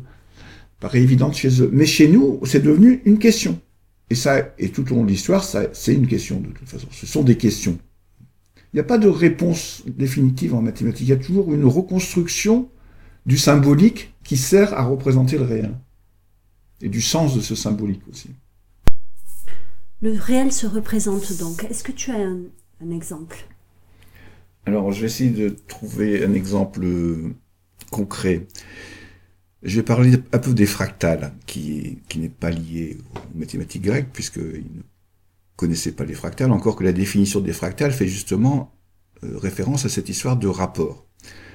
paraît 0.80 1.00
évidente 1.00 1.36
chez 1.36 1.62
eux. 1.62 1.70
Mais 1.72 1.86
chez 1.86 2.08
nous, 2.08 2.40
c'est 2.44 2.62
devenu 2.62 3.02
une 3.04 3.18
question. 3.18 3.60
Et 4.10 4.16
ça, 4.16 4.52
et 4.58 4.70
tout 4.70 4.92
au 4.92 4.96
long 4.96 5.04
de 5.04 5.10
l'histoire, 5.10 5.44
ça, 5.44 5.66
c'est 5.72 5.94
une 5.94 6.08
question 6.08 6.40
de 6.40 6.48
toute 6.48 6.68
façon. 6.68 6.88
Ce 6.90 7.06
sont 7.06 7.22
des 7.22 7.36
questions. 7.36 7.78
Il 8.72 8.76
n'y 8.76 8.80
a 8.80 8.84
pas 8.84 8.98
de 8.98 9.08
réponse 9.08 9.84
définitive 9.86 10.54
en 10.54 10.62
mathématiques. 10.62 11.06
Il 11.06 11.10
y 11.10 11.12
a 11.12 11.16
toujours 11.16 11.52
une 11.54 11.64
reconstruction 11.64 12.68
du 13.26 13.38
symbolique 13.38 14.14
qui 14.24 14.36
sert 14.36 14.74
à 14.74 14.84
représenter 14.84 15.38
le 15.38 15.44
réel. 15.44 15.74
Et 16.80 16.88
du 16.88 17.00
sens 17.00 17.34
de 17.34 17.40
ce 17.40 17.54
symbolique 17.54 18.02
aussi. 18.10 18.30
Le 20.00 20.18
réel 20.18 20.52
se 20.52 20.66
représente 20.66 21.38
donc. 21.38 21.64
Est-ce 21.64 21.84
que 21.84 21.92
tu 21.92 22.10
as 22.10 22.16
un, 22.16 22.40
un 22.84 22.90
exemple? 22.90 23.46
Alors, 24.66 24.90
je 24.92 25.00
vais 25.00 25.06
essayer 25.06 25.30
de 25.30 25.48
trouver 25.48 26.24
un 26.24 26.34
exemple 26.34 26.86
concret. 27.90 28.46
Je 29.62 29.76
vais 29.76 29.84
parler 29.84 30.18
un 30.32 30.38
peu 30.38 30.54
des 30.54 30.66
fractales, 30.66 31.32
qui, 31.46 31.98
qui 32.08 32.18
n'est 32.18 32.28
pas 32.28 32.50
lié 32.50 32.98
aux 33.14 33.38
mathématiques 33.38 33.82
grecques, 33.82 34.12
puisqu'ils 34.12 34.64
ne 34.76 34.82
connaissaient 35.54 35.92
pas 35.92 36.04
les 36.04 36.14
fractales, 36.14 36.50
encore 36.50 36.74
que 36.74 36.82
la 36.82 36.92
définition 36.92 37.40
des 37.40 37.52
fractales 37.52 37.92
fait 37.92 38.08
justement 38.08 38.72
euh, 39.22 39.38
référence 39.38 39.84
à 39.84 39.88
cette 39.88 40.08
histoire 40.08 40.36
de 40.36 40.48
rapport. 40.48 41.06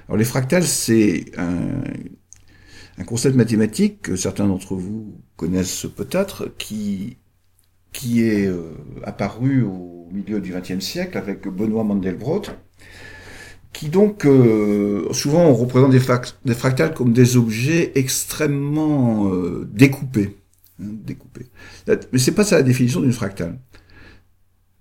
Alors 0.08 0.18
les 0.18 0.26
fractales, 0.26 0.64
c'est 0.64 1.26
un, 1.38 3.04
concept 3.06 3.36
mathématique 3.36 4.02
que 4.04 4.16
certains 4.16 4.48
d'entre 4.48 4.76
vous 4.76 5.22
connaissent 5.36 5.86
peut-être, 5.96 6.50
qui, 6.58 7.18
qui 7.92 8.24
est 8.24 8.48
euh, 8.48 8.74
apparu 9.04 9.64
au 9.64 10.08
milieu 10.12 10.40
du 10.40 10.54
XXe 10.54 10.84
siècle 10.84 11.18
avec 11.18 11.48
Benoît 11.48 11.84
Mandelbrot, 11.84 12.44
qui 13.74 13.90
donc 13.90 14.26
euh, 14.26 15.12
souvent 15.12 15.46
on 15.46 15.54
représente 15.54 15.92
des, 15.92 16.00
fractales 16.56 16.94
comme 16.94 17.12
des 17.14 17.36
objets 17.36 17.92
extrêmement 17.96 19.32
euh, 19.32 19.68
découpés, 19.72 20.38
hein, 20.82 20.86
découpés. 21.04 21.48
Mais 21.88 22.20
c'est 22.20 22.32
pas 22.32 22.46
ça 22.46 22.56
la 22.56 22.64
définition 22.64 23.02
d'une 23.02 23.14
fractale. 23.14 23.60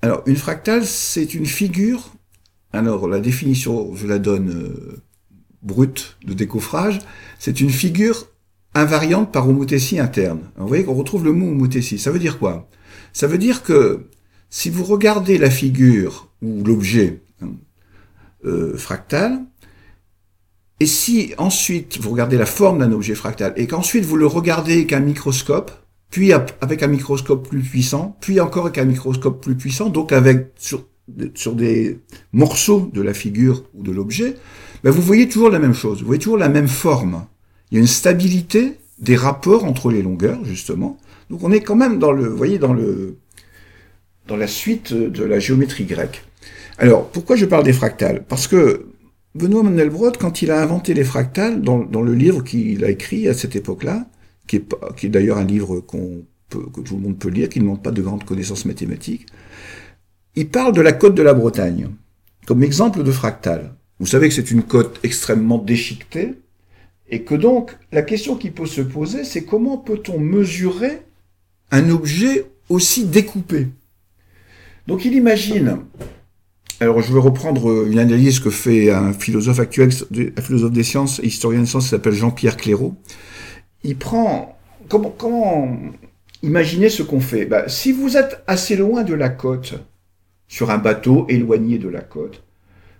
Alors 0.03 0.23
une 0.27 0.37
fractale 0.37 0.85
c'est 0.85 1.35
une 1.35 1.47
figure. 1.47 2.15
Alors 2.73 3.09
la 3.09 3.19
définition 3.21 3.95
je 3.95 4.07
la 4.07 4.19
donne 4.19 5.01
brute 5.67 6.17
de 6.25 6.33
décoffrage, 6.33 7.01
c'est 7.39 7.61
une 7.61 7.71
figure 7.71 8.29
invariante 8.75 9.33
par 9.33 9.49
homothétie 9.49 9.99
interne. 9.99 10.41
Vous 10.57 10.69
voyez 10.69 10.85
qu'on 10.85 10.95
retrouve 10.95 11.25
le 11.25 11.33
mot 11.33 11.51
homothétie. 11.51 11.99
Ça 11.99 12.11
veut 12.11 12.19
dire 12.19 12.39
quoi? 12.39 12.69
Ça 13.13 13.27
veut 13.27 13.39
dire 13.39 13.63
que 13.63 14.09
si 14.51 14.71
vous 14.71 14.85
regardez 14.85 15.39
la 15.39 15.51
figure 15.51 16.29
ou 16.43 16.63
l'objet 16.65 17.23
hein, 17.43 17.53
euh, 18.45 18.77
fractal. 18.77 19.41
Et 20.79 20.87
si 20.87 21.33
ensuite 21.39 21.99
vous 21.99 22.11
regardez 22.11 22.37
la 22.37 22.47
forme 22.47 22.79
d'un 22.79 22.93
objet 22.93 23.15
fractal 23.15 23.55
et 23.57 23.67
qu'ensuite 23.67 24.05
vous 24.05 24.17
le 24.17 24.27
regardez 24.27 24.75
avec 24.75 24.93
un 24.93 25.01
microscope, 25.01 25.73
puis 26.11 26.33
avec 26.33 26.83
un 26.83 26.87
microscope 26.87 27.49
plus 27.49 27.61
puissant, 27.61 28.17
puis 28.21 28.41
encore 28.41 28.67
avec 28.67 28.79
un 28.79 28.85
microscope 28.85 29.43
plus 29.43 29.57
puissant, 29.57 29.89
donc 29.89 30.13
avec 30.13 30.53
sur 30.59 31.55
des 31.55 32.01
morceaux 32.33 32.91
de 32.93 33.01
la 33.01 33.15
figure 33.15 33.65
ou 33.75 33.83
de 33.83 33.91
l'objet, 33.91 34.37
ben 34.85 34.91
vous 34.91 35.03
voyez 35.03 35.29
toujours 35.29 35.51
la 35.51 35.59
même 35.59 35.75
chose, 35.75 36.01
vous 36.01 36.07
voyez 36.07 36.21
toujours 36.21 36.39
la 36.39 36.49
même 36.49 36.69
forme. 36.69 37.27
Il 37.71 37.75
y 37.75 37.79
a 37.79 37.81
une 37.81 37.87
stabilité 37.87 38.75
des 38.99 39.17
rapports 39.17 39.65
entre 39.65 39.91
les 39.91 40.03
longueurs, 40.03 40.45
justement. 40.45 40.99
Donc 41.31 41.43
on 41.43 41.53
est 41.53 41.61
quand 41.61 41.77
même 41.77 41.99
dans 41.99 42.13
le, 42.13 42.27
voyez, 42.27 42.59
dans 42.59 42.73
le, 42.73 43.17
dans 44.29 44.37
la 44.37 44.47
suite 44.47 44.93
de 44.93 45.25
la 45.25 45.39
géométrie 45.39 45.85
grecque. 45.85 46.25
Alors, 46.79 47.09
pourquoi 47.09 47.37
je 47.37 47.47
parle 47.47 47.65
des 47.65 47.73
fractales? 47.73 48.25
Parce 48.29 48.47
que 48.47 48.87
Benoît 49.35 49.63
Mandelbrot, 49.63 50.13
quand 50.13 50.43
il 50.43 50.51
a 50.51 50.63
inventé 50.63 50.95
les 50.95 51.05
fractales, 51.05 51.61
dans, 51.61 51.79
le 51.79 52.15
livre 52.15 52.43
qu'il 52.43 52.85
a 52.85 52.91
écrit 52.91 53.29
à 53.29 53.35
cette 53.35 53.57
époque-là, 53.57 54.07
qui 54.47 54.57
est, 54.57 55.09
d'ailleurs 55.09 55.39
un 55.39 55.45
livre 55.45 55.81
que 55.81 56.81
tout 56.81 56.95
le 56.95 57.01
monde 57.01 57.19
peut 57.19 57.29
lire, 57.29 57.49
qui 57.49 57.59
ne 57.59 57.65
demande 57.65 57.83
pas 57.83 57.91
de 57.91 58.03
grandes 58.03 58.25
connaissances 58.25 58.65
mathématiques, 58.65 59.27
il 60.37 60.49
parle 60.49 60.73
de 60.75 60.81
la 60.81 60.93
côte 60.93 61.15
de 61.15 61.23
la 61.23 61.35
Bretagne, 61.35 61.89
comme 62.47 62.63
exemple 62.63 63.03
de 63.03 63.11
fractale. 63.11 63.75
Vous 63.99 64.07
savez 64.07 64.29
que 64.29 64.35
c'est 64.35 64.51
une 64.51 64.63
côte 64.63 65.01
extrêmement 65.03 65.59
déchiquetée, 65.59 66.35
et 67.09 67.23
que 67.23 67.35
donc, 67.35 67.77
la 67.93 68.03
question 68.03 68.37
qui 68.37 68.51
peut 68.51 68.67
se 68.67 68.81
poser, 68.81 69.25
c'est 69.25 69.45
comment 69.45 69.79
peut-on 69.79 70.19
mesurer 70.19 71.03
un 71.71 71.91
objet 71.91 72.47
aussi 72.69 73.05
découpé? 73.05 73.69
Donc 74.87 75.05
il 75.05 75.15
imagine 75.15 75.79
alors, 76.79 77.01
je 77.01 77.11
vais 77.11 77.21
reprendre 77.21 77.87
une 77.87 77.99
analyse 77.99 78.39
que 78.39 78.51
fait 78.51 78.91
un 78.91 79.15
philosophe 79.15 79.61
actuel, 79.61 79.89
un 80.37 80.43
philosophe 80.43 80.73
des 80.73 80.83
sciences 80.83 81.21
et 81.21 81.27
historien 81.27 81.61
des 81.61 81.67
sciences, 81.67 81.85
qui 81.85 81.91
s'appelle 81.91 82.13
Jean-Pierre 82.13 82.59
Clairaut. 82.59 82.95
Il 83.83 83.97
prend, 83.97 84.59
comment, 84.91 85.09
comment 85.09 85.75
imaginer 86.43 86.91
ce 86.91 87.03
qu'on 87.03 87.21
fait? 87.21 87.47
Bah, 87.47 87.67
Si 87.69 87.93
vous 87.93 88.19
êtes 88.19 88.43
assez 88.47 88.77
loin 88.77 89.05
de 89.05 89.15
la 89.15 89.31
côte, 89.31 89.75
sur 90.49 90.71
un 90.71 90.77
bateau 90.77 91.25
éloigné 91.31 91.79
de 91.79 91.89
la 91.89 92.03
côte, 92.03 92.43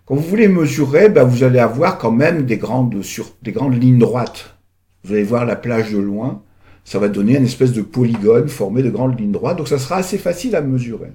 quand 0.07 0.15
vous 0.15 0.23
voulez 0.23 0.47
mesurer, 0.47 1.09
bah, 1.09 1.25
vous 1.25 1.43
allez 1.43 1.59
avoir 1.59 1.99
quand 1.99 2.13
même 2.13 2.47
des 2.47 2.59
grandes, 2.59 2.95
des 3.43 3.53
grandes 3.53 3.83
lignes 3.83 3.99
droites. 3.99 4.57
Vous 5.03 5.13
allez 5.13 5.25
voir 5.25 5.45
la 5.45 5.57
plage 5.57 5.93
de 5.93 5.99
loin, 5.99 6.45
ça 6.85 7.01
va 7.01 7.09
donner 7.09 7.37
une 7.37 7.45
espèce 7.45 7.73
de 7.73 7.83
polygone 7.83 8.49
formé 8.49 8.85
de 8.85 8.91
grandes 8.91 9.19
lignes 9.19 9.33
droites, 9.33 9.59
donc 9.59 9.67
ça 9.67 9.79
sera 9.79 9.97
assez 9.97 10.17
facile 10.17 10.55
à 10.55 10.61
mesurer. 10.61 11.11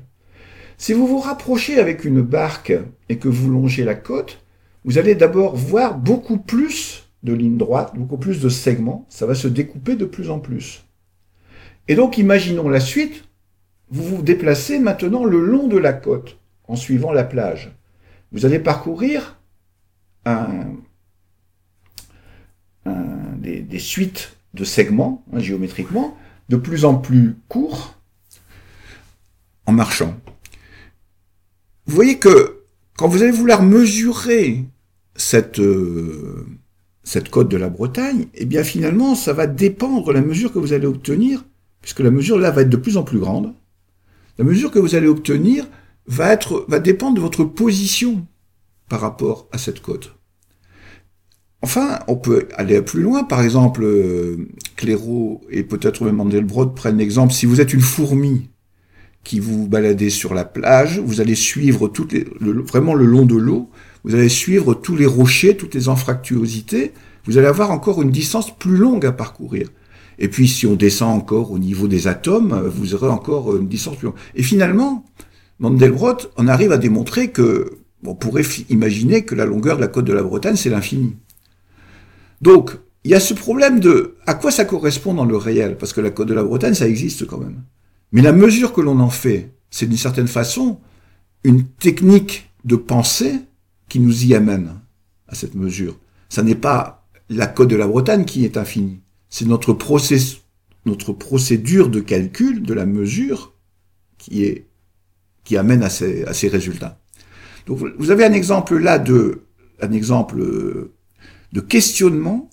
Si 0.77 0.91
vous 0.91 1.07
vous 1.07 1.19
rapprochez 1.19 1.79
avec 1.79 2.03
une 2.03 2.21
barque 2.21 2.73
et 3.07 3.17
que 3.17 3.29
vous 3.29 3.49
longez 3.49 3.85
la 3.85 3.95
côte, 3.95 4.43
vous 4.83 4.97
allez 4.97 5.15
d'abord 5.15 5.55
voir 5.55 5.97
beaucoup 5.97 6.37
plus 6.37 7.09
de 7.23 7.33
lignes 7.33 7.57
droites, 7.57 7.93
beaucoup 7.95 8.17
plus 8.17 8.41
de 8.41 8.49
segments, 8.49 9.05
ça 9.07 9.25
va 9.25 9.35
se 9.35 9.47
découper 9.47 9.95
de 9.95 10.05
plus 10.05 10.29
en 10.29 10.39
plus. 10.39 10.83
Et 11.87 11.95
donc 11.95 12.17
imaginons 12.17 12.67
la 12.67 12.81
suite, 12.81 13.23
vous 13.89 14.03
vous 14.03 14.21
déplacez 14.21 14.79
maintenant 14.79 15.23
le 15.23 15.39
long 15.39 15.67
de 15.67 15.77
la 15.77 15.93
côte 15.93 16.39
en 16.67 16.75
suivant 16.75 17.13
la 17.13 17.23
plage. 17.23 17.71
Vous 18.31 18.45
allez 18.45 18.59
parcourir 18.59 19.37
des, 23.41 23.79
suites 23.79 24.37
de 24.53 24.63
segments, 24.63 25.23
hein, 25.33 25.39
géométriquement, 25.39 26.17
de 26.49 26.57
plus 26.57 26.85
en 26.85 26.95
plus 26.95 27.35
courts 27.47 27.95
en 29.65 29.71
marchant. 29.71 30.15
Vous 31.85 31.95
voyez 31.95 32.19
que 32.19 32.63
quand 32.97 33.07
vous 33.07 33.21
allez 33.23 33.31
vouloir 33.31 33.63
mesurer 33.63 34.65
cette, 35.15 35.59
euh, 35.59 36.45
cette 37.03 37.29
côte 37.29 37.49
de 37.49 37.57
la 37.57 37.69
Bretagne, 37.69 38.27
eh 38.33 38.45
bien 38.45 38.63
finalement, 38.63 39.15
ça 39.15 39.33
va 39.33 39.47
dépendre 39.47 40.07
de 40.07 40.13
la 40.13 40.21
mesure 40.21 40.53
que 40.53 40.59
vous 40.59 40.73
allez 40.73 40.85
obtenir, 40.85 41.43
puisque 41.81 42.01
la 42.01 42.11
mesure 42.11 42.37
là 42.37 42.51
va 42.51 42.61
être 42.61 42.69
de 42.69 42.77
plus 42.77 42.97
en 42.97 43.03
plus 43.03 43.19
grande. 43.19 43.53
La 44.37 44.45
mesure 44.45 44.71
que 44.71 44.79
vous 44.79 44.95
allez 44.95 45.07
obtenir 45.07 45.67
va, 46.07 46.31
être, 46.31 46.65
va 46.67 46.79
dépendre 46.79 47.15
de 47.15 47.21
votre 47.21 47.43
position 47.43 48.25
par 48.89 49.01
rapport 49.01 49.47
à 49.51 49.57
cette 49.57 49.81
côte. 49.81 50.15
Enfin, 51.61 51.99
on 52.07 52.15
peut 52.15 52.47
aller 52.55 52.81
plus 52.81 53.01
loin. 53.01 53.23
Par 53.23 53.41
exemple, 53.41 53.83
euh, 53.83 54.47
Clairaut 54.75 55.41
et 55.49 55.63
peut-être 55.63 56.03
même 56.03 56.15
Mandelbrot 56.15 56.67
prennent 56.67 56.97
l'exemple. 56.97 57.33
Si 57.33 57.45
vous 57.45 57.61
êtes 57.61 57.73
une 57.73 57.81
fourmi 57.81 58.49
qui 59.23 59.39
vous 59.39 59.67
baladez 59.67 60.09
sur 60.09 60.33
la 60.33 60.43
plage, 60.43 60.99
vous 60.99 61.21
allez 61.21 61.35
suivre 61.35 61.87
toutes 61.87 62.13
les, 62.13 62.25
vraiment 62.41 62.95
le 62.95 63.05
long 63.05 63.25
de 63.25 63.35
l'eau, 63.35 63.69
vous 64.03 64.15
allez 64.15 64.29
suivre 64.29 64.73
tous 64.73 64.95
les 64.95 65.05
rochers, 65.05 65.55
toutes 65.55 65.75
les 65.75 65.89
anfractuosités, 65.89 66.93
vous 67.25 67.37
allez 67.37 67.45
avoir 67.45 67.69
encore 67.69 68.01
une 68.01 68.09
distance 68.09 68.57
plus 68.57 68.77
longue 68.77 69.05
à 69.05 69.11
parcourir. 69.11 69.69
Et 70.17 70.27
puis 70.27 70.47
si 70.47 70.65
on 70.65 70.75
descend 70.75 71.15
encore 71.15 71.51
au 71.51 71.59
niveau 71.59 71.87
des 71.87 72.07
atomes, 72.07 72.63
vous 72.67 72.95
aurez 72.95 73.09
encore 73.09 73.55
une 73.55 73.67
distance 73.67 73.97
plus 73.97 74.07
longue. 74.07 74.15
Et 74.33 74.41
finalement, 74.41 75.05
Mandelbrot 75.61 76.17
en 76.37 76.47
arrive 76.47 76.71
à 76.71 76.77
démontrer 76.77 77.29
que 77.29 77.77
on 78.03 78.15
pourrait 78.15 78.43
imaginer 78.69 79.25
que 79.25 79.35
la 79.35 79.45
longueur 79.45 79.75
de 79.75 79.81
la 79.81 79.87
côte 79.87 80.05
de 80.05 80.13
la 80.13 80.23
Bretagne, 80.23 80.55
c'est 80.55 80.71
l'infini. 80.71 81.15
Donc, 82.41 82.71
il 83.03 83.11
y 83.11 83.13
a 83.13 83.19
ce 83.19 83.35
problème 83.35 83.79
de 83.79 84.15
à 84.25 84.33
quoi 84.33 84.49
ça 84.49 84.65
correspond 84.65 85.13
dans 85.13 85.25
le 85.25 85.37
réel, 85.37 85.77
parce 85.77 85.93
que 85.93 86.01
la 86.01 86.09
côte 86.09 86.27
de 86.27 86.33
la 86.33 86.43
Bretagne, 86.43 86.73
ça 86.73 86.87
existe 86.87 87.27
quand 87.27 87.37
même. 87.37 87.61
Mais 88.11 88.23
la 88.23 88.33
mesure 88.33 88.73
que 88.73 88.81
l'on 88.81 88.99
en 88.99 89.11
fait, 89.11 89.53
c'est 89.69 89.85
d'une 89.85 89.97
certaine 89.97 90.27
façon 90.27 90.79
une 91.43 91.63
technique 91.63 92.49
de 92.65 92.75
pensée 92.75 93.35
qui 93.87 93.99
nous 93.99 94.25
y 94.25 94.33
amène 94.33 94.79
à 95.27 95.35
cette 95.35 95.53
mesure. 95.53 95.99
Ça 96.29 96.41
n'est 96.41 96.55
pas 96.55 97.07
la 97.29 97.45
côte 97.45 97.69
de 97.69 97.75
la 97.75 97.87
Bretagne 97.87 98.25
qui 98.25 98.45
est 98.45 98.57
infinie. 98.57 98.99
C'est 99.29 99.45
notre 99.45 99.77
notre 100.85 101.13
procédure 101.13 101.89
de 101.89 101.99
calcul 101.99 102.63
de 102.63 102.73
la 102.73 102.87
mesure 102.87 103.53
qui 104.17 104.43
est, 104.43 104.65
qui 105.43 105.57
amène 105.57 105.83
à 105.83 105.89
ces, 105.89 106.47
résultats. 106.47 106.99
Donc, 107.65 107.79
vous 107.97 108.11
avez 108.11 108.25
un 108.25 108.33
exemple 108.33 108.77
là 108.77 108.99
de, 108.99 109.43
exemple 109.81 110.41
de 111.51 111.59
questionnement 111.61 112.49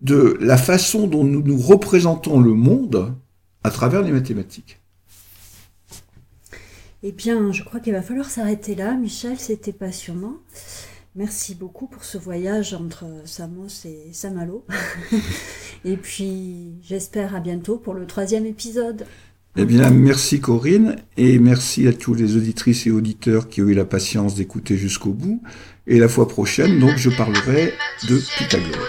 de 0.00 0.36
la 0.40 0.56
façon 0.56 1.06
dont 1.06 1.24
nous 1.24 1.42
nous 1.42 1.58
représentons 1.58 2.40
le 2.40 2.54
monde 2.54 3.14
à 3.64 3.70
travers 3.70 4.02
les 4.02 4.12
mathématiques. 4.12 4.80
Eh 7.02 7.12
bien, 7.12 7.52
je 7.52 7.62
crois 7.62 7.80
qu'il 7.80 7.92
va 7.92 8.02
falloir 8.02 8.28
s'arrêter 8.28 8.74
là. 8.74 8.94
Michel, 8.94 9.38
c'était 9.38 9.72
passionnant. 9.72 10.38
Merci 11.14 11.54
beaucoup 11.54 11.86
pour 11.86 12.04
ce 12.04 12.18
voyage 12.18 12.74
entre 12.74 13.06
Samos 13.24 13.84
et 13.84 14.12
Saint-Malo. 14.12 14.64
Et 15.84 15.96
puis, 15.96 16.74
j'espère 16.82 17.34
à 17.34 17.40
bientôt 17.40 17.78
pour 17.78 17.94
le 17.94 18.06
troisième 18.06 18.46
épisode. 18.46 19.06
Eh 19.60 19.64
bien, 19.64 19.90
merci 19.90 20.38
Corinne, 20.38 20.94
et 21.16 21.40
merci 21.40 21.88
à 21.88 21.92
tous 21.92 22.14
les 22.14 22.36
auditrices 22.36 22.86
et 22.86 22.92
auditeurs 22.92 23.48
qui 23.48 23.60
ont 23.60 23.66
eu 23.66 23.74
la 23.74 23.84
patience 23.84 24.36
d'écouter 24.36 24.76
jusqu'au 24.76 25.10
bout. 25.10 25.42
Et 25.88 25.98
la 25.98 26.06
fois 26.06 26.28
prochaine, 26.28 26.78
donc, 26.78 26.96
je 26.96 27.10
parlerai 27.10 27.74
de 28.08 28.20
Pythagore. 28.38 28.86